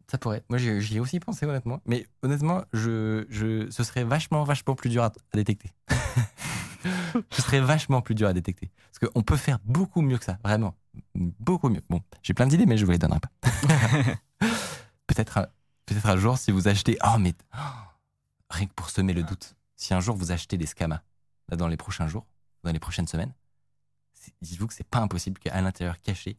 Ça 0.10 0.18
pourrait. 0.18 0.44
Moi, 0.50 0.60
j'y 0.60 0.98
ai 0.98 1.00
aussi 1.00 1.20
pensé, 1.20 1.46
honnêtement. 1.46 1.82
Mais 1.86 2.08
honnêtement, 2.22 2.64
je, 2.74 3.26
je, 3.30 3.70
ce 3.72 3.84
serait 3.84 4.04
vachement, 4.04 4.44
vachement 4.44 4.76
plus 4.76 4.90
dur 4.90 5.04
à, 5.04 5.08
à 5.08 5.12
détecter. 5.34 5.72
ce 7.32 7.42
serait 7.42 7.60
vachement 7.60 8.02
plus 8.02 8.16
dur 8.16 8.28
à 8.28 8.34
détecter. 8.34 8.72
Parce 8.92 9.12
qu'on 9.12 9.24
peut 9.24 9.38
faire 9.38 9.60
beaucoup 9.64 10.02
mieux 10.02 10.18
que 10.18 10.26
ça, 10.26 10.38
vraiment. 10.44 10.76
Beaucoup 11.16 11.70
mieux. 11.70 11.82
Bon, 11.90 12.02
j'ai 12.22 12.34
plein 12.34 12.48
d'idées, 12.48 12.66
mais 12.66 12.78
je 12.78 12.86
vous 12.86 12.92
les 12.92 12.98
donnerai 12.98 13.20
pas. 13.20 13.30
peut-être 15.08 15.40
un, 15.40 15.48
peut-être 15.86 16.06
un 16.06 16.18
jour, 16.18 16.38
si 16.38 16.52
vous 16.52 16.68
achetez. 16.68 16.98
Oh, 17.04 17.18
mais. 17.20 17.34
oh, 17.56 17.58
rien 18.50 18.68
que 18.68 18.74
pour 18.74 18.90
semer 18.90 19.14
le 19.14 19.24
doute. 19.24 19.56
Si 19.76 19.94
un 19.94 20.00
jour 20.00 20.16
vous 20.16 20.32
achetez 20.32 20.58
des 20.58 20.66
scamas, 20.66 21.02
là, 21.50 21.58
dans 21.58 21.68
les 21.68 21.78
prochains 21.78 22.08
jours, 22.08 22.26
dans 22.64 22.72
les 22.72 22.80
prochaines 22.80 23.08
semaines, 23.08 23.34
dites-vous 24.42 24.68
que 24.68 24.74
c'est 24.74 24.88
pas 24.88 25.00
impossible 25.00 25.40
qu'à 25.40 25.60
l'intérieur 25.62 26.02
caché, 26.02 26.38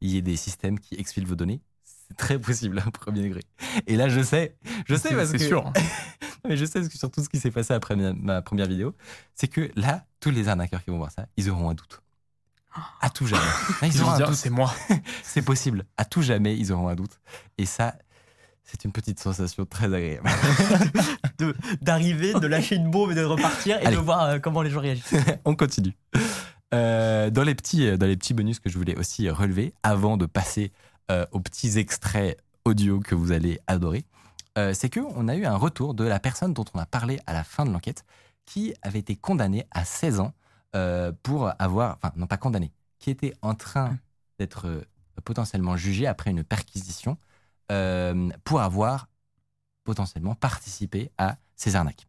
il 0.00 0.10
y 0.10 0.16
ait 0.16 0.22
des 0.22 0.36
systèmes 0.36 0.78
qui 0.78 0.94
exfilent 0.94 1.26
vos 1.26 1.34
données. 1.34 1.60
C'est 2.08 2.16
très 2.16 2.38
possible, 2.38 2.82
un 2.86 2.90
premier 2.90 3.22
degré. 3.22 3.40
Et 3.86 3.96
là, 3.96 4.08
je 4.08 4.20
sais, 4.22 4.56
je 4.86 4.94
sais 4.94 5.08
C'est- 5.10 5.14
parce 5.16 5.30
c'est 5.30 5.38
que. 5.38 5.44
sûr. 5.46 5.72
Non, 6.44 6.50
mais 6.50 6.56
je 6.58 6.64
sais 6.64 6.78
parce 6.78 6.88
que 6.92 6.96
sur 6.98 7.10
tout 7.10 7.24
ce 7.24 7.28
qui 7.28 7.40
s'est 7.40 7.50
passé 7.50 7.74
après 7.74 7.96
ma, 7.96 8.40
première 8.40 8.66
vidéo, 8.68 8.94
c'est 9.34 9.48
que 9.48 9.68
là, 9.74 10.04
tous 10.20 10.30
les 10.30 10.46
arnaqueurs 10.48 10.84
qui 10.84 10.90
vont 10.90 10.98
voir 10.98 11.10
ça, 11.10 11.26
ils 11.36 11.50
auront 11.50 11.70
un 11.70 11.74
doute. 11.74 12.02
À 13.00 13.10
tout 13.10 13.26
jamais. 13.26 13.42
Là, 13.82 13.88
ils 13.88 14.00
auront 14.02 14.10
un 14.12 14.18
doute. 14.18 14.34
c'est 14.34 14.50
moi. 14.50 14.72
C'est 15.24 15.42
possible. 15.42 15.86
À 15.96 16.04
tout 16.04 16.22
jamais, 16.22 16.56
ils 16.56 16.72
auront 16.72 16.86
un 16.88 16.94
doute. 16.94 17.18
Et 17.58 17.64
ça, 17.66 17.96
c'est 18.62 18.84
une 18.84 18.92
petite 18.92 19.18
sensation 19.18 19.64
très 19.64 19.86
agréable. 19.86 20.28
De- 21.38 21.56
D'arriver, 21.80 22.34
de 22.34 22.46
lâcher 22.46 22.76
une 22.76 22.90
bombe 22.90 23.12
et 23.12 23.14
de 23.14 23.24
repartir 23.24 23.78
et 23.80 23.86
Allez. 23.86 23.96
de 23.96 24.00
voir 24.00 24.22
euh, 24.24 24.38
comment 24.38 24.62
les 24.62 24.70
gens 24.70 24.80
réagissent. 24.80 25.14
On 25.44 25.56
continue. 25.56 25.96
Euh, 26.74 27.30
dans, 27.30 27.42
les 27.44 27.54
petits, 27.54 27.96
dans 27.96 28.06
les 28.06 28.16
petits 28.16 28.34
bonus 28.34 28.60
que 28.60 28.68
je 28.68 28.76
voulais 28.78 28.96
aussi 28.96 29.28
relever, 29.30 29.72
avant 29.82 30.16
de 30.16 30.26
passer 30.26 30.70
euh, 31.10 31.26
aux 31.32 31.40
petits 31.40 31.78
extraits 31.78 32.38
audio 32.64 33.00
que 33.00 33.14
vous 33.14 33.32
allez 33.32 33.60
adorer, 33.66 34.04
euh, 34.58 34.72
c'est 34.72 34.92
qu'on 34.92 35.28
a 35.28 35.36
eu 35.36 35.44
un 35.44 35.56
retour 35.56 35.94
de 35.94 36.04
la 36.04 36.18
personne 36.18 36.54
dont 36.54 36.64
on 36.74 36.78
a 36.78 36.86
parlé 36.86 37.20
à 37.26 37.32
la 37.32 37.44
fin 37.44 37.66
de 37.66 37.70
l'enquête, 37.70 38.04
qui 38.46 38.74
avait 38.82 39.00
été 39.00 39.16
condamnée 39.16 39.66
à 39.70 39.84
16 39.84 40.20
ans 40.20 40.32
euh, 40.74 41.12
pour 41.22 41.50
avoir, 41.58 41.96
enfin 41.96 42.12
non 42.16 42.26
pas 42.26 42.36
condamnée, 42.36 42.72
qui 42.98 43.10
était 43.10 43.34
en 43.42 43.54
train 43.54 43.98
d'être 44.38 44.66
euh, 44.66 44.82
potentiellement 45.24 45.76
jugée 45.76 46.06
après 46.06 46.30
une 46.30 46.44
perquisition 46.44 47.16
pour 48.44 48.60
avoir 48.60 49.08
potentiellement 49.82 50.36
participé 50.36 51.10
à 51.18 51.36
ces 51.56 51.74
arnaques. 51.74 52.06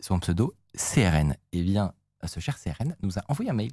Son 0.00 0.18
pseudo, 0.18 0.56
CRN. 0.76 1.36
Eh 1.52 1.62
bien, 1.62 1.94
ce 2.24 2.40
cher 2.40 2.58
CRN 2.58 2.96
nous 3.00 3.16
a 3.16 3.22
envoyé 3.28 3.52
un 3.52 3.54
mail. 3.54 3.70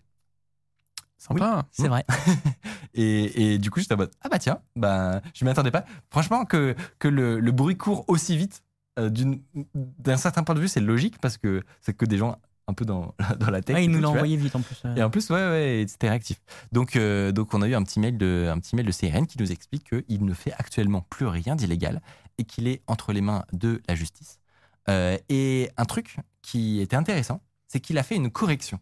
Sympa. 1.18 1.66
C'est 1.72 1.88
vrai. 1.88 2.06
Et, 2.93 3.54
et 3.54 3.58
du 3.60 3.69
coup, 3.71 3.80
j'étais 3.80 3.93
en 3.93 3.97
mode 3.97 4.12
Ah 4.21 4.30
bah 4.30 4.39
tiens, 4.39 4.60
bah, 4.75 5.21
je 5.34 5.45
m'y 5.45 5.52
attendais 5.52 5.71
pas. 5.71 5.86
Franchement, 6.10 6.45
que, 6.45 6.75
que 6.99 7.08
le, 7.08 7.39
le 7.39 7.52
bruit 7.52 7.78
court 7.78 8.06
aussi 8.08 8.36
vite, 8.38 8.63
euh, 8.97 9.10
d'une- 9.10 9.41
d'un 9.75 10.17
certain 10.17 10.43
point 10.43 10.56
de 10.56 10.60
vue, 10.62 10.67
c'est 10.67 10.80
logique 10.82 11.19
parce 11.19 11.38
que 11.38 11.63
c'est 11.82 11.93
que 11.95 12.06
des 12.06 12.17
gens 12.17 12.38
un 12.67 12.73
peu 12.73 12.86
dans, 12.86 13.15
dans 13.39 13.49
la 13.49 13.62
tech. 13.62 13.75
Ouais, 13.75 13.82
et 13.82 13.86
il 13.86 13.91
nous 13.91 13.99
l'a 13.99 14.08
vois. 14.08 14.17
envoyé 14.17 14.38
vite 14.38 14.56
en 14.56 14.62
plus. 14.62 14.82
euh. 14.86 14.95
Et 14.95 15.04
en 15.04 15.10
plus, 15.10 15.30
ouais, 15.30 15.36
ouais, 15.38 15.86
c'était 15.88 16.10
réactif. 16.10 16.39
Donc, 16.71 16.95
euh, 16.95 17.32
donc, 17.32 17.54
on 17.54 17.62
a 17.62 17.67
eu 17.67 17.75
un 17.75 17.84
petit 17.84 17.99
mail 17.99 18.17
de, 18.17 18.47
un 18.52 18.60
petit 18.60 18.75
mail 18.75 18.86
de 18.86 18.91
CRN 18.91 19.25
qui 19.28 19.38
nous 19.39 19.52
explique 19.52 19.89
qu'il 19.89 20.25
ne 20.25 20.34
fait 20.34 20.54
actuellement 20.54 21.02
plus 21.10 21.25
rien 21.28 21.56
d'illégal 21.56 22.02
et 22.38 22.43
qu'il 22.43 22.67
est 22.67 22.82
entre 22.88 23.12
les 23.13 23.21
mains 23.21 23.43
de 23.54 23.82
la 23.88 23.95
justice. 23.95 24.39
Euh, 24.89 25.17
et 25.30 25.69
un 25.78 25.86
truc 25.86 26.17
qui 26.41 26.80
était 26.82 26.95
intéressant, 26.95 27.41
c'est 27.67 27.80
qu'il 27.80 27.97
a 27.97 28.04
fait 28.04 28.15
une 28.15 28.32
correction 28.32 28.80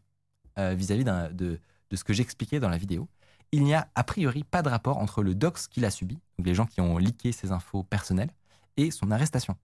euh, 0.60 0.74
vis-à-vis 0.74 1.04
d'un- 1.04 1.30
de, 1.32 1.60
de 1.90 1.96
ce 1.96 2.04
que 2.04 2.14
j'expliquais 2.14 2.60
dans 2.60 2.70
la 2.70 2.78
vidéo. 2.78 3.08
Il 3.52 3.64
n'y 3.64 3.74
a 3.74 3.88
a 3.96 4.04
priori 4.04 4.44
pas 4.44 4.62
de 4.62 4.70
rapport 4.70 4.98
entre 4.98 5.24
le 5.24 5.34
dox 5.36 5.68
qu'il 5.68 5.86
a 5.86 5.92
subi, 5.92 6.20
donc 6.38 6.48
les 6.48 6.54
gens 6.56 6.66
qui 6.66 6.82
ont 6.82 6.98
leaké 6.98 7.32
ses 7.32 7.52
infos 7.52 7.84
personnelles, 7.84 8.32
et 8.78 8.92
son 8.92 9.12
arrestation. 9.12 9.56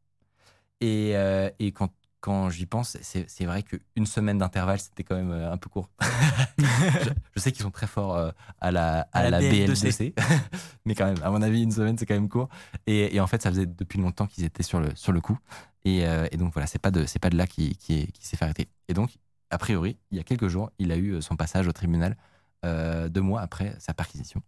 Et, 0.82 1.12
euh, 1.16 1.50
et 1.60 1.72
quand, 1.72 1.92
quand 2.22 2.50
j'y 2.50 2.66
pense, 2.66 2.98
c'est 3.02 3.46
vrai 3.46 3.64
qu'une 3.64 4.06
semaine 4.06 4.38
d'intervalle, 4.38 4.80
c'était 4.80 5.04
quand 5.04 5.16
même 5.16 5.32
euh, 5.32 5.52
un 5.52 5.58
peu 5.58 5.70
court. 5.70 5.90
je, 6.58 7.10
je 7.36 7.40
sais 7.40 7.52
qu'ils 7.52 7.64
sont 7.64 7.72
très 7.72 7.88
forts 7.88 8.16
euh, 8.16 8.32
à 8.62 8.72
la, 8.72 9.08
à 9.14 9.22
À 9.22 9.24
la 9.24 9.32
la 9.32 9.42
BL2C. 9.42 9.68
BL2C, 9.68 10.14
mais 10.86 10.96
quand 10.96 11.06
même, 11.06 11.22
à 11.24 11.30
mon 11.32 11.42
avis, 11.42 11.64
une 11.64 11.72
semaine, 11.72 11.98
c'est 11.98 12.06
quand 12.06 12.16
même 12.16 12.30
court. 12.30 12.50
Et, 12.88 13.16
et 13.16 13.20
en 13.20 13.28
fait, 13.28 13.42
ça 13.42 13.50
faisait 13.52 13.66
depuis 13.66 14.00
longtemps 14.00 14.28
qu'ils 14.28 14.44
étaient 14.46 14.64
sur 14.64 14.80
le, 14.80 14.96
sur 14.96 15.12
le 15.12 15.22
coup. 15.22 15.38
Et, 15.86 16.06
euh, 16.08 16.28
et 16.32 16.38
donc 16.38 16.54
voilà, 16.54 16.68
c'est 16.68 16.80
pas 16.80 16.92
de, 16.92 17.06
pas 17.20 17.30
de 17.30 17.38
là 17.38 17.48
qui, 17.48 17.76
qui, 17.78 17.94
est- 18.02 18.12
qui 18.12 18.26
s'est 18.26 18.38
fait 18.38 18.46
arrêter. 18.46 18.70
Et 18.88 18.94
donc, 18.94 19.18
a 19.50 19.58
priori, 19.58 19.98
il 20.12 20.18
y 20.18 20.20
a 20.22 20.24
quelques 20.24 20.48
jours, 20.48 20.72
il 20.80 20.92
a 20.92 20.98
eu 20.98 21.22
son 21.22 21.36
passage 21.36 21.68
au 21.68 21.72
tribunal 21.74 22.18
deux 22.64 23.22
mois 23.22 23.42
après 23.42 23.76
sa 23.80 23.94
perquisition. 23.94 24.42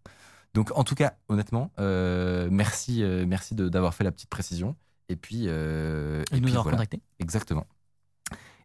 Donc, 0.54 0.72
en 0.78 0.84
tout 0.86 0.96
cas, 0.96 1.14
honnêtement, 1.28 1.72
euh, 1.80 2.48
merci, 2.52 3.04
euh, 3.04 3.26
merci 3.28 3.56
d'avoir 3.56 3.94
fait 3.94 4.04
la 4.06 4.12
petite 4.12 4.30
précision. 4.30 4.76
Et 5.10 5.16
puis, 5.18 5.44
euh, 5.48 6.24
Il 6.32 6.38
et 6.38 6.40
nous 6.42 6.48
puis 6.48 6.56
a 6.56 6.62
voilà. 6.62 6.78
recontacté. 6.78 7.02
Exactement. 7.20 7.68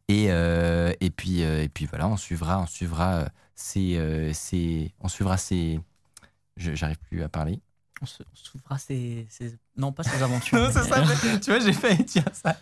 Et, 0.08 0.26
euh, 0.30 0.92
et, 1.00 1.10
puis, 1.10 1.42
euh, 1.42 1.62
et 1.62 1.68
puis 1.68 1.86
voilà, 1.86 2.08
on 2.08 2.16
suivra, 2.16 2.58
on 2.60 2.66
suivra 2.66 3.14
euh, 3.14 3.26
ces, 3.54 3.96
euh, 3.96 4.32
ces- 4.32 4.92
on 5.00 5.08
suivra 5.08 5.36
ces. 5.36 5.80
J'arrive 6.56 6.98
plus 6.98 7.22
à 7.22 7.28
parler. 7.28 7.60
On 8.02 8.06
se 8.06 8.22
on 8.22 8.34
s'ouvrira 8.36 8.78
ses, 8.78 9.26
ses- 9.28 9.58
Non, 9.76 9.92
pas 9.92 10.02
ses 10.02 10.22
aventures. 10.22 10.58
Non, 10.62 10.70
c'est 10.72 10.82
ça. 10.88 11.04
mais 11.04 11.40
tu 11.40 11.50
vois, 11.50 11.60
j'ai 11.60 11.72
failli 11.72 12.02
dire 12.04 12.24
ça. 12.32 12.56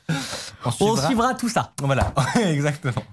On 0.65 0.71
On 0.81 0.97
suivra 1.07 1.35
tout 1.35 1.49
ça. 1.49 1.73
Voilà, 1.81 2.13
exactement. 2.43 3.05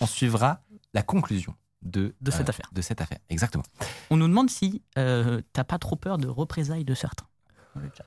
On 0.00 0.06
suivra 0.06 0.62
la 0.94 1.02
conclusion 1.02 1.54
de, 1.84 2.00
euh, 2.00 2.12
De 2.20 2.30
cette 2.30 2.48
affaire. 2.48 2.70
De 2.72 2.80
cette 2.82 3.00
affaire, 3.00 3.18
exactement. 3.28 3.64
On 4.10 4.16
nous 4.16 4.28
demande 4.28 4.50
si 4.50 4.82
euh, 4.98 5.40
t'as 5.52 5.64
pas 5.64 5.78
trop 5.78 5.96
peur 5.96 6.18
de 6.18 6.28
représailles 6.28 6.84
de 6.84 6.94
certains. 6.94 7.26
dans 7.74 7.80
le 7.82 7.90
chat. 7.96 8.04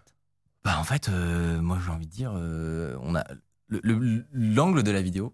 Bah, 0.63 0.77
en 0.79 0.83
fait, 0.83 1.07
euh, 1.09 1.61
moi, 1.61 1.77
j'ai 1.83 1.91
envie 1.91 2.07
de 2.07 2.11
dire, 2.11 2.33
euh, 2.35 2.97
on 3.01 3.15
a 3.15 3.23
le- 3.67 3.79
le- 3.83 4.25
l'angle 4.33 4.83
de 4.83 4.91
la 4.91 5.01
vidéo 5.01 5.33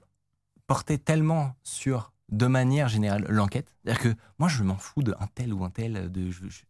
portait 0.67 0.97
tellement 0.97 1.55
sur, 1.63 2.13
de 2.29 2.47
manière 2.47 2.87
générale, 2.87 3.25
l'enquête. 3.29 3.73
C'est-à-dire 3.83 4.01
que 4.01 4.15
moi, 4.39 4.47
je 4.49 4.63
m'en 4.63 4.77
fous 4.77 5.03
d'un 5.03 5.15
tel 5.35 5.53
ou 5.53 5.63
un 5.63 5.69
tel. 5.69 6.11
De, 6.11 6.29
je- 6.31 6.49
je- 6.49 6.63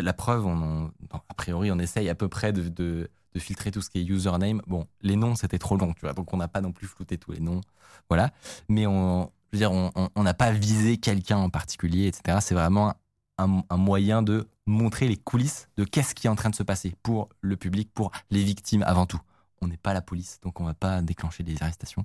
la 0.00 0.12
preuve, 0.12 0.46
on, 0.46 0.92
a 1.28 1.34
priori, 1.34 1.72
on 1.72 1.78
essaye 1.78 2.08
à 2.08 2.14
peu 2.14 2.28
près 2.28 2.52
de, 2.52 2.68
de- 2.68 3.10
de 3.34 3.38
filtrer 3.40 3.70
tout 3.70 3.82
ce 3.82 3.90
qui 3.90 3.98
est 4.00 4.04
username. 4.04 4.62
Bon, 4.66 4.86
les 5.02 5.16
noms, 5.16 5.34
c'était 5.34 5.58
trop 5.58 5.76
long, 5.76 5.92
tu 5.92 6.00
vois, 6.02 6.12
donc 6.12 6.32
on 6.32 6.36
n'a 6.36 6.48
pas 6.48 6.60
non 6.60 6.72
plus 6.72 6.86
flouté 6.86 7.18
tous 7.18 7.32
les 7.32 7.40
noms. 7.40 7.60
Voilà. 8.08 8.30
Mais 8.68 8.86
on, 8.86 9.30
je 9.52 9.58
veux 9.58 9.58
dire, 9.58 9.72
on 9.72 10.22
n'a 10.22 10.34
pas 10.34 10.52
visé 10.52 10.98
quelqu'un 10.98 11.38
en 11.38 11.50
particulier, 11.50 12.06
etc. 12.06 12.38
C'est 12.40 12.54
vraiment 12.54 12.94
un, 13.38 13.62
un 13.70 13.76
moyen 13.76 14.22
de 14.22 14.48
montrer 14.66 15.08
les 15.08 15.16
coulisses 15.16 15.68
de 15.76 15.84
qu'est-ce 15.84 16.14
qui 16.14 16.26
est 16.26 16.30
en 16.30 16.36
train 16.36 16.50
de 16.50 16.54
se 16.54 16.62
passer 16.62 16.94
pour 17.02 17.28
le 17.40 17.56
public, 17.56 17.90
pour 17.94 18.10
les 18.30 18.42
victimes 18.44 18.82
avant 18.82 19.06
tout. 19.06 19.20
On 19.60 19.66
n'est 19.68 19.76
pas 19.76 19.92
la 19.94 20.02
police, 20.02 20.38
donc 20.42 20.60
on 20.60 20.64
va 20.64 20.74
pas 20.74 21.02
déclencher 21.02 21.42
des 21.42 21.62
arrestations. 21.62 22.04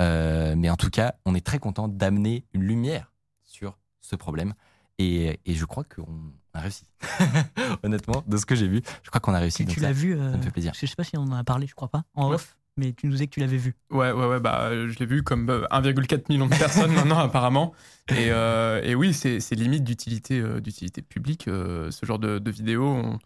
Euh, 0.00 0.54
mais 0.56 0.70
en 0.70 0.76
tout 0.76 0.90
cas, 0.90 1.14
on 1.24 1.34
est 1.34 1.44
très 1.44 1.58
content 1.58 1.88
d'amener 1.88 2.44
une 2.52 2.62
lumière 2.62 3.10
sur 3.42 3.78
ce 4.00 4.14
problème. 4.16 4.54
Et, 4.98 5.40
et 5.46 5.54
je 5.54 5.64
crois 5.64 5.84
qu'on 5.84 6.06
a 6.54 6.60
réussi. 6.60 6.84
Honnêtement, 7.82 8.22
de 8.26 8.36
ce 8.36 8.46
que 8.46 8.54
j'ai 8.54 8.68
vu, 8.68 8.82
je 9.02 9.08
crois 9.10 9.20
qu'on 9.20 9.34
a 9.34 9.38
réussi. 9.38 9.64
Tu, 9.66 9.80
ça- 9.80 9.86
l'as 9.86 9.92
vu 9.92 10.14
euh, 10.16 10.36
me 10.36 10.42
fait 10.42 10.50
plaisir. 10.50 10.72
Je 10.74 10.86
sais 10.86 10.94
pas 10.94 11.02
si 11.04 11.16
on 11.16 11.22
en 11.22 11.32
a 11.32 11.44
parlé, 11.44 11.66
je 11.66 11.74
crois 11.74 11.88
pas, 11.88 12.04
en 12.14 12.28
Ouais. 12.28 12.34
off, 12.34 12.56
mais 12.76 12.92
tu 12.92 13.06
nous 13.06 13.12
disais 13.12 13.26
que 13.26 13.32
tu 13.34 13.40
l'avais 13.40 13.56
vu. 13.56 13.74
Ouais, 13.90 14.12
ouais, 14.12 14.26
ouais, 14.26 14.40
bah, 14.40 14.68
euh, 14.70 14.88
je 14.88 14.98
l'ai 14.98 15.06
vu 15.06 15.22
comme 15.22 15.48
euh, 15.50 15.66
1,4 15.70 16.28
million 16.30 16.46
de 16.46 16.56
personnes 16.56 16.92
maintenant, 16.94 17.18
apparemment. 17.18 17.74
Et, 18.10 18.30
euh, 18.30 18.94
oui, 18.94 19.12
c'est 19.14 19.38
limite 19.52 19.84
d'utilité 19.84 20.40
euh, 20.40 20.60
publique. 21.08 21.48
euh, 21.48 21.90
ce 21.90 22.06
genre 22.06 22.18
de, 22.18 22.38
de 22.38 22.50
vidéo, 22.50 22.84
on 22.84 23.18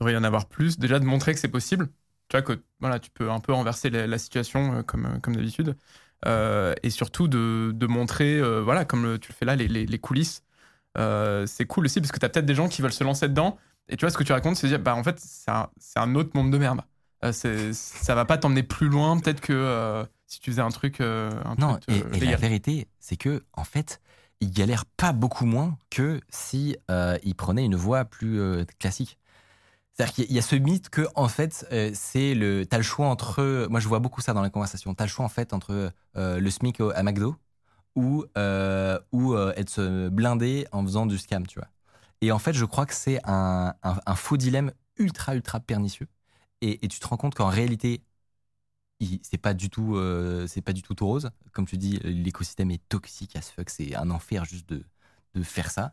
devrait 0.00 0.14
y 0.14 0.16
en 0.16 0.24
avoir 0.24 0.46
plus. 0.46 0.78
Déjà, 0.78 0.98
de 0.98 1.04
montrer 1.04 1.34
que 1.34 1.40
c'est 1.40 1.48
possible. 1.48 1.88
Tu 2.28 2.36
vois, 2.36 2.42
que 2.42 2.60
voilà, 2.80 2.98
tu 2.98 3.10
peux 3.10 3.30
un 3.30 3.40
peu 3.40 3.52
renverser 3.52 3.90
la, 3.90 4.18
situation 4.18 4.78
euh, 4.78 4.82
comme, 4.82 5.06
euh, 5.06 5.32
d'habitude. 5.34 5.76
Euh, 6.26 6.74
et 6.82 6.90
surtout 6.90 7.28
de, 7.28 7.86
montrer, 7.86 8.38
euh, 8.38 8.62
voilà, 8.62 8.84
comme 8.84 9.18
tu 9.18 9.30
le 9.30 9.34
fais 9.36 9.44
là, 9.44 9.56
les, 9.56 9.98
coulisses. 9.98 10.42
Euh, 10.98 11.46
c'est 11.46 11.66
cool 11.66 11.86
aussi 11.86 12.00
parce 12.00 12.12
que 12.12 12.18
tu 12.18 12.26
as 12.26 12.28
peut-être 12.30 12.46
des 12.46 12.54
gens 12.54 12.68
qui 12.68 12.82
veulent 12.82 12.92
se 12.92 13.04
lancer 13.04 13.28
dedans. 13.28 13.58
Et 13.88 13.96
tu 13.96 14.04
vois, 14.04 14.10
ce 14.10 14.18
que 14.18 14.24
tu 14.24 14.32
racontes, 14.32 14.56
c'est 14.56 14.68
dire, 14.68 14.80
bah, 14.80 14.96
en 14.96 15.04
fait, 15.04 15.18
c'est 15.20 15.98
un 15.98 16.14
autre 16.14 16.30
monde 16.34 16.50
de 16.52 16.58
merde. 16.58 16.80
Euh, 17.44 17.72
ça 17.72 18.14
va 18.14 18.24
pas 18.24 18.38
t'emmener 18.38 18.62
plus 18.62 18.88
loin, 18.88 19.18
peut-être 19.18 19.40
que 19.40 19.52
euh, 19.52 20.04
si 20.26 20.40
tu 20.40 20.50
faisais 20.50 20.62
un 20.62 20.70
truc. 20.70 21.00
euh, 21.00 21.30
un 21.44 21.56
Non, 21.58 21.78
truc, 21.78 21.82
et, 21.88 22.06
et 22.12 22.20
la 22.20 22.36
vérité, 22.36 22.88
c'est 23.00 23.16
que 23.16 23.44
en 23.54 23.64
fait, 23.64 24.00
il 24.40 24.50
galère 24.50 24.84
pas 24.84 25.12
beaucoup 25.12 25.46
moins 25.46 25.78
que 25.90 26.20
si 26.28 26.76
euh, 26.90 27.16
il 27.22 27.34
prenait 27.34 27.64
une 27.64 27.76
voie 27.76 28.04
plus 28.04 28.38
euh, 28.40 28.64
classique. 28.78 29.18
C'est-à-dire 29.94 30.14
qu'il 30.14 30.32
y 30.32 30.38
a- 30.38 30.42
ce 30.42 30.56
mythe 30.56 30.90
que 30.90 31.06
en 31.16 31.28
fait, 31.28 31.66
euh, 31.72 31.90
c'est 31.94 32.34
le, 32.34 32.66
t'as 32.66 32.78
le 32.78 32.84
choix 32.84 33.08
entre. 33.08 33.66
Moi, 33.70 33.80
je 33.80 33.88
vois 33.88 34.00
beaucoup 34.00 34.20
ça 34.22 34.34
dans 34.34 34.42
les 34.42 34.50
conversations. 34.50 34.94
T'as 34.94 35.04
le 35.06 35.10
choix 35.10 35.24
en 35.26 35.28
fait 35.30 35.52
entre 35.54 35.92
le 36.16 36.50
SMIC 36.50 36.80
à 36.94 37.02
McDo 37.04 37.36
ou 37.96 38.24
ou 39.12 39.36
être 39.56 40.08
blindé 40.10 40.66
en 40.72 40.82
faisant 40.84 41.06
du 41.06 41.18
scam, 41.18 41.46
tu 41.46 41.58
vois. 41.58 41.68
Et 42.22 42.32
en 42.32 42.38
fait, 42.38 42.54
je 42.54 42.64
crois 42.64 42.86
que 42.86 42.94
c'est 42.94 43.20
un, 43.24 43.74
un- 43.82 44.00
un 44.06 44.14
faux 44.16 44.36
dilemme 44.38 44.72
ultra 44.98 45.34
ultra 45.36 45.60
pernicieux. 45.60 46.08
Et, 46.62 46.88
tu 46.88 46.98
te 47.00 47.06
rends 47.06 47.16
compte 47.16 47.34
qu'en 47.34 47.48
réalité, 47.48 48.02
c'est 49.22 49.38
pas 49.38 49.54
du 49.54 49.68
tout 49.68 49.96
euh, 49.96 50.46
c'est 50.46 50.62
pas 50.62 50.72
du 50.72 50.80
tout 50.82 50.94
tout 50.94 51.06
rose 51.06 51.30
comme 51.52 51.66
tu 51.66 51.76
dis 51.76 51.98
l'écosystème 52.02 52.70
est 52.70 52.80
toxique 52.88 53.36
as 53.36 53.50
fuck 53.50 53.68
c'est 53.68 53.94
un 53.94 54.10
enfer 54.10 54.44
juste 54.46 54.68
de, 54.70 54.82
de 55.34 55.42
faire 55.42 55.70
ça. 55.70 55.92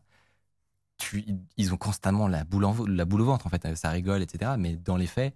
Tu, 0.97 1.26
ils 1.58 1.73
ont 1.73 1.78
constamment 1.78 2.28
la 2.28 2.43
boule, 2.45 2.65
en- 2.65 2.86
la 2.86 3.06
boule 3.06 3.21
au 3.21 3.26
ventre 3.26 3.47
en 3.47 3.49
fait. 3.49 3.76
Ça 3.76 3.89
rigole 3.89 4.21
etc 4.21 4.54
mais 4.58 4.76
dans 4.78 4.95
les 4.97 5.08
faits 5.08 5.36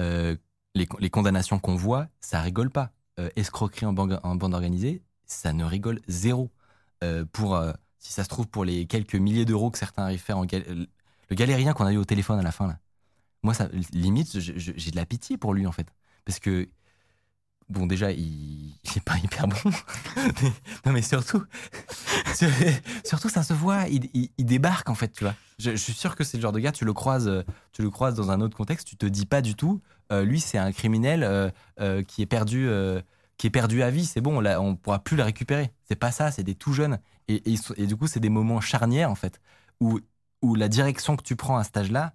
euh, 0.00 0.36
les, 0.74 0.86
condamnations 1.10 1.58
qu'on 1.58 1.76
voit 1.76 2.08
ça 2.20 2.40
rigole 2.40 2.70
pas. 2.70 2.92
Euh, 3.18 3.28
escroquerie 3.36 3.86
en 3.86 3.92
bande, 3.92 4.54
organisée 4.54 5.02
ça 5.26 5.52
ne 5.52 5.64
rigole 5.64 6.00
zéro. 6.08 6.50
Pour 7.32 7.62
si 7.98 8.12
ça 8.12 8.24
se 8.24 8.28
trouve 8.28 8.48
pour 8.48 8.64
les 8.64 8.86
quelques 8.86 9.14
milliers 9.14 9.44
d'euros 9.44 9.70
que 9.70 9.78
certains 9.78 10.04
arrivent 10.04 10.20
à 10.20 10.24
faire 10.24 10.38
en 10.38 10.42
le 10.44 11.36
galérien 11.36 11.72
qu'on 11.72 11.86
a 11.86 11.92
eu 11.92 11.96
au 11.96 12.04
téléphone 12.04 12.38
à 12.38 12.42
la 12.42 12.52
fin 12.52 12.66
là 12.66 12.78
moi 13.42 13.54
ça 13.54 13.68
limite 13.92 14.38
j'ai 14.38 14.90
de 14.90 14.96
la 14.96 15.06
pitié 15.06 15.36
pour 15.36 15.54
lui 15.54 15.66
en 15.66 15.72
fait 15.72 15.92
parce 16.24 16.38
que 16.38 16.68
bon, 17.70 17.86
déjà, 17.86 18.10
il, 18.12 18.20
il 18.84 18.96
est 18.96 19.04
pas 19.04 19.16
hyper 19.16 19.46
bon. 19.46 19.56
Non, 20.86 20.92
mais 20.92 21.02
surtout, 21.02 21.42
sur- 22.34 22.48
surtout, 23.04 23.28
ça 23.28 23.42
se 23.42 23.52
voit, 23.52 23.86
il, 23.88 24.30
débarque, 24.38 24.90
en 24.90 24.94
fait, 24.94 25.12
tu 25.12 25.24
vois. 25.24 25.34
Je, 25.58 25.76
suis 25.76 25.92
sûr 25.92 26.16
que 26.16 26.24
c'est 26.24 26.36
le 26.36 26.42
genre 26.42 26.52
de 26.52 26.58
gars, 26.58 26.72
tu 26.72 26.84
le 26.84 26.92
croises, 26.92 27.28
euh, 27.28 27.42
tu 27.72 27.82
le 27.82 27.90
croises 27.90 28.14
dans 28.14 28.30
un 28.30 28.40
autre 28.40 28.56
contexte, 28.56 28.88
tu 28.88 28.96
te 28.96 29.06
dis 29.06 29.26
pas 29.26 29.42
du 29.42 29.54
tout, 29.54 29.80
euh, 30.10 30.24
lui, 30.24 30.40
c'est 30.40 30.58
un 30.58 30.72
criminel 30.72 31.22
euh, 31.22 32.02
qui 32.02 32.22
est 32.22 32.26
perdu. 32.26 32.68
qui 33.36 33.46
est 33.46 33.50
perdu 33.50 33.82
à 33.82 33.90
vie, 33.90 34.04
c'est 34.04 34.20
bon, 34.20 34.40
là, 34.40 34.60
on 34.60 34.76
pourra 34.76 34.98
plus 34.98 35.16
le 35.16 35.22
récupérer. 35.22 35.72
C'est 35.84 35.96
pas 35.96 36.12
ça, 36.12 36.30
c'est 36.30 36.44
des 36.44 36.54
tout 36.54 36.72
jeunes. 36.72 36.98
Et, 37.28 37.42
et 37.76 37.86
du 37.86 37.96
coup, 37.96 38.06
c'est 38.06 38.20
des 38.20 38.28
moments 38.28 38.60
charnières, 38.60 39.10
en 39.10 39.14
fait, 39.14 39.40
où, 39.80 40.00
où 40.42 40.54
la 40.54 40.68
direction 40.68 41.16
que 41.16 41.22
tu 41.22 41.36
prends 41.36 41.56
à 41.56 41.64
cet 41.64 41.76
âge-là 41.76 42.14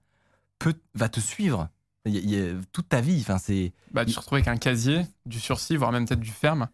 peut, 0.59 0.75
va 0.93 1.09
te 1.09 1.19
suivre 1.19 1.69
Il 2.07 2.13
y 2.13 2.17
a- 2.17 2.21
il 2.21 2.29
y 2.29 2.49
a 2.51 2.53
toute 2.71 2.87
ta 2.89 3.01
vie. 3.01 3.19
Enfin, 3.21 3.37
c'est, 3.39 3.73
Bah, 3.91 4.05
tu 4.05 4.13
te 4.13 4.19
retrouves 4.19 4.35
avec 4.35 4.47
un 4.47 4.57
casier, 4.57 5.01
du 5.25 5.39
sursis, 5.39 5.75
voire 5.75 5.91
même 5.91 6.05
peut-être 6.07 6.19
du 6.19 6.31
ferme. 6.31 6.67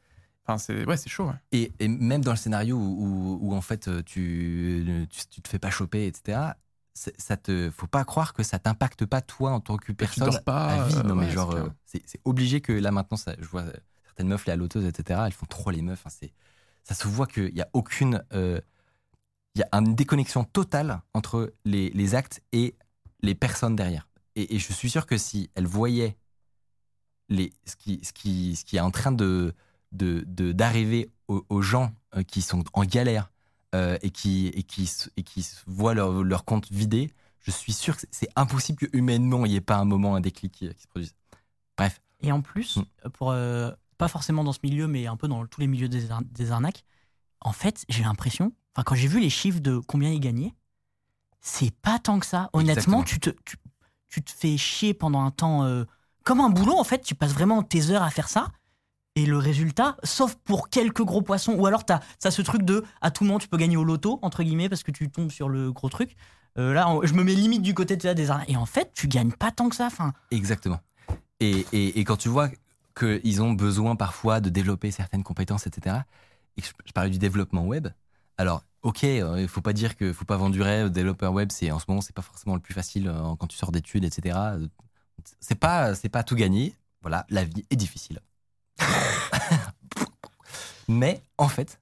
Enfin, 0.45 0.57
c'est 0.57 0.85
ouais, 0.85 0.97
c'est 0.97 1.09
chaud. 1.09 1.27
ouais. 1.27 1.35
Et, 1.53 1.71
et 1.79 1.87
même 1.87 2.23
dans 2.23 2.31
le 2.31 2.37
scénario 2.37 2.75
où, 2.77 2.81
où- 2.81 3.39
où, 3.41 3.55
en 3.55 3.61
fait 3.61 3.87
euh, 3.87 4.01
tu, 4.03 5.07
tu, 5.09 5.21
tu 5.29 5.41
te 5.41 5.47
fais 5.47 5.59
pas 5.59 5.69
choper, 5.69 6.07
etc. 6.07 6.57
Ça 6.93 7.37
te, 7.37 7.71
faut 7.71 7.87
pas 7.87 8.03
croire 8.03 8.33
que 8.33 8.43
ça 8.43 8.59
t'impacte 8.59 9.05
pas 9.05 9.21
toi 9.21 9.51
en 9.51 9.61
tant 9.61 9.77
que 9.77 9.93
personne 9.93 10.25
dors 10.25 10.43
pas, 10.43 10.73
à 10.73 10.77
vie. 10.77 10.97
euh, 10.97 11.03
non 11.03 11.15
mais 11.15 11.29
genre 11.29 11.51
c'est 11.85 11.99
euh, 11.99 12.01
c'est 12.05 12.19
obligé 12.25 12.59
que 12.59 12.73
là 12.73 12.91
maintenant 12.91 13.15
ça, 13.17 13.33
je 13.39 13.45
vois 13.47 13.63
certaines 14.05 14.27
meufs 14.27 14.45
les 14.45 14.51
haloteuses, 14.51 14.85
etc. 14.85 15.27
Elles 15.27 15.33
font 15.33 15.45
trop 15.45 15.71
les 15.71 15.81
meufs. 15.81 15.99
Enfin, 16.05 16.09
c'est 16.19 16.33
ça 16.83 16.93
se 16.95 17.07
voit 17.07 17.27
qu'il 17.27 17.55
y 17.55 17.61
a 17.61 17.69
aucune 17.73 18.23
euh, 18.33 18.59
il 19.55 19.59
y 19.59 19.63
a 19.63 19.69
une 19.77 19.95
déconnexion 19.95 20.43
totale 20.43 21.01
entre 21.13 21.53
les, 21.65 21.89
les 21.91 22.15
actes 22.15 22.41
et 22.53 22.75
les 23.21 23.35
personnes 23.35 23.75
derrière. 23.75 24.07
Et, 24.35 24.55
et 24.55 24.59
je 24.59 24.71
suis 24.73 24.89
sûr 24.89 25.05
que 25.05 25.17
si 25.17 25.49
elles 25.55 25.67
voyaient 25.67 26.17
les, 27.29 27.53
ce, 27.65 27.75
qui, 27.75 27.99
ce, 28.03 28.13
qui, 28.13 28.55
ce 28.55 28.65
qui 28.65 28.77
est 28.77 28.81
en 28.81 28.91
train 28.91 29.11
de 29.11 29.53
de- 29.93 30.23
de- 30.25 30.53
d'arriver 30.53 31.09
aux, 31.27 31.45
aux 31.49 31.61
gens 31.61 31.93
euh, 32.15 32.23
qui 32.23 32.41
sont 32.41 32.63
en 32.71 32.85
galère 32.85 33.29
euh, 33.75 33.97
et, 34.01 34.09
qui, 34.09 34.47
et, 34.47 34.63
qui, 34.63 34.89
et 35.17 35.23
qui 35.23 35.45
voient 35.67 35.93
leur, 35.93 36.23
leur 36.23 36.45
compte 36.45 36.71
vidé, 36.71 37.11
je 37.41 37.51
suis 37.51 37.73
sûr 37.73 37.97
que 37.97 38.03
c'est- 38.09 38.29
impossible 38.37 38.79
que 38.79 38.97
humainement 38.97 39.45
il 39.45 39.49
n'y 39.49 39.57
ait 39.57 39.61
pas 39.61 39.75
un 39.75 39.83
moment, 39.83 40.15
un 40.15 40.21
déclic 40.21 40.53
qui, 40.53 40.73
qui 40.73 40.81
se 40.81 40.87
produise. 40.87 41.13
Bref, 41.77 42.01
Et 42.21 42.31
en 42.31 42.41
plus, 42.41 42.77
Mm. 42.77 43.09
pour, 43.09 43.31
euh, 43.31 43.71
pas 43.97 44.07
forcément 44.07 44.45
dans 44.45 44.53
ce 44.53 44.59
milieu, 44.63 44.87
mais 44.87 45.07
un 45.07 45.17
peu 45.17 45.27
dans 45.27 45.45
tous 45.45 45.59
les 45.59 45.67
milieux 45.67 45.89
des, 45.89 46.09
ar- 46.09 46.21
des 46.23 46.51
arnaques, 46.51 46.85
en 47.41 47.51
fait, 47.51 47.83
j'ai 47.89 48.03
l'impression, 48.03 48.53
enfin, 48.73 48.83
quand 48.85 48.95
j'ai 48.95 49.09
vu 49.09 49.19
les 49.19 49.29
chiffres 49.29 49.59
de 49.59 49.77
combien 49.79 50.09
ils 50.11 50.21
gagnaient, 50.21 50.53
c'est 51.41 51.73
pas 51.81 51.99
tant 51.99 52.19
que 52.19 52.25
ça. 52.25 52.49
Honnêtement, 52.53 53.01
Exactement. 53.01 53.03
tu 53.03 53.19
te, 53.19 53.29
tu, 53.43 53.57
tu 54.09 54.21
te 54.21 54.31
fais 54.31 54.57
chier 54.57 54.93
pendant 54.93 55.23
un 55.23 55.31
temps 55.31 55.63
euh, 55.63 55.85
comme 56.23 56.39
un 56.39 56.49
boulot, 56.49 56.77
en 56.77 56.83
fait. 56.83 57.01
Tu 57.01 57.15
passes 57.15 57.33
vraiment 57.33 57.63
tes 57.63 57.89
heures 57.89 58.03
à 58.03 58.09
faire 58.11 58.29
ça. 58.29 58.49
Et 59.15 59.25
le 59.25 59.37
résultat, 59.37 59.97
sauf 60.03 60.35
pour 60.35 60.69
quelques 60.69 61.03
gros 61.03 61.21
poissons, 61.21 61.53
ou 61.55 61.65
alors 61.65 61.85
tu 61.85 61.91
as, 61.91 62.31
ce 62.31 62.41
truc 62.41 62.63
de 62.63 62.85
à 63.01 63.11
tout 63.11 63.25
moment 63.25 63.39
tu 63.39 63.49
peux 63.49 63.57
gagner 63.57 63.75
au 63.75 63.83
loto, 63.83 64.19
entre 64.21 64.41
guillemets, 64.41 64.69
parce 64.69 64.83
que 64.83 64.91
tu 64.91 65.09
tombes 65.09 65.31
sur 65.31 65.49
le 65.49 65.71
gros 65.73 65.89
truc. 65.89 66.15
Euh, 66.57 66.73
là, 66.73 66.87
je 67.03 67.13
me 67.13 67.23
mets 67.23 67.33
limite 67.33 67.61
du 67.61 67.73
côté 67.73 67.99
sais, 67.99 68.15
des 68.15 68.29
arnaques. 68.29 68.49
Et 68.49 68.55
en 68.55 68.65
fait, 68.65 68.91
tu 68.93 69.07
gagnes 69.07 69.31
pas 69.31 69.51
tant 69.51 69.67
que 69.67 69.75
ça. 69.75 69.87
Enfin, 69.87 70.13
exactement. 70.31 70.79
Et, 71.41 71.65
et, 71.73 71.99
et 71.99 72.03
quand 72.05 72.17
tu 72.17 72.29
vois 72.29 72.49
qu'ils 72.97 73.41
ont 73.41 73.51
besoin 73.51 73.95
parfois 73.95 74.39
de 74.39 74.49
développer 74.49 74.91
certaines 74.91 75.23
compétences, 75.23 75.67
etc., 75.67 75.97
et 76.57 76.61
que 76.61 76.67
je, 76.67 76.73
je 76.85 76.91
parlais 76.91 77.09
du 77.09 77.17
développement 77.17 77.65
web, 77.65 77.87
alors, 78.37 78.63
ok, 78.83 79.03
euh, 79.03 79.41
il 79.41 79.47
faut 79.47 79.61
pas 79.61 79.73
dire 79.73 79.95
que 79.95 80.11
faut 80.13 80.25
pas 80.25 80.37
vendre 80.37 80.53
du 80.53 80.61
rêve, 80.61 80.89
développeur 80.89 81.33
web, 81.33 81.49
c'est 81.51 81.71
en 81.71 81.79
ce 81.79 81.85
moment, 81.87 82.01
c'est 82.01 82.15
pas 82.15 82.21
forcément 82.21 82.55
le 82.55 82.61
plus 82.61 82.73
facile 82.73 83.07
euh, 83.07 83.35
quand 83.39 83.47
tu 83.47 83.57
sors 83.57 83.71
d'études, 83.71 84.03
etc. 84.03 84.37
Euh, 84.55 84.67
C'est 85.39 85.55
pas, 85.59 85.95
c'est 85.95 86.09
pas 86.09 86.23
tout 86.23 86.35
gagné. 86.35 86.75
Voilà, 87.01 87.25
la 87.29 87.43
vie 87.43 87.65
est 87.69 87.75
difficile. 87.75 88.19
Mais 90.87 91.21
en 91.37 91.47
fait, 91.47 91.79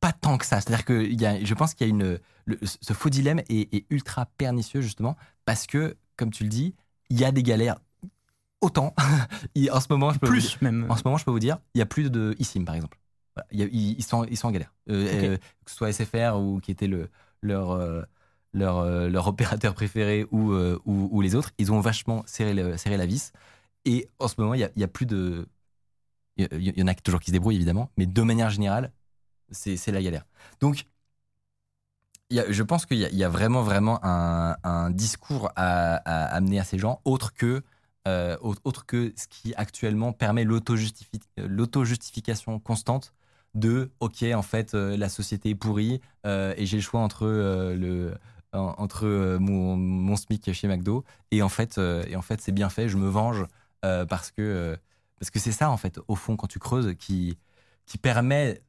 pas 0.00 0.12
tant 0.12 0.38
que 0.38 0.46
ça. 0.46 0.60
C'est-à-dire 0.60 0.84
que 0.84 1.04
y 1.04 1.26
a, 1.26 1.42
je 1.44 1.54
pense 1.54 1.74
qu'il 1.74 1.86
y 1.86 1.90
a 1.90 1.92
une, 1.92 2.18
le- 2.44 2.58
ce 2.64 2.92
faux 2.92 3.10
dilemme 3.10 3.40
est, 3.48 3.74
est 3.74 3.86
ultra 3.90 4.26
pernicieux 4.26 4.80
justement 4.80 5.16
parce 5.44 5.66
que, 5.66 5.96
comme 6.16 6.30
tu 6.30 6.44
le 6.44 6.48
dis, 6.48 6.74
il 7.08 7.18
y 7.18 7.24
a 7.24 7.32
des 7.32 7.42
galères. 7.42 7.78
Autant, 8.60 8.94
en 9.72 9.80
ce 9.80 9.86
moment, 9.90 10.12
je 10.12 10.18
peux 10.18 10.28
vous 10.28 10.36
dire- 10.38 10.56
plus 10.58 10.64
même. 10.64 10.90
en 10.90 10.96
ce 10.96 11.02
moment, 11.04 11.16
je 11.16 11.24
peux 11.24 11.30
vous 11.30 11.38
dire, 11.38 11.58
il 11.74 11.78
y 11.78 11.82
a 11.82 11.86
plus 11.86 12.10
de 12.10 12.36
eSIM, 12.38 12.64
par 12.64 12.74
exemple. 12.74 12.98
Voilà, 13.36 13.46
a- 13.50 13.68
ils, 13.72 13.98
ils 13.98 14.04
sont, 14.04 14.24
ils 14.24 14.36
sont 14.36 14.48
en 14.48 14.50
galère. 14.50 14.72
Euh, 14.88 15.34
euh, 15.34 15.36
que 15.64 15.70
ce 15.70 15.76
soit 15.76 15.90
SFR 15.90 16.36
ou 16.38 16.60
qui 16.60 16.70
était 16.70 16.86
le, 16.88 17.10
leur, 17.42 17.70
euh, 17.72 18.02
leur, 18.52 18.84
leur 19.08 19.26
opérateur 19.28 19.74
préféré 19.74 20.26
ou, 20.30 20.52
ou, 20.54 21.08
ou 21.12 21.20
les 21.20 21.34
autres, 21.34 21.50
ils 21.58 21.72
ont 21.72 21.80
vachement 21.80 22.22
serré, 22.26 22.54
le- 22.54 22.76
serré 22.76 22.96
la 22.96 23.06
vis. 23.06 23.32
Et 23.86 24.08
en 24.18 24.28
ce 24.28 24.34
moment, 24.40 24.54
il 24.54 24.60
y 24.60 24.64
a, 24.64 24.70
a 24.84 24.88
plus 24.88 25.06
de. 25.06 25.48
Il 26.36 26.78
y, 26.78 26.82
en 26.82 26.86
a 26.86 26.94
toujours 26.94 27.20
qui 27.20 27.26
se 27.28 27.32
débrouillent, 27.32 27.56
évidemment, 27.56 27.90
mais 27.98 28.06
de 28.06 28.22
manière 28.22 28.50
générale, 28.50 28.92
c'est 29.50 29.86
la 29.88 30.02
galère. 30.02 30.26
Donc, 30.60 30.86
il 32.30 32.36
y 32.36 32.40
a- 32.40 32.50
je 32.52 32.62
pense 32.62 32.86
qu'il 32.86 32.98
y, 32.98 33.04
a- 33.04 33.08
il 33.10 33.16
y 33.16 33.24
a 33.24 33.28
vraiment, 33.28 33.62
vraiment 33.62 33.98
un, 34.04 34.56
un 34.62 34.90
discours 34.90 35.50
à, 35.56 35.96
à 35.96 36.24
amener 36.36 36.60
à 36.60 36.64
ces 36.64 36.78
gens, 36.78 37.00
autre 37.04 37.34
que, 37.34 37.62
euh, 38.08 38.36
autre, 38.40 38.60
autre 38.64 38.86
que 38.86 39.12
ce 39.16 39.26
qui 39.28 39.52
actuellement 39.56 40.12
permet 40.12 40.44
l'auto-justifi- 40.44 41.20
l'auto-justification 41.36 42.58
constante 42.60 43.12
de 43.54 43.90
OK, 44.00 44.22
en 44.34 44.42
fait, 44.42 44.74
euh, 44.74 44.96
la 44.96 45.08
société 45.08 45.50
est 45.50 45.54
pourrie 45.54 46.00
euh, 46.26 46.54
et 46.56 46.66
j'ai 46.66 46.76
le 46.76 46.82
choix 46.82 47.00
entre, 47.00 47.26
euh, 47.26 47.74
le, 47.76 48.14
en- 48.52 48.74
entre 48.78 49.38
mon, 49.40 49.76
SMIC 50.16 50.52
chez 50.52 50.68
McDo 50.68 51.04
et 51.30 51.42
en 51.42 51.48
fait, 51.48 51.78
et 51.78 52.16
en 52.16 52.22
fait 52.22 52.40
c'est 52.40 52.52
bien 52.52 52.68
fait, 52.70 52.88
je 52.88 52.96
me 52.96 53.08
venge 53.08 53.44
parce 53.82 54.30
que 55.30 55.38
c'est 55.38 55.52
ça, 55.52 55.70
en 55.70 55.76
fait, 55.76 55.98
au 56.08 56.16
fond, 56.16 56.36
quand 56.36 56.46
tu 56.46 56.58
creuses, 56.58 56.94
qui, 56.98 57.38
qui 57.86 57.98
permet 57.98 58.62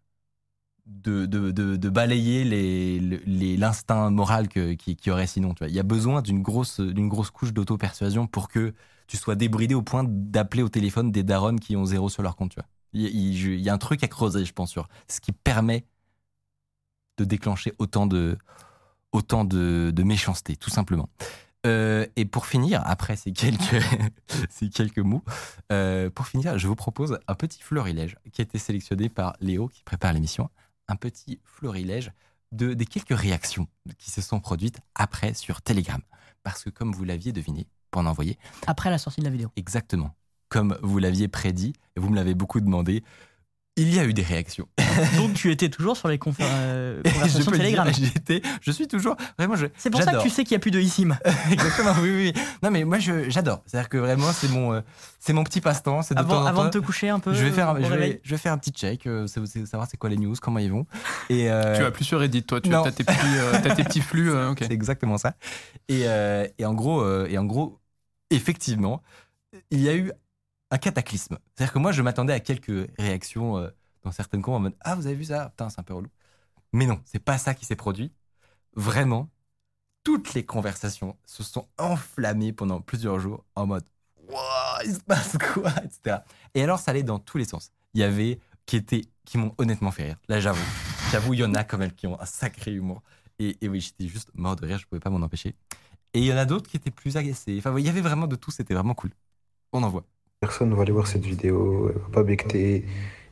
de, 0.86 1.26
de, 1.26 1.52
de, 1.52 1.76
balayer 1.89 2.44
les- 2.44 3.00
les- 3.26 3.58
l'instinct 3.58 4.10
moral 4.10 4.50
que, 4.50 4.74
qui, 4.74 4.96
qui 4.96 5.12
aurait 5.12 5.28
sinon. 5.28 5.54
Il 5.62 5.70
y 5.74 5.80
a 5.80 5.84
besoin 5.84 6.22
d'une 6.22 6.41
grosse, 6.41 6.80
grosse 7.10 7.30
couche 7.32 7.54
d'auto-persuasion 7.54 8.28
pour 8.28 8.48
que 8.50 8.74
tu 9.08 9.17
sois 9.17 9.36
débridé 9.36 9.76
au 9.76 9.82
point 9.84 10.04
d'appeler 10.08 10.63
au 10.63 10.70
téléphone 10.70 11.12
des 11.12 11.24
darons 11.24 11.56
qui 11.58 11.76
ont 11.76 11.86
zéro 11.86 12.10
sur 12.10 12.24
leur 12.24 12.36
compte. 12.36 12.56
Il, 12.94 13.02
y 13.02 13.06
a- 13.06 13.10
il- 13.10 13.38
je- 13.38 13.50
il 13.52 13.62
y 13.62 13.70
a 13.70 13.74
un 13.74 13.78
truc 13.78 14.04
à 14.04 14.08
creuser, 14.08 14.46
je 14.46 14.54
pense, 14.54 14.70
sur 14.72 14.88
ce 15.08 15.20
qui 15.22 15.32
permet 15.32 15.86
de 17.18 17.26
déclencher 17.26 17.74
autant 17.80 18.06
de, 18.08 18.38
autant 19.12 19.46
de, 19.46 19.92
de 19.94 20.04
méchanceté, 20.04 20.56
tout 20.56 20.70
simplement. 20.70 21.10
Euh, 21.68 22.08
et 22.16 22.26
pour 22.26 22.48
finir, 22.48 22.82
après 22.86 23.16
ces 23.16 23.32
quelques, 23.34 23.62
ces 24.50 24.70
quelques 24.70 24.98
mots, 25.00 25.24
euh, 25.72 26.10
pour 26.10 26.28
finir, 26.28 26.58
je 26.58 26.68
vous 26.68 26.76
propose 26.76 27.20
un 27.28 27.36
petit 27.36 27.62
florilège 27.62 28.18
qui 28.34 28.42
a 28.42 28.44
été 28.44 28.58
sélectionné 28.58 29.10
par 29.10 29.36
Léo 29.42 29.68
qui 29.68 29.84
prépare 29.84 30.14
l'émission. 30.14 30.50
Un 30.88 30.96
petit 30.96 31.40
florilège 31.44 32.12
de, 32.52 32.74
des 32.74 32.86
quelques 32.86 33.16
réactions 33.18 33.68
qui 34.00 34.10
se 34.10 34.22
sont 34.22 34.40
produites 34.40 34.80
après 34.96 35.34
sur 35.36 35.62
Telegram. 35.62 36.02
Parce 36.44 36.64
que 36.64 36.70
comme 36.72 36.92
vous 36.94 37.04
l'aviez 37.04 37.32
deviné, 37.32 37.68
pour 37.92 38.02
en 38.02 38.06
envoyer, 38.08 38.40
Après 38.68 38.90
la 38.90 38.98
sortie 38.98 39.20
de 39.22 39.26
la 39.26 39.32
vidéo. 39.32 39.52
exactement 39.56 40.16
comme 40.52 40.78
vous 40.84 41.00
l'aviez 41.00 41.30
prédit, 41.30 41.72
et 41.96 42.00
vous 42.02 42.10
me 42.10 42.16
l'avez 42.18 42.34
beaucoup 42.36 42.60
demandé, 42.60 43.04
il 43.78 43.96
y 43.96 44.00
a 44.00 44.04
eu 44.04 44.14
des 44.14 44.22
réactions. 44.22 44.68
Donc 45.16 45.34
tu 45.34 45.50
étais 45.50 45.70
toujours 45.70 45.96
sur 45.96 46.10
les 46.10 46.18
confé- 46.18 46.44
euh, 46.44 47.02
je 47.06 47.10
conversations 47.12 47.46
peux 47.46 47.52
le 47.52 47.58
Telegram. 47.60 47.88
dire, 47.90 48.10
j'étais, 48.14 48.42
je 48.60 48.70
suis 48.70 48.86
toujours, 48.86 49.16
vraiment, 49.38 49.56
je, 49.56 49.68
C'est 49.78 49.90
pour 49.90 50.04
ça 50.04 50.12
que 50.12 50.22
tu 50.22 50.30
sais 50.30 50.44
qu'il 50.44 50.56
n'y 50.56 50.58
a 50.58 50.60
plus 50.60 50.72
de 50.72 50.80
eSIM. 50.82 51.18
Exactement, 51.52 51.94
oui, 52.02 52.10
oui. 52.14 52.34
oui. 52.36 52.42
Non, 52.62 52.70
mais 52.70 52.84
moi, 52.84 53.00
j'adore. 53.00 53.64
C'est-à-dire 53.66 53.88
que 53.88 53.98
vraiment, 53.98 54.30
c'est 54.34 54.50
mon, 54.50 54.74
euh, 54.74 54.82
c'est 55.22 55.32
mon 55.32 55.46
petit 55.46 55.62
passe-temps. 55.62 56.02
C'est 56.02 56.18
Avant, 56.18 56.44
temps 56.54 56.66
de 56.66 56.70
te 56.70 56.78
coucher 56.80 57.08
un 57.08 57.20
peu. 57.20 57.34
je 57.34 57.46
vais 57.46 57.52
faire, 57.52 57.70
un- 57.70 57.82
je 57.82 57.94
vais, 57.94 58.20
je 58.24 58.32
vais 58.32 58.38
faire 58.38 58.52
un 58.52 58.58
petit 58.58 58.72
check, 58.72 59.08
euh, 59.08 59.26
savoir 59.28 59.88
c'est 59.90 59.96
quoi 59.98 60.10
les 60.10 60.18
news, 60.18 60.36
comment 60.42 60.60
ils 60.60 60.72
vont. 60.72 60.86
Et 61.30 61.50
euh, 61.50 61.78
Tu 61.78 61.82
vas 61.84 61.92
plus 61.92 62.04
sur 62.04 62.20
Reddit, 62.20 62.44
toi. 62.44 62.60
Tu 62.60 62.70
non. 62.70 62.84
as 62.84 62.92
tes 62.92 63.06
petits, 63.06 63.18
euh, 63.38 63.54
t'as 63.64 63.74
tes 63.74 63.86
petits 63.86 64.02
flux. 64.02 64.32
euh, 64.32 64.54
c'est 64.60 64.72
exactement 64.74 65.18
ça. 65.18 65.34
Et, 65.88 66.02
euh, 66.08 66.46
et 66.60 66.66
en 66.66 66.74
gros, 66.74 67.00
euh, 67.02 67.26
et 67.30 67.38
en 67.38 67.46
gros, 67.46 67.80
effectivement, 68.32 69.02
il 69.72 69.82
y 69.82 69.88
a 69.90 69.96
eu 69.96 70.12
un 70.72 70.78
cataclysme. 70.78 71.38
C'est-à-dire 71.54 71.74
que 71.74 71.80
moi, 71.80 71.92
je 71.92 72.02
m'attendais 72.02 72.34
à 72.34 72.40
quelques 72.40 72.90
réactions 72.98 73.58
euh, 73.58 73.70
dans 74.04 74.12
certaines 74.12 74.42
comptes 74.42 74.56
en 74.56 74.60
mode 74.60 74.76
ah 74.82 74.96
vous 74.96 75.06
avez 75.06 75.16
vu 75.16 75.26
ça, 75.26 75.50
putain 75.50 75.70
c'est 75.70 75.80
un 75.80 75.84
peu 75.84 75.94
relou. 75.94 76.10
Mais 76.74 76.86
non, 76.86 77.02
c'est 77.06 77.20
pas 77.20 77.38
ça 77.38 77.54
qui 77.54 77.66
s'est 77.66 77.76
produit. 77.76 78.12
Vraiment, 78.76 79.30
toutes 80.04 80.34
les 80.34 80.46
conversations 80.46 81.18
se 81.26 81.44
sont 81.44 81.68
enflammées 81.78 82.54
pendant 82.54 82.82
plusieurs 82.82 83.20
jours 83.20 83.46
en 83.56 83.68
mode 83.68 83.86
Wouah, 84.30 84.80
il 84.86 84.96
se 84.96 85.00
passe 85.02 85.38
quoi, 85.38 85.72
etc. 85.84 86.20
Et 86.54 86.64
alors 86.64 86.80
ça 86.80 86.92
allait 86.92 87.04
dans 87.04 87.20
tous 87.20 87.38
les 87.38 87.46
sens. 87.46 87.72
Il 87.94 88.02
y 88.02 88.04
avait 88.04 88.40
qui 88.66 88.78
étaient 88.78 89.04
qui 89.26 89.38
m'ont 89.38 89.54
honnêtement 89.58 89.92
fait 89.92 90.04
rire. 90.06 90.18
Là 90.30 90.40
j'avoue, 90.40 90.64
j'avoue 91.12 91.34
il 91.34 91.42
y 91.42 91.44
en 91.44 91.54
a 91.54 91.64
quand 91.64 91.78
même 91.78 91.92
qui 91.92 92.08
ont 92.08 92.20
un 92.20 92.26
sacré 92.26 92.72
humour. 92.74 93.04
Et, 93.40 93.58
et 93.62 93.70
oui, 93.70 93.82
j'étais 93.82 94.08
juste 94.08 94.32
mort 94.36 94.56
de 94.56 94.66
rire, 94.66 94.78
je 94.80 94.86
pouvais 94.88 95.00
pas 95.00 95.10
m'en 95.10 95.22
empêcher. 95.22 95.56
Et 96.14 96.20
il 96.20 96.26
y 96.26 96.34
en 96.34 96.38
a 96.38 96.46
d'autres 96.46 96.70
qui 96.70 96.78
étaient 96.78 96.92
plus 96.92 97.18
agacés. 97.18 97.58
Enfin, 97.60 97.78
il 97.78 97.86
y 97.86 97.90
avait 97.90 98.02
vraiment 98.02 98.28
de 98.28 98.36
tout, 98.36 98.52
c'était 98.52 98.74
vraiment 98.74 98.94
cool. 98.94 99.12
On 99.74 99.84
en 99.84 99.90
voit. 99.90 100.06
Personne 100.42 100.74
va 100.74 100.82
aller 100.82 100.92
voir 100.92 101.06
cette 101.06 101.24
vidéo, 101.24 101.92
elle 101.94 102.02
va 102.02 102.08
pas 102.12 102.24
becter. 102.24 102.84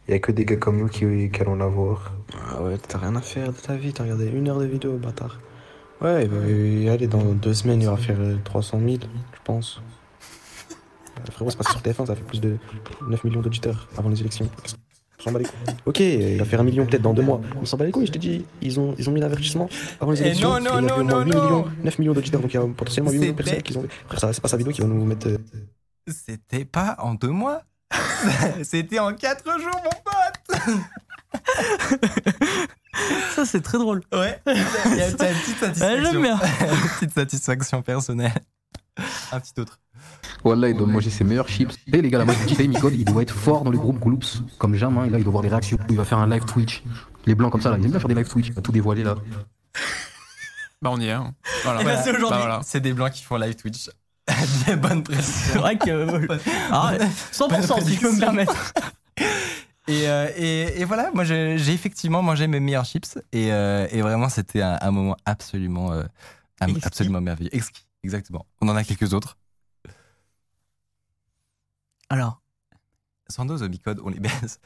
Il 0.08 0.12
y 0.12 0.13
a 0.13 0.19
que 0.19 0.32
des 0.32 0.45
gars 0.45 0.58
comme 0.58 0.78
nous 0.78 0.88
qui, 0.88 1.32
qui 1.32 1.41
allons 1.41 1.56
la 1.56 1.65
voir. 1.65 2.13
Ah 2.52 2.62
ouais, 2.62 2.78
t'as 2.78 3.00
rien 3.00 3.15
à 3.15 3.22
faire 3.22 3.52
de 3.52 3.58
ta 3.58 3.76
vie, 3.76 3.91
t'as 3.91 4.04
regardé 4.04 4.28
une 4.28 4.48
heure 4.48 4.60
de 4.60 4.65
vidéo, 4.65 4.95
bâtard. 4.98 5.39
Ouais, 6.02 6.28
bah, 6.28 6.36
euh, 6.36 6.93
allez, 6.93 7.08
dans 7.08 7.24
deux 7.34 7.56
semaines, 7.56 7.82
il 7.82 7.88
va 7.88 7.98
faire 7.98 8.17
euh, 8.19 8.36
300 8.43 8.80
000, 8.86 8.98
je 9.34 9.39
pense. 9.43 9.82
Euh, 11.19 11.32
Frérot, 11.32 11.50
c'est 11.50 11.58
passé 11.58 11.72
sur 11.72 11.82
TF1, 11.82 12.06
ça 12.06 12.15
fait 12.15 12.22
plus 12.24 12.41
de 12.41 12.58
9 13.08 13.24
millions 13.24 13.41
d'auditeurs 13.41 13.88
avant 13.98 14.10
les 14.10 14.19
élections. 14.22 14.48
On 15.19 15.24
s'en 15.24 15.32
bat 15.32 15.39
les 15.39 15.45
couilles. 15.45 15.76
Ok, 15.88 16.00
il 16.02 16.38
va 16.38 16.45
faire 16.45 16.60
un 16.62 16.63
million 16.63 16.86
peut-être 16.86 17.02
dans 17.02 17.15
deux 17.15 17.24
mois. 17.24 17.41
On 17.60 17.65
s'en 17.65 17.76
bat 17.78 17.86
les 17.86 17.91
couilles, 17.91 18.06
je 18.06 18.12
t'ai 18.12 18.19
dit. 18.19 18.45
Ils 18.62 18.80
ont, 18.80 18.93
ils 19.00 19.10
ont 19.10 19.12
mis 19.12 19.19
l'avertissement 19.19 19.67
avant 20.00 20.12
les 20.12 20.19
Eh 20.22 20.26
élections. 20.28 20.60
non, 20.60 20.80
non, 20.80 20.80
il 20.80 20.86
y 20.86 20.91
a 20.91 20.98
non, 20.98 21.04
non, 21.04 21.24
8 21.26 21.32
non. 21.34 21.43
millions, 21.43 21.65
9 21.84 22.00
millions 22.00 22.13
d'auditeurs, 22.13 22.39
donc 22.39 22.54
il 22.54 22.58
y 22.58 22.60
a 22.60 22.67
potentiellement 22.67 23.10
8 23.10 23.17
millions 23.17 23.32
de 23.32 23.38
personnes 23.38 23.63
qui 23.63 23.76
ont. 23.78 23.86
Frère, 24.08 24.19
ça, 24.19 24.32
c'est 24.32 24.41
pas 24.41 24.48
sa 24.48 24.58
vidéo 24.58 24.72
qui 24.74 24.82
va 24.82 24.88
nous 24.88 25.04
mettre. 25.06 25.28
euh, 25.28 25.38
C'était 26.12 26.65
pas 26.65 26.95
en 27.00 27.13
deux 27.15 27.30
mois. 27.30 27.63
C'était 28.63 29.00
en 29.00 29.13
quatre 29.13 29.60
jours, 29.60 29.82
mon 29.84 29.89
pote. 29.89 30.60
Ça, 33.36 33.45
c'est 33.45 33.62
très 33.62 33.78
drôle. 33.78 34.02
Ouais. 34.12 34.41
Il 34.48 34.95
y 34.98 35.02
a 35.02 35.10
une 35.10 35.15
petite 35.15 35.22
Ouais, 35.22 35.34
satisfaction. 35.74 36.12
J'aime 36.12 36.22
bien. 36.22 36.39
Une 36.39 36.89
petite 37.00 37.13
satisfaction 37.13 37.82
personnelle. 37.82 38.34
Un 39.32 39.39
petit 39.39 39.60
autre. 39.60 39.80
Wallah, 40.43 40.69
il 40.69 40.78
doit 40.78 40.88
manger 40.88 41.10
ses 41.10 41.24
meilleurs 41.24 41.48
chips. 41.48 41.78
Et 41.88 42.02
les 42.02 42.10
gars, 42.10 42.17
là, 42.19 42.26
moi 42.26 42.34
je 42.34 42.63
Micode, 42.63 42.93
il 42.95 43.06
doit 43.06 43.22
être 43.22 43.34
fort 43.34 43.63
dans 43.63 43.72
le 43.72 43.78
groupe 43.78 44.00
Gloops, 44.00 44.41
comme 44.58 44.76
jamais. 44.76 45.08
Et 45.08 45.10
là, 45.10 45.17
il 45.17 45.24
doit 45.24 45.32
voir 45.32 45.43
les 45.43 45.50
réactions. 45.50 45.78
Il 45.89 45.95
va 45.98 46.04
faire 46.06 46.17
un 46.17 46.28
live 46.28 46.43
Twitch. 46.45 46.84
Les 47.26 47.36
blancs 47.36 47.52
comme 47.52 47.62
ça, 47.62 47.69
là, 47.69 47.78
ils 47.78 47.86
aiment 47.86 47.91
bien 47.91 48.00
faire 48.00 48.08
des 48.10 48.15
live 48.15 48.28
Twitch. 48.28 48.48
Il 48.48 48.54
va 48.54 48.62
tout 48.62 48.72
dévoiler 48.72 49.04
là. 49.04 49.15
Bah, 50.82 50.89
on 50.91 51.00
y 51.00 51.08
est. 51.08 51.12
hein. 51.12 51.34
Voilà. 51.63 51.82
Et 51.82 51.86
bah, 51.86 52.02
c'est 52.02 52.10
aujourd'hui. 52.12 52.30
Bah, 52.30 52.38
voilà. 52.39 52.60
C'est 52.63 52.80
des 52.80 52.93
blancs 52.93 53.12
qui 53.12 53.24
font 53.24 53.38
live 53.38 53.56
Twitch. 53.56 53.89
Bonne 54.81 55.03
C'est 55.07 55.13
précision. 55.13 55.61
vrai 55.61 55.77
que. 55.77 55.89
euh, 55.89 56.37
ah, 56.71 56.93
100% 57.31 57.83
si 57.85 57.95
je 57.95 57.99
peux 58.01 58.11
me 58.13 58.19
permettre. 58.19 58.73
Et, 59.87 60.07
euh, 60.07 60.29
et, 60.35 60.81
et 60.81 60.85
voilà, 60.85 61.09
moi 61.15 61.23
j'ai 61.23 61.55
effectivement 61.73 62.21
mangé 62.21 62.45
mes 62.45 62.59
meilleurs 62.59 62.85
chips 62.85 63.17
et, 63.31 63.51
euh, 63.51 63.87
et 63.89 64.03
vraiment 64.03 64.29
c'était 64.29 64.61
un, 64.61 64.77
un 64.79 64.91
moment 64.91 65.17
absolument, 65.25 65.91
euh, 65.93 66.03
absolument 66.83 67.21
merveilleux. 67.21 67.49
Exquis, 67.55 67.87
exactement. 68.03 68.45
On 68.61 68.69
en 68.69 68.75
a 68.75 68.83
quelques 68.83 69.15
autres. 69.15 69.35
Alors, 72.09 72.39
Sandoz 73.29 73.63
au 73.63 73.69
Micode, 73.69 73.99
on 74.03 74.09
les 74.09 74.19
baisse. 74.19 74.59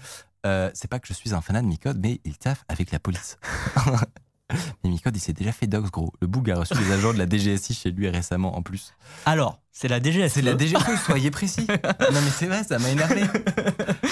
Euh, 0.46 0.70
c'est 0.74 0.90
pas 0.90 1.00
que 1.00 1.08
je 1.08 1.14
suis 1.14 1.34
un 1.34 1.40
fanat 1.40 1.62
de 1.62 1.68
Micode, 1.68 2.00
mais 2.02 2.20
il 2.26 2.38
taffe 2.38 2.66
avec 2.68 2.92
la 2.92 3.00
police. 3.00 3.38
mais 4.84 4.90
Micode, 4.90 5.16
il 5.16 5.20
s'est 5.20 5.34
déjà 5.34 5.52
fait 5.52 5.68
dox, 5.68 5.90
gros. 5.92 6.14
Le 6.22 6.28
boug 6.28 6.50
a 6.52 6.56
reçu 6.56 6.74
des 6.76 6.92
agents 6.92 7.14
de 7.14 7.18
la 7.18 7.28
DGSI 7.30 7.74
chez 7.74 7.92
lui 7.92 8.10
récemment 8.10 8.56
en 8.58 8.62
plus. 8.62 8.94
alors 9.26 9.60
c'est 9.76 9.88
la 9.88 10.00
DGS. 10.00 10.30
C'est 10.30 10.44
la 10.44 10.56
DGSI, 10.56 10.98
soyez 11.04 11.32
précis. 11.32 11.66
non 11.68 12.22
mais 12.24 12.30
c'est 12.38 12.46
vrai, 12.46 12.64
ça 12.64 12.78
m'a 12.78 12.90
énervé. 12.90 13.24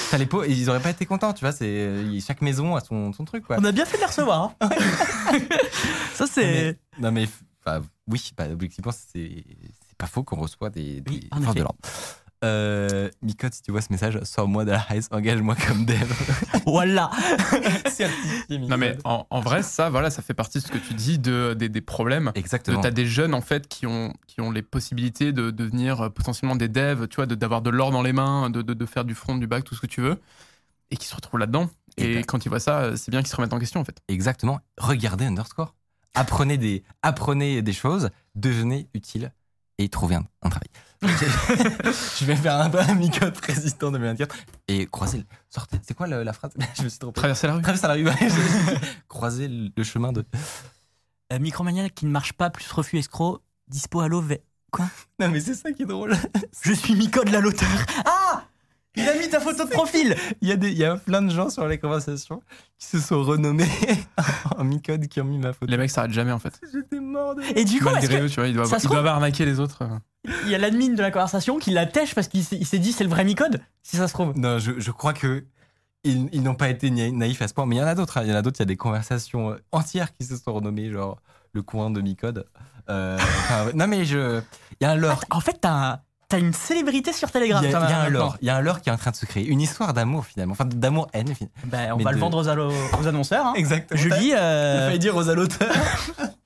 T'as 0.10 0.18
les 0.18 0.26
pots, 0.26 0.44
ils 0.44 0.70
auraient 0.72 0.80
pas 0.80 0.90
été 0.90 1.06
contents, 1.06 1.34
tu 1.34 1.46
vois. 1.46 1.52
C'est 1.52 1.88
chaque 2.26 2.42
maison 2.42 2.76
a 2.76 2.82
son, 2.82 3.14
son 3.14 3.26
truc, 3.26 3.46
quoi. 3.46 3.58
On 3.60 3.64
a 3.66 3.72
bien 3.72 3.86
fait 3.86 3.98
de 3.98 4.02
les 4.02 4.08
recevoir. 4.08 4.56
hein. 4.60 4.70
Ça, 6.16 6.26
c'est. 6.28 6.80
Non 7.00 7.12
mais, 7.12 7.28
oui, 8.08 8.32
bah, 8.38 8.48
objectivement, 8.52 8.92
c'est 8.92 9.44
c'est 9.88 9.98
pas 9.98 10.08
faux 10.08 10.24
qu'on 10.24 10.38
reçoit 10.38 10.70
des, 10.72 11.02
des 11.02 11.12
Oui, 11.12 11.30
forces 11.44 11.56
de 11.56 11.62
l'ordre. 11.62 11.80
Euh, 12.44 13.10
Micode, 13.22 13.54
si 13.54 13.62
tu 13.62 13.72
vois 13.72 13.82
ce 13.82 13.92
message, 13.92 14.20
sors-moi 14.24 14.66
de 14.66 14.72
la 14.72 14.80
race, 14.80 15.08
engage-moi 15.12 15.56
comme 15.68 15.86
dev. 15.86 16.12
Voilà. 16.66 17.12
Certifié 17.90 18.58
Non, 18.60 18.78
mais 18.78 18.98
en, 19.04 19.28
en 19.30 19.40
vrai, 19.42 19.62
ça, 19.64 19.90
voilà, 19.90 20.10
ça 20.10 20.22
fait 20.22 20.34
partie 20.34 20.60
de 20.60 20.64
ce 20.64 20.72
que 20.72 20.78
tu 20.78 20.94
dis 20.94 21.20
de, 21.20 21.54
des, 21.54 21.70
des 21.70 21.82
problèmes. 21.82 22.32
Exactement. 22.36 22.82
Tu 22.82 22.88
as 22.88 22.92
des 22.92 23.06
jeunes 23.06 23.34
en 23.34 23.42
fait 23.42 23.68
qui 23.68 23.86
ont, 23.88 24.14
qui 24.28 24.42
ont 24.42 24.52
les 24.52 24.62
possibilités 24.62 25.34
de 25.34 25.52
devenir 25.52 26.02
euh, 26.02 26.10
potentiellement 26.10 26.56
des 26.56 26.68
devs, 26.68 27.08
tu 27.08 27.18
vois, 27.18 27.26
de- 27.26 27.36
d'avoir 27.36 27.62
de, 27.62 27.70
l'or 27.70 27.92
dans 27.92 28.02
les 28.02 28.14
mains, 28.14 28.50
de, 28.50 28.62
de, 28.62 28.74
de 28.74 28.86
faire 28.86 29.06
du 29.06 29.14
front, 29.16 29.36
du 29.36 29.48
bac, 29.48 29.64
tout 29.64 29.76
ce 29.76 29.82
que 29.82 29.88
tu 29.88 30.02
veux, 30.02 30.20
et 30.90 30.98
qui 30.98 31.08
se 31.08 31.16
retrouvent 31.16 31.40
là-dedans. 31.40 31.70
Et 31.98 32.20
Et 32.20 32.24
quand 32.24 32.46
ils 32.46 32.50
voient 32.50 32.60
ça, 32.60 32.80
euh, 32.80 32.96
c'est 32.96 33.12
bien 33.12 33.22
qu'ils 33.22 33.30
se 33.30 33.36
remettent 33.36 33.54
en 33.54 33.60
question 33.60 33.80
en 33.82 33.86
fait. 33.86 33.98
Exactement. 34.08 34.60
Regardez 34.80 35.26
Underscore. 35.26 35.76
Apprenez 36.16 36.58
des, 36.58 36.84
apprenez 37.04 37.62
des 37.62 37.74
choses, 37.74 38.10
devenez 38.36 38.88
utile 38.94 39.32
et 39.84 39.90
trouvez 39.90 40.16
un, 40.16 40.24
un 40.44 40.50
travail. 40.50 40.70
je 41.04 42.26
vais 42.26 42.36
faire 42.36 42.56
un, 42.58 42.72
un 42.74 42.94
Micode 42.94 43.34
président 43.34 43.92
2024 43.92 44.36
et 44.68 44.86
croisez. 44.86 45.18
le- 45.20 45.24
Sortez. 45.50 45.78
C'est 45.82 45.96
quoi 45.96 46.06
le- 46.08 46.22
la 46.24 46.34
phrase? 46.34 46.52
Je 46.78 46.84
me 46.84 46.90
suis 46.90 47.00
trompé. 47.00 47.20
Traverser 47.20 47.48
la 47.48 47.56
rue. 47.56 47.62
Traversez 47.64 47.88
la 47.88 47.94
rue. 47.94 48.06
ouais. 48.06 49.48
le 49.48 49.72
le 49.78 49.84
chemin 49.84 50.12
de. 50.12 50.24
Euh, 51.34 51.40
Micromania 51.40 51.90
qui 51.90 52.06
ne 52.06 52.12
marche 52.12 52.34
pas, 52.34 52.50
plus 52.50 52.70
refus 52.72 52.98
escroc, 53.00 53.42
dispo 53.68 54.02
à 54.02 54.08
l'OV. 54.08 54.38
Quoi? 54.72 54.86
Non 55.20 55.30
mais 55.30 55.40
c'est 55.42 55.56
ça 55.56 55.72
qui 55.72 55.84
est 55.84 55.86
drôle. 55.88 56.16
Je 56.64 56.72
suis 56.74 56.96
Micode 56.96 57.30
la 57.30 57.40
l'auteur. 57.40 57.68
Ah 58.06 58.44
Il 58.98 59.08
a 59.08 59.16
mis 59.16 59.30
ta 59.30 59.40
photo 59.40 59.64
de 59.64 59.70
profil 59.70 60.16
Il 60.42 60.50
y, 60.50 60.52
a 60.52 60.58
des, 60.58 60.70
il 60.70 60.78
y 60.78 60.84
a 60.84 60.98
plein 60.98 61.22
de 61.22 61.30
gens 61.30 61.50
sur 61.50 61.66
les 61.68 61.78
conversations 61.80 62.42
qui 62.78 62.88
se 62.88 63.00
sont 63.00 63.24
renommés 63.24 63.70
en 64.58 64.64
Micode 64.66 65.08
qui 65.08 65.22
ont 65.22 65.26
mis 65.26 65.38
ma 65.38 65.54
photo. 65.54 65.72
Les 65.72 65.78
mecs 65.78 65.90
s'arrêtent 65.92 66.12
jamais 66.12 66.32
en 66.34 66.40
fait. 66.40 66.60
J'étais 66.74 67.00
mort 67.00 67.36
de. 67.36 67.42
Et 67.56 67.64
du 67.64 67.80
coup, 67.80 67.86
Malgré 67.86 68.20
que 68.20 68.24
eux, 68.26 68.30
tu 68.30 68.36
vois, 68.36 68.48
ils 68.50 68.54
doivent, 68.54 68.68
ça 68.70 68.80
se 68.80 68.86
ils 68.86 68.90
doivent 68.90 69.00
trouve- 69.06 69.14
arnaquer 69.16 69.46
les 69.46 69.60
autres. 69.62 69.84
euh. 69.84 70.30
il 70.46 70.50
y 70.52 70.56
a 70.56 70.58
l'admin 70.58 70.90
de 70.94 71.02
la 71.02 71.10
conversation 71.12 71.58
qui 71.58 71.72
la 71.72 71.86
tèche 71.86 72.14
parce 72.16 72.28
qu'il 72.28 72.44
s'est 72.44 72.80
dit 72.80 72.92
c'est 72.92 73.04
le 73.06 73.10
vrai 73.10 73.24
Micode 73.24 73.62
Si 73.82 73.96
ça 73.98 74.08
se 74.10 74.14
trouve. 74.14 74.34
Non, 74.38 74.60
je, 74.60 74.78
je 74.80 74.92
crois 74.92 75.14
que 75.14 75.46
ils, 76.04 76.28
ils 76.34 76.42
n'ont 76.44 76.56
pas 76.56 76.68
été 76.70 76.90
na- 76.92 77.12
naïfs 77.12 77.42
à 77.42 77.48
ce 77.48 77.54
point, 77.54 77.66
mais 77.66 77.76
il 77.78 77.80
y 77.80 77.82
en 77.84 77.88
a 77.88 77.96
d'autres. 77.96 78.18
hein. 78.18 78.24
Il 78.26 78.30
y 78.30 78.34
en 78.34 78.38
a 78.38 78.42
d'autres. 78.42 78.58
Il 78.60 78.64
y 78.64 78.64
a 78.64 78.66
des 78.66 78.76
conversations 78.78 79.52
euh, 79.52 79.56
entières 79.72 80.12
qui 80.14 80.26
se 80.26 80.36
sont 80.36 80.52
renommées, 80.54 80.92
genre 80.92 81.22
le 81.54 81.62
coin 81.62 81.92
de 81.92 82.02
Micode. 82.02 82.46
Euh, 82.90 83.16
enfin, 83.18 83.68
non, 83.74 83.88
mais 83.88 84.04
je. 84.04 84.42
Il 84.80 84.84
y 84.84 84.86
a 84.86 84.92
un 84.92 84.96
lore. 84.96 85.24
En 85.30 85.40
fait, 85.40 85.58
t'as 85.62 86.02
t'as 86.32 86.40
une 86.40 86.54
célébrité 86.54 87.12
sur 87.14 87.30
Telegram. 87.30 87.62
il 87.64 87.70
y 87.70 87.74
a 87.76 88.02
un 88.02 88.10
lore. 88.10 88.38
Il 88.42 88.48
y 88.48 88.50
a 88.50 88.56
un 88.56 88.62
lore 88.62 88.82
qui 88.82 88.90
est 88.90 88.92
en 88.92 88.98
train 88.98 89.12
de 89.12 89.16
se 89.18 89.26
créer. 89.26 89.46
Une 89.46 89.60
histoire 89.62 89.94
d'amour 89.94 90.26
finalement. 90.26 90.54
Enfin, 90.54 90.66
d'amour-haine 90.66 91.36
finalement. 91.36 91.54
Ben, 91.66 91.92
on 91.94 91.98
Mais 91.98 92.04
va 92.06 92.12
le 92.14 92.18
vendre 92.20 92.38
aux, 92.38 92.48
allo- 92.48 92.72
aux 93.00 93.08
annonceurs. 93.08 93.46
hein. 93.48 93.54
Exactement. 93.56 94.00
Julie, 94.00 94.32
euh, 94.36 94.98
dire 94.98 95.16
aux 95.16 95.30
alloteurs. 95.30 95.76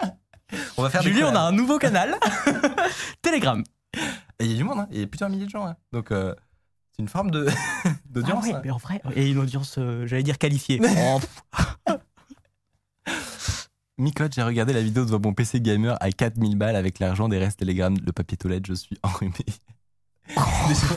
on 0.77 0.81
va 0.83 0.89
faire 0.89 1.03
des 1.03 1.09
Julie, 1.11 1.23
on 1.23 1.35
a 1.35 1.39
un 1.39 1.51
nouveau 1.51 1.77
canal. 1.77 2.15
Telegram. 3.21 3.63
Et 4.39 4.45
il 4.45 4.51
y 4.51 4.53
a 4.55 4.57
du 4.57 4.63
monde, 4.63 4.79
hein. 4.79 4.87
il 4.91 4.99
y 4.99 5.03
a 5.03 5.07
plusieurs 5.07 5.29
milliers 5.29 5.45
de 5.45 5.49
gens. 5.51 5.65
hein. 5.67 5.75
Donc, 5.93 6.11
euh, 6.11 6.33
c'est 6.91 7.01
une 7.03 7.07
forme 7.07 7.29
de 7.31 7.47
d'audience. 8.09 8.43
Ah 8.43 8.47
ouais, 8.47 8.53
hein. 8.55 8.61
mais 8.65 8.71
en 8.71 8.77
vrai, 8.77 9.01
et 9.15 9.29
une 9.29 9.37
audience, 9.37 9.75
euh, 9.77 10.05
j'allais 10.07 10.23
dire 10.23 10.37
qualifiée. 10.37 10.81
Oh, 10.83 11.19
Micode, 13.97 14.33
j'ai 14.33 14.43
regardé 14.43 14.73
la 14.73 14.81
vidéo 14.81 15.05
devant 15.05 15.21
mon 15.23 15.33
PC 15.33 15.61
gamer 15.61 15.95
à 16.01 16.11
4000 16.11 16.57
balles 16.57 16.75
avec 16.75 16.99
l'argent 16.99 17.29
des 17.29 17.37
restes 17.37 17.59
Telegram, 17.59 17.95
le 18.05 18.11
papier 18.11 18.35
toilette, 18.37 18.65
je 18.67 18.73
suis 18.73 18.97
enrhumé. 19.03 19.33
Des 20.27 20.73
gens 20.75 20.95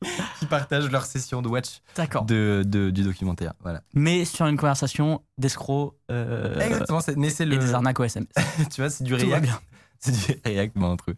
qui, 0.40 0.46
partagent 0.46 0.90
leur 0.90 1.04
session 1.04 1.42
de 1.42 1.48
watch 1.48 1.80
D'accord. 1.96 2.24
de, 2.24 2.62
de- 2.66 2.90
du 2.90 3.02
documentaire. 3.02 3.52
Voilà. 3.62 3.82
Mais 3.94 4.24
sur 4.24 4.46
une 4.46 4.56
conversation 4.56 5.22
d'escrocs 5.36 5.94
euh, 6.10 6.58
Exactement, 6.60 7.00
c'est- 7.00 7.16
mais 7.16 7.28
c'est 7.30 7.44
le. 7.44 7.54
et 7.54 7.58
des 7.58 7.74
arnaques 7.74 8.00
au 8.00 8.04
SMS. 8.04 8.28
Tu 8.74 8.80
vois, 8.80 8.88
c'est 8.90 9.04
du 9.04 9.14
réact. 9.14 9.48
C'est 10.00 10.12
du 10.12 10.40
réact 10.44 10.76
mais 10.76 10.84
entre 10.84 11.10
eux. 11.10 11.16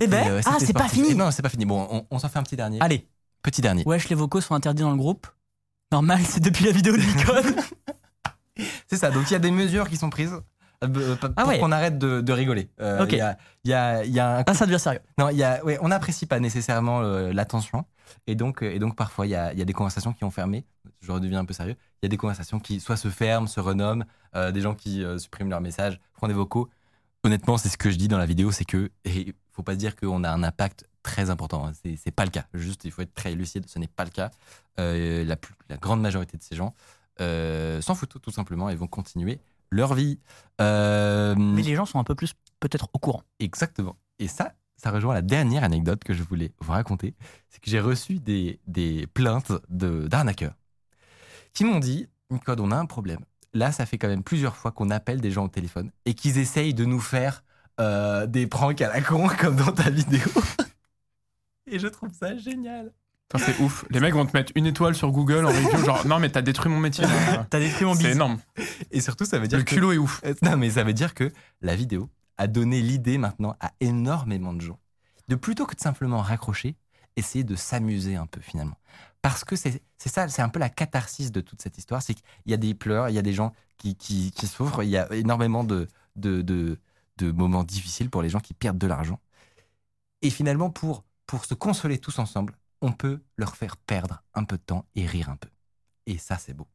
Eh 0.00 0.06
ben, 0.06 0.28
euh, 0.28 0.40
ah, 0.44 0.56
c'est 0.60 0.72
pas 0.74 0.86
fini. 0.88 1.14
Non, 1.14 1.30
c'est 1.30 1.40
pas 1.42 1.48
fini. 1.48 1.64
Bon, 1.64 1.88
on, 1.90 2.06
on 2.10 2.18
s'en 2.18 2.28
fait 2.28 2.38
un 2.38 2.42
petit 2.42 2.56
dernier. 2.56 2.78
Allez, 2.80 3.08
Petit 3.42 3.62
dernier. 3.62 3.82
wesh, 3.86 4.08
les 4.10 4.14
vocaux 4.14 4.40
sont 4.42 4.54
interdits 4.54 4.82
dans 4.82 4.90
le 4.90 4.96
groupe. 4.98 5.26
Normal, 5.92 6.20
c'est 6.28 6.40
depuis 6.40 6.64
la 6.66 6.72
vidéo 6.72 6.94
de 6.96 7.02
Micode. 7.02 7.56
C'est 8.88 8.96
ça. 8.96 9.10
Donc 9.10 9.24
il 9.30 9.32
y 9.32 9.36
a 9.36 9.38
des 9.38 9.50
mesures 9.50 9.88
qui 9.88 9.96
sont 9.96 10.10
prises 10.10 10.34
pour 10.88 11.02
Ah 11.36 11.46
ouais. 11.46 11.58
qu'on 11.58 11.72
arrête 11.72 11.98
de, 11.98 12.20
de 12.20 12.32
rigoler. 12.32 12.68
Euh, 12.80 13.06
y, 13.10 13.20
a, 13.20 13.36
il 13.64 13.70
y, 13.70 13.74
a, 13.74 14.04
il 14.04 14.12
y 14.12 14.20
a 14.20 14.38
un 14.38 14.44
ah, 14.46 14.54
ça 14.54 14.66
devient 14.66 14.78
sérieux. 14.78 15.00
Non, 15.18 15.28
il 15.30 15.36
y 15.36 15.42
a, 15.44 15.64
ouais, 15.64 15.78
on 15.80 15.88
n'apprécie 15.88 16.26
pas 16.26 16.40
nécessairement 16.40 17.00
euh, 17.02 17.32
l'attention. 17.32 17.84
Et 18.26 18.34
donc, 18.34 18.62
euh, 18.62 18.70
et 18.72 18.78
donc, 18.78 18.96
parfois, 18.96 19.26
il 19.26 19.30
y 19.30 19.34
a, 19.36 19.52
des 19.54 19.72
conversations 19.72 20.12
qui 20.12 20.24
ont 20.24 20.30
fermé. 20.30 20.64
Je 21.00 21.12
redeviens 21.12 21.40
un 21.40 21.44
peu 21.44 21.54
sérieux. 21.54 21.76
Il 22.02 22.06
y 22.06 22.06
a 22.06 22.08
des 22.08 22.16
conversations 22.16 22.60
qui 22.60 22.80
soit 22.80 22.96
se 22.96 23.08
ferment, 23.08 23.46
se 23.46 23.60
renomment, 23.60 24.04
euh, 24.36 24.52
des 24.52 24.60
gens 24.60 24.74
qui 24.74 25.02
euh, 25.04 25.18
suppriment 25.18 25.50
leurs 25.50 25.60
messages, 25.60 25.98
font 26.18 26.28
des 26.28 26.34
vocaux. 26.34 26.68
Honnêtement, 27.24 27.56
c'est 27.56 27.68
ce 27.68 27.76
que 27.78 27.90
je 27.90 27.96
dis 27.96 28.08
dans 28.08 28.18
la 28.18 28.26
vidéo, 28.26 28.50
c'est 28.52 28.64
que, 28.66 28.90
et 29.04 29.34
faut 29.52 29.62
pas 29.62 29.76
dire 29.76 29.96
qu'on 29.96 30.24
a 30.24 30.30
un 30.30 30.42
impact 30.42 30.84
très 31.02 31.30
important. 31.30 31.66
hein. 31.66 31.72
C'est, 31.82 31.96
c'est 31.96 32.10
pas 32.10 32.24
le 32.24 32.30
cas. 32.30 32.44
Juste, 32.54 32.84
il 32.84 32.90
faut 32.90 33.02
être 33.02 33.14
très 33.14 33.34
lucide. 33.34 33.64
Ce 33.68 33.78
n'est 33.78 33.86
pas 33.88 34.04
le 34.04 34.10
cas. 34.10 34.30
Euh, 34.80 35.24
la, 35.24 35.36
plus- 35.36 35.54
la 35.68 35.76
grande 35.76 36.00
majorité 36.00 36.36
de 36.36 36.42
ces 36.42 36.56
gens 36.56 36.74
euh, 37.20 37.80
s'en 37.80 37.94
foutent 37.94 38.20
tout 38.20 38.30
simplement 38.30 38.68
et 38.70 38.74
vont 38.74 38.86
continuer 38.88 39.38
leur 39.74 39.94
vie. 39.94 40.18
Euh, 40.60 41.34
Mais 41.36 41.62
les 41.62 41.74
gens 41.74 41.84
sont 41.86 41.98
un 41.98 42.04
peu 42.04 42.14
plus 42.14 42.32
peut-être 42.60 42.88
au 42.92 42.98
courant. 42.98 43.22
Exactement. 43.40 43.96
Et 44.18 44.28
ça, 44.28 44.54
ça 44.76 44.90
rejoint 44.90 45.14
la 45.14 45.22
dernière 45.22 45.64
anecdote 45.64 46.02
que 46.04 46.14
je 46.14 46.22
voulais 46.22 46.52
vous 46.60 46.72
raconter. 46.72 47.14
C'est 47.48 47.60
que 47.60 47.70
j'ai 47.70 47.80
reçu 47.80 48.18
des, 48.20 48.60
des 48.66 49.06
plaintes 49.08 49.52
de- 49.68 50.06
d'arnaqueurs 50.08 50.54
qui 51.52 51.64
m'ont 51.64 51.78
dit 51.80 52.08
Code, 52.44 52.60
on 52.60 52.70
a 52.72 52.76
un 52.76 52.86
problème. 52.86 53.20
Là, 53.52 53.70
ça 53.70 53.86
fait 53.86 53.98
quand 53.98 54.08
même 54.08 54.24
plusieurs 54.24 54.56
fois 54.56 54.72
qu'on 54.72 54.90
appelle 54.90 55.20
des 55.20 55.30
gens 55.30 55.44
au 55.44 55.48
téléphone 55.48 55.90
et 56.04 56.14
qu'ils 56.14 56.38
essayent 56.38 56.74
de 56.74 56.84
nous 56.84 56.98
faire 57.00 57.44
euh, 57.80 58.26
des 58.26 58.46
pranks 58.48 58.80
à 58.80 58.88
la 58.88 59.00
con 59.00 59.28
comme 59.40 59.54
dans 59.56 59.70
ta 59.72 59.90
vidéo. 59.90 60.26
et 61.66 61.78
je 61.78 61.86
trouve 61.86 62.12
ça 62.12 62.36
génial. 62.36 62.92
C'est 63.36 63.58
ouf. 63.58 63.84
Les 63.90 63.98
mecs 63.98 64.14
vont 64.14 64.26
te 64.26 64.36
mettre 64.36 64.52
une 64.54 64.66
étoile 64.66 64.94
sur 64.94 65.10
Google 65.10 65.44
en 65.44 65.48
review, 65.48 65.84
genre 65.84 66.06
non 66.06 66.20
mais 66.20 66.30
t'as 66.30 66.42
détruit 66.42 66.70
mon 66.70 66.78
métier. 66.78 67.04
T'as 67.50 67.58
détruit 67.58 67.84
mon 67.84 67.94
C'est 67.94 67.98
business. 67.98 68.14
énorme. 68.16 68.38
Et 68.92 69.00
surtout, 69.00 69.24
ça 69.24 69.38
veut 69.40 69.48
dire 69.48 69.58
Le 69.58 69.64
que- 69.64 69.74
culot 69.74 69.92
est 69.92 69.98
ouf. 69.98 70.20
Euh, 70.24 70.34
Non, 70.42 70.56
mais 70.56 70.70
ça 70.70 70.84
veut 70.84 70.92
dire 70.92 71.14
que 71.14 71.32
la 71.60 71.74
vidéo 71.74 72.08
a 72.38 72.46
donné 72.46 72.80
l'idée 72.80 73.18
maintenant 73.18 73.56
à 73.60 73.72
énormément 73.80 74.52
de 74.52 74.60
gens 74.60 74.78
de 75.28 75.34
plutôt 75.36 75.66
que 75.66 75.74
de 75.74 75.80
simplement 75.80 76.20
raccrocher, 76.20 76.76
essayer 77.16 77.42
de 77.44 77.56
s'amuser 77.56 78.14
un 78.14 78.26
peu 78.26 78.40
finalement. 78.40 78.76
Parce 79.22 79.42
que 79.44 79.56
c'est 79.56 79.82
c'est 79.98 80.10
ça, 80.10 80.28
c'est 80.28 80.42
un 80.42 80.48
peu 80.50 80.60
la 80.60 80.68
catharsis 80.68 81.32
de 81.32 81.40
toute 81.40 81.60
cette 81.62 81.76
histoire. 81.78 82.02
C'est 82.02 82.14
qu'il 82.14 82.24
y 82.46 82.54
a 82.54 82.58
des 82.58 82.74
pleurs, 82.74 83.08
il 83.08 83.14
y 83.14 83.18
a 83.18 83.22
des 83.22 83.32
gens 83.32 83.52
qui, 83.78 83.96
qui, 83.96 84.30
qui 84.32 84.46
souffrent, 84.46 84.82
il 84.84 84.90
y 84.90 84.96
a 84.98 85.12
énormément 85.12 85.64
de, 85.64 85.88
de, 86.14 86.42
de, 86.42 86.78
de 87.16 87.32
moments 87.32 87.64
difficiles 87.64 88.10
pour 88.10 88.22
les 88.22 88.28
gens 88.28 88.38
qui 88.40 88.54
perdent 88.54 88.78
de 88.78 88.86
l'argent. 88.86 89.18
Et 90.22 90.30
finalement, 90.30 90.70
pour 90.70 91.04
pour 91.26 91.46
se 91.46 91.54
consoler 91.54 91.98
tous 91.98 92.18
ensemble, 92.18 92.54
on 92.84 92.92
peut 92.92 93.22
leur 93.38 93.56
faire 93.56 93.76
perdre 93.78 94.22
un 94.34 94.44
peu 94.44 94.58
de 94.58 94.62
temps 94.62 94.84
et 94.94 95.06
rire 95.06 95.30
un 95.30 95.36
peu. 95.36 95.48
Et 96.06 96.18
ça, 96.18 96.36
c'est 96.36 96.52
beau. 96.52 96.68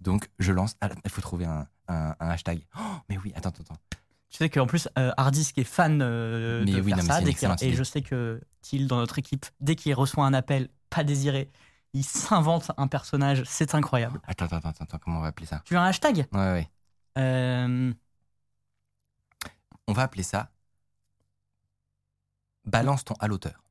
Donc, 0.00 0.28
je 0.40 0.50
lance. 0.52 0.74
ah, 0.80 0.88
Il 1.04 1.10
faut 1.10 1.20
trouver 1.20 1.44
un, 1.44 1.68
un- 1.86 2.16
un 2.18 2.28
hashtag. 2.30 2.66
Oh, 2.76 2.80
mais 3.08 3.16
oui, 3.18 3.32
attends, 3.36 3.50
attends, 3.50 3.62
attends. 3.62 3.80
Tu 4.28 4.38
sais 4.38 4.50
qu'en 4.50 4.66
plus, 4.66 4.88
euh, 4.98 5.12
Hardisk 5.16 5.58
est 5.58 5.64
fan 5.64 6.00
euh, 6.02 6.64
de 6.64 6.80
oui, 6.80 6.88
faire 6.90 6.96
non, 6.96 7.02
mais 7.04 7.08
ça. 7.08 7.20
dès 7.20 7.30
et 7.64 7.68
idée. 7.68 7.76
je 7.76 7.84
sais 7.84 8.02
que 8.02 8.40
Thiel, 8.62 8.88
dans 8.88 8.96
notre 8.96 9.18
équipe, 9.18 9.46
dès 9.60 9.76
qu'il 9.76 9.94
reçoit 9.94 10.24
un 10.26 10.34
appel 10.34 10.68
pas 10.90 11.04
désiré, 11.04 11.50
il 11.92 12.02
s'invente 12.02 12.72
un 12.76 12.88
personnage. 12.88 13.44
C'est 13.46 13.74
incroyable. 13.76 14.20
Attends, 14.26 14.46
attends, 14.46 14.56
attends, 14.70 14.84
attends, 14.84 14.98
comment 14.98 15.18
on 15.18 15.22
va 15.22 15.28
appeler 15.28 15.46
ça? 15.46 15.62
Tu 15.64 15.74
veux 15.74 15.80
un 15.80 15.84
hashtag? 15.84 16.26
Ouais, 16.32 16.38
ouais. 16.52 16.68
Euh, 17.18 17.92
On 19.86 19.92
va 19.92 20.02
appeler 20.02 20.22
ça 20.24 20.50
Balance 22.64 23.04
ton 23.04 23.14
à 23.20 23.28
l'auteur. 23.28 23.62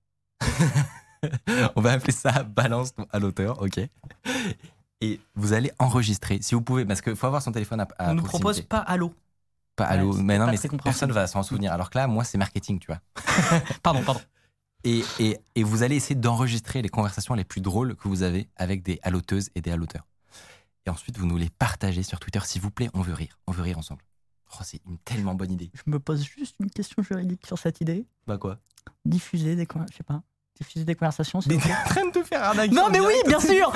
on 1.75 1.81
va 1.81 1.91
appeler 1.93 2.13
ça 2.13 2.43
Balance 2.43 2.93
à 3.11 3.19
l'auteur, 3.19 3.61
ok 3.61 3.79
Et 5.01 5.19
vous 5.35 5.53
allez 5.53 5.71
enregistrer, 5.79 6.39
si 6.41 6.55
vous 6.55 6.61
pouvez, 6.61 6.85
parce 6.85 7.01
qu'il 7.01 7.15
faut 7.15 7.27
avoir 7.27 7.41
son 7.41 7.51
téléphone 7.51 7.81
à, 7.81 7.87
à 7.97 8.11
On 8.11 8.15
nous 8.15 8.23
proximité. 8.23 8.29
propose 8.39 8.61
pas 8.61 8.79
Allô. 8.79 9.13
Pas 9.75 9.85
Ouais, 9.85 9.89
allô, 9.91 10.13
c'est 10.13 10.21
mais 10.23 10.37
non, 10.37 10.47
mais 10.47 10.57
personne 10.83 11.11
va 11.11 11.27
s'en 11.27 11.43
souvenir. 11.43 11.71
Alors 11.73 11.89
que 11.89 11.97
là, 11.97 12.07
moi, 12.07 12.23
c'est 12.23 12.37
marketing, 12.37 12.79
tu 12.79 12.87
vois. 12.87 12.99
Pardon, 13.83 14.03
pardon. 14.03 14.21
Et, 14.83 15.03
et, 15.19 15.39
et 15.55 15.63
vous 15.63 15.83
allez 15.83 15.95
essayer 15.95 16.15
d'enregistrer 16.15 16.81
les 16.81 16.89
conversations 16.89 17.35
les 17.35 17.43
plus 17.45 17.61
drôles 17.61 17.95
que 17.95 18.07
vous 18.07 18.23
avez 18.23 18.49
avec 18.57 18.83
des 18.83 18.99
alloteuses 19.03 19.49
et 19.55 19.61
des 19.61 19.71
alloteurs. 19.71 20.05
Et 20.85 20.89
ensuite, 20.89 21.17
vous 21.17 21.25
nous 21.27 21.37
les 21.37 21.49
partagez 21.49 22.03
sur 22.03 22.19
Twitter. 22.19 22.39
S'il 22.43 22.61
vous 22.61 22.71
plaît, 22.71 22.89
on 22.93 23.01
veut 23.01 23.13
rire. 23.13 23.39
On 23.47 23.51
veut 23.51 23.61
rire 23.61 23.77
ensemble. 23.77 24.01
Oh, 24.53 24.63
c'est 24.63 24.81
une 24.87 24.97
tellement 24.97 25.35
bonne 25.35 25.51
idée. 25.51 25.71
Je 25.73 25.89
me 25.89 25.99
pose 25.99 26.23
juste 26.23 26.55
une 26.59 26.69
question 26.69 27.01
juridique 27.03 27.45
sur 27.45 27.57
cette 27.57 27.79
idée. 27.79 28.05
Bah 28.27 28.37
quoi? 28.37 28.57
Diffuser 29.05 29.55
des, 29.55 29.67
je 29.91 29.95
sais 29.95 30.03
pas, 30.03 30.21
diffuser 30.61 30.85
des 30.85 30.95
conversations. 30.95 31.39
Mais 31.47 31.57
t'es 31.57 31.71
en 31.73 31.83
train 31.89 32.05
de 32.05 32.11
te 32.11 32.23
faire 32.23 32.43
arnaquer. 32.43 32.73
Non, 32.73 32.89
mais 32.91 32.99
oui, 32.99 33.13
bien 33.27 33.39
sûr. 33.39 33.71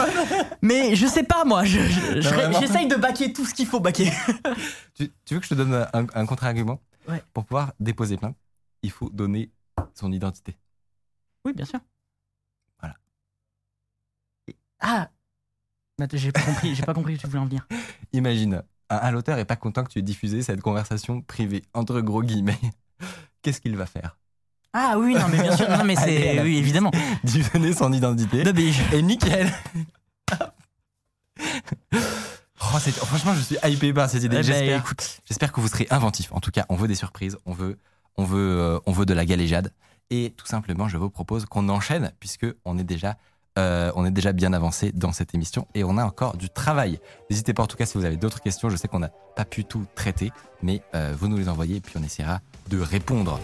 mais 0.61 0.95
je 0.95 1.07
sais 1.07 1.23
pas 1.23 1.43
moi. 1.45 1.63
je- 1.63 1.79
je-. 1.79 2.21
J'essaye 2.59 2.87
de 2.87 2.95
baquer 2.95 3.33
tout 3.33 3.45
ce 3.45 3.53
qu'il 3.53 3.65
faut 3.67 3.79
baquer. 3.79 4.11
Tu, 4.93 5.11
tu 5.25 5.33
veux 5.33 5.39
que 5.39 5.45
je 5.45 5.49
te 5.49 5.55
donne 5.55 5.73
un, 5.93 6.05
un 6.13 6.25
contre-argument 6.25 6.79
Ouais. 7.07 7.21
Pour 7.33 7.45
pouvoir 7.45 7.73
déposer 7.79 8.17
plainte, 8.17 8.35
il 8.81 8.89
faut 8.91 9.09
donner 9.11 9.51
son 9.93 10.11
identité. 10.11 10.57
Oui, 11.43 11.53
bien 11.53 11.65
sûr. 11.65 11.79
Voilà. 12.79 12.95
Et- 14.47 14.55
Ah. 14.79 15.09
J'ai 16.13 16.31
pas 16.31 16.41
compris. 16.41 16.75
J'ai 16.75 16.83
pas 16.83 16.93
compris 16.93 17.13
où 17.13 17.17
tu 17.17 17.27
voulais 17.27 17.39
en 17.39 17.45
venir. 17.45 17.67
Imagine, 18.13 18.63
un 18.89 18.97
alloteur 18.97 19.37
est 19.39 19.45
pas 19.45 19.55
content 19.55 19.83
que 19.83 19.89
tu 19.89 19.99
aies 19.99 20.01
diffusé 20.03 20.41
cette 20.41 20.61
conversation 20.61 21.21
privée, 21.21 21.63
entre 21.73 22.01
gros 22.01 22.21
guillemets. 22.23 22.59
Qu'est-ce 23.41 23.61
qu'il 23.61 23.75
va 23.77 23.85
faire? 23.85 24.17
Ah 24.77 24.95
oui, 24.97 25.13
non, 25.13 25.27
mais 25.31 25.41
bien 25.41 25.55
sûr. 25.55 25.69
Non, 25.69 25.85
mais 25.85 25.95
c'est 26.03 26.41
oui, 26.41 26.57
évidemment. 26.57 26.91
Lui 27.33 27.43
donner 27.53 27.71
son 27.71 27.93
identité. 27.93 28.43
Et 28.91 29.01
nickel 29.01 29.49
Oh, 31.93 32.77
c'est- 32.79 32.91
Franchement, 32.91 33.33
je 33.35 33.39
suis 33.41 33.57
hypé 33.63 33.93
par 33.93 34.09
cette 34.09 34.23
idée. 34.23 34.41
Eh 34.43 34.47
ben, 34.49 34.83
J'espère 35.25 35.53
que 35.53 35.61
vous 35.61 35.67
serez 35.69 35.87
inventifs. 35.91 36.31
En 36.33 36.41
tout 36.41 36.51
cas, 36.51 36.65
on 36.67 36.75
veut 36.75 36.89
des 36.89 36.95
surprises, 36.95 37.37
on 37.45 37.53
veut, 37.53 37.77
on 38.17 38.25
veut, 38.25 38.57
euh, 38.59 38.79
on 38.85 38.91
veut 38.91 39.05
de 39.05 39.13
la 39.13 39.25
galéjade. 39.25 39.71
Et 40.09 40.33
tout 40.35 40.45
simplement, 40.45 40.89
je 40.89 40.97
vous 40.97 41.09
propose 41.09 41.45
qu'on 41.45 41.69
enchaîne, 41.69 42.11
puisque 42.19 42.45
on 42.65 42.77
est 42.77 42.83
déjà, 42.83 43.15
euh, 43.57 43.91
on 43.95 44.05
est 44.05 44.11
déjà 44.11 44.33
bien 44.33 44.51
avancé 44.51 44.91
dans 44.91 45.13
cette 45.13 45.33
émission 45.33 45.67
et 45.73 45.83
on 45.85 45.97
a 45.97 46.03
encore 46.03 46.35
du 46.35 46.49
travail. 46.49 46.99
N'hésitez 47.29 47.53
pas, 47.53 47.63
en 47.63 47.67
tout 47.67 47.77
cas, 47.77 47.85
si 47.85 47.97
vous 47.97 48.03
avez 48.05 48.17
d'autres 48.17 48.41
questions. 48.41 48.69
Je 48.69 48.75
sais 48.75 48.87
qu'on 48.89 48.99
n'a 48.99 49.11
pas 49.37 49.45
pu 49.45 49.63
tout 49.63 49.85
traiter, 49.95 50.31
mais 50.61 50.81
euh, 50.95 51.13
vous 51.17 51.27
nous 51.29 51.37
les 51.37 51.47
envoyez 51.49 51.77
et 51.77 51.81
puis 51.81 51.95
on 51.97 52.03
essaiera 52.03 52.41
de 52.69 52.79
répondre. 52.79 53.39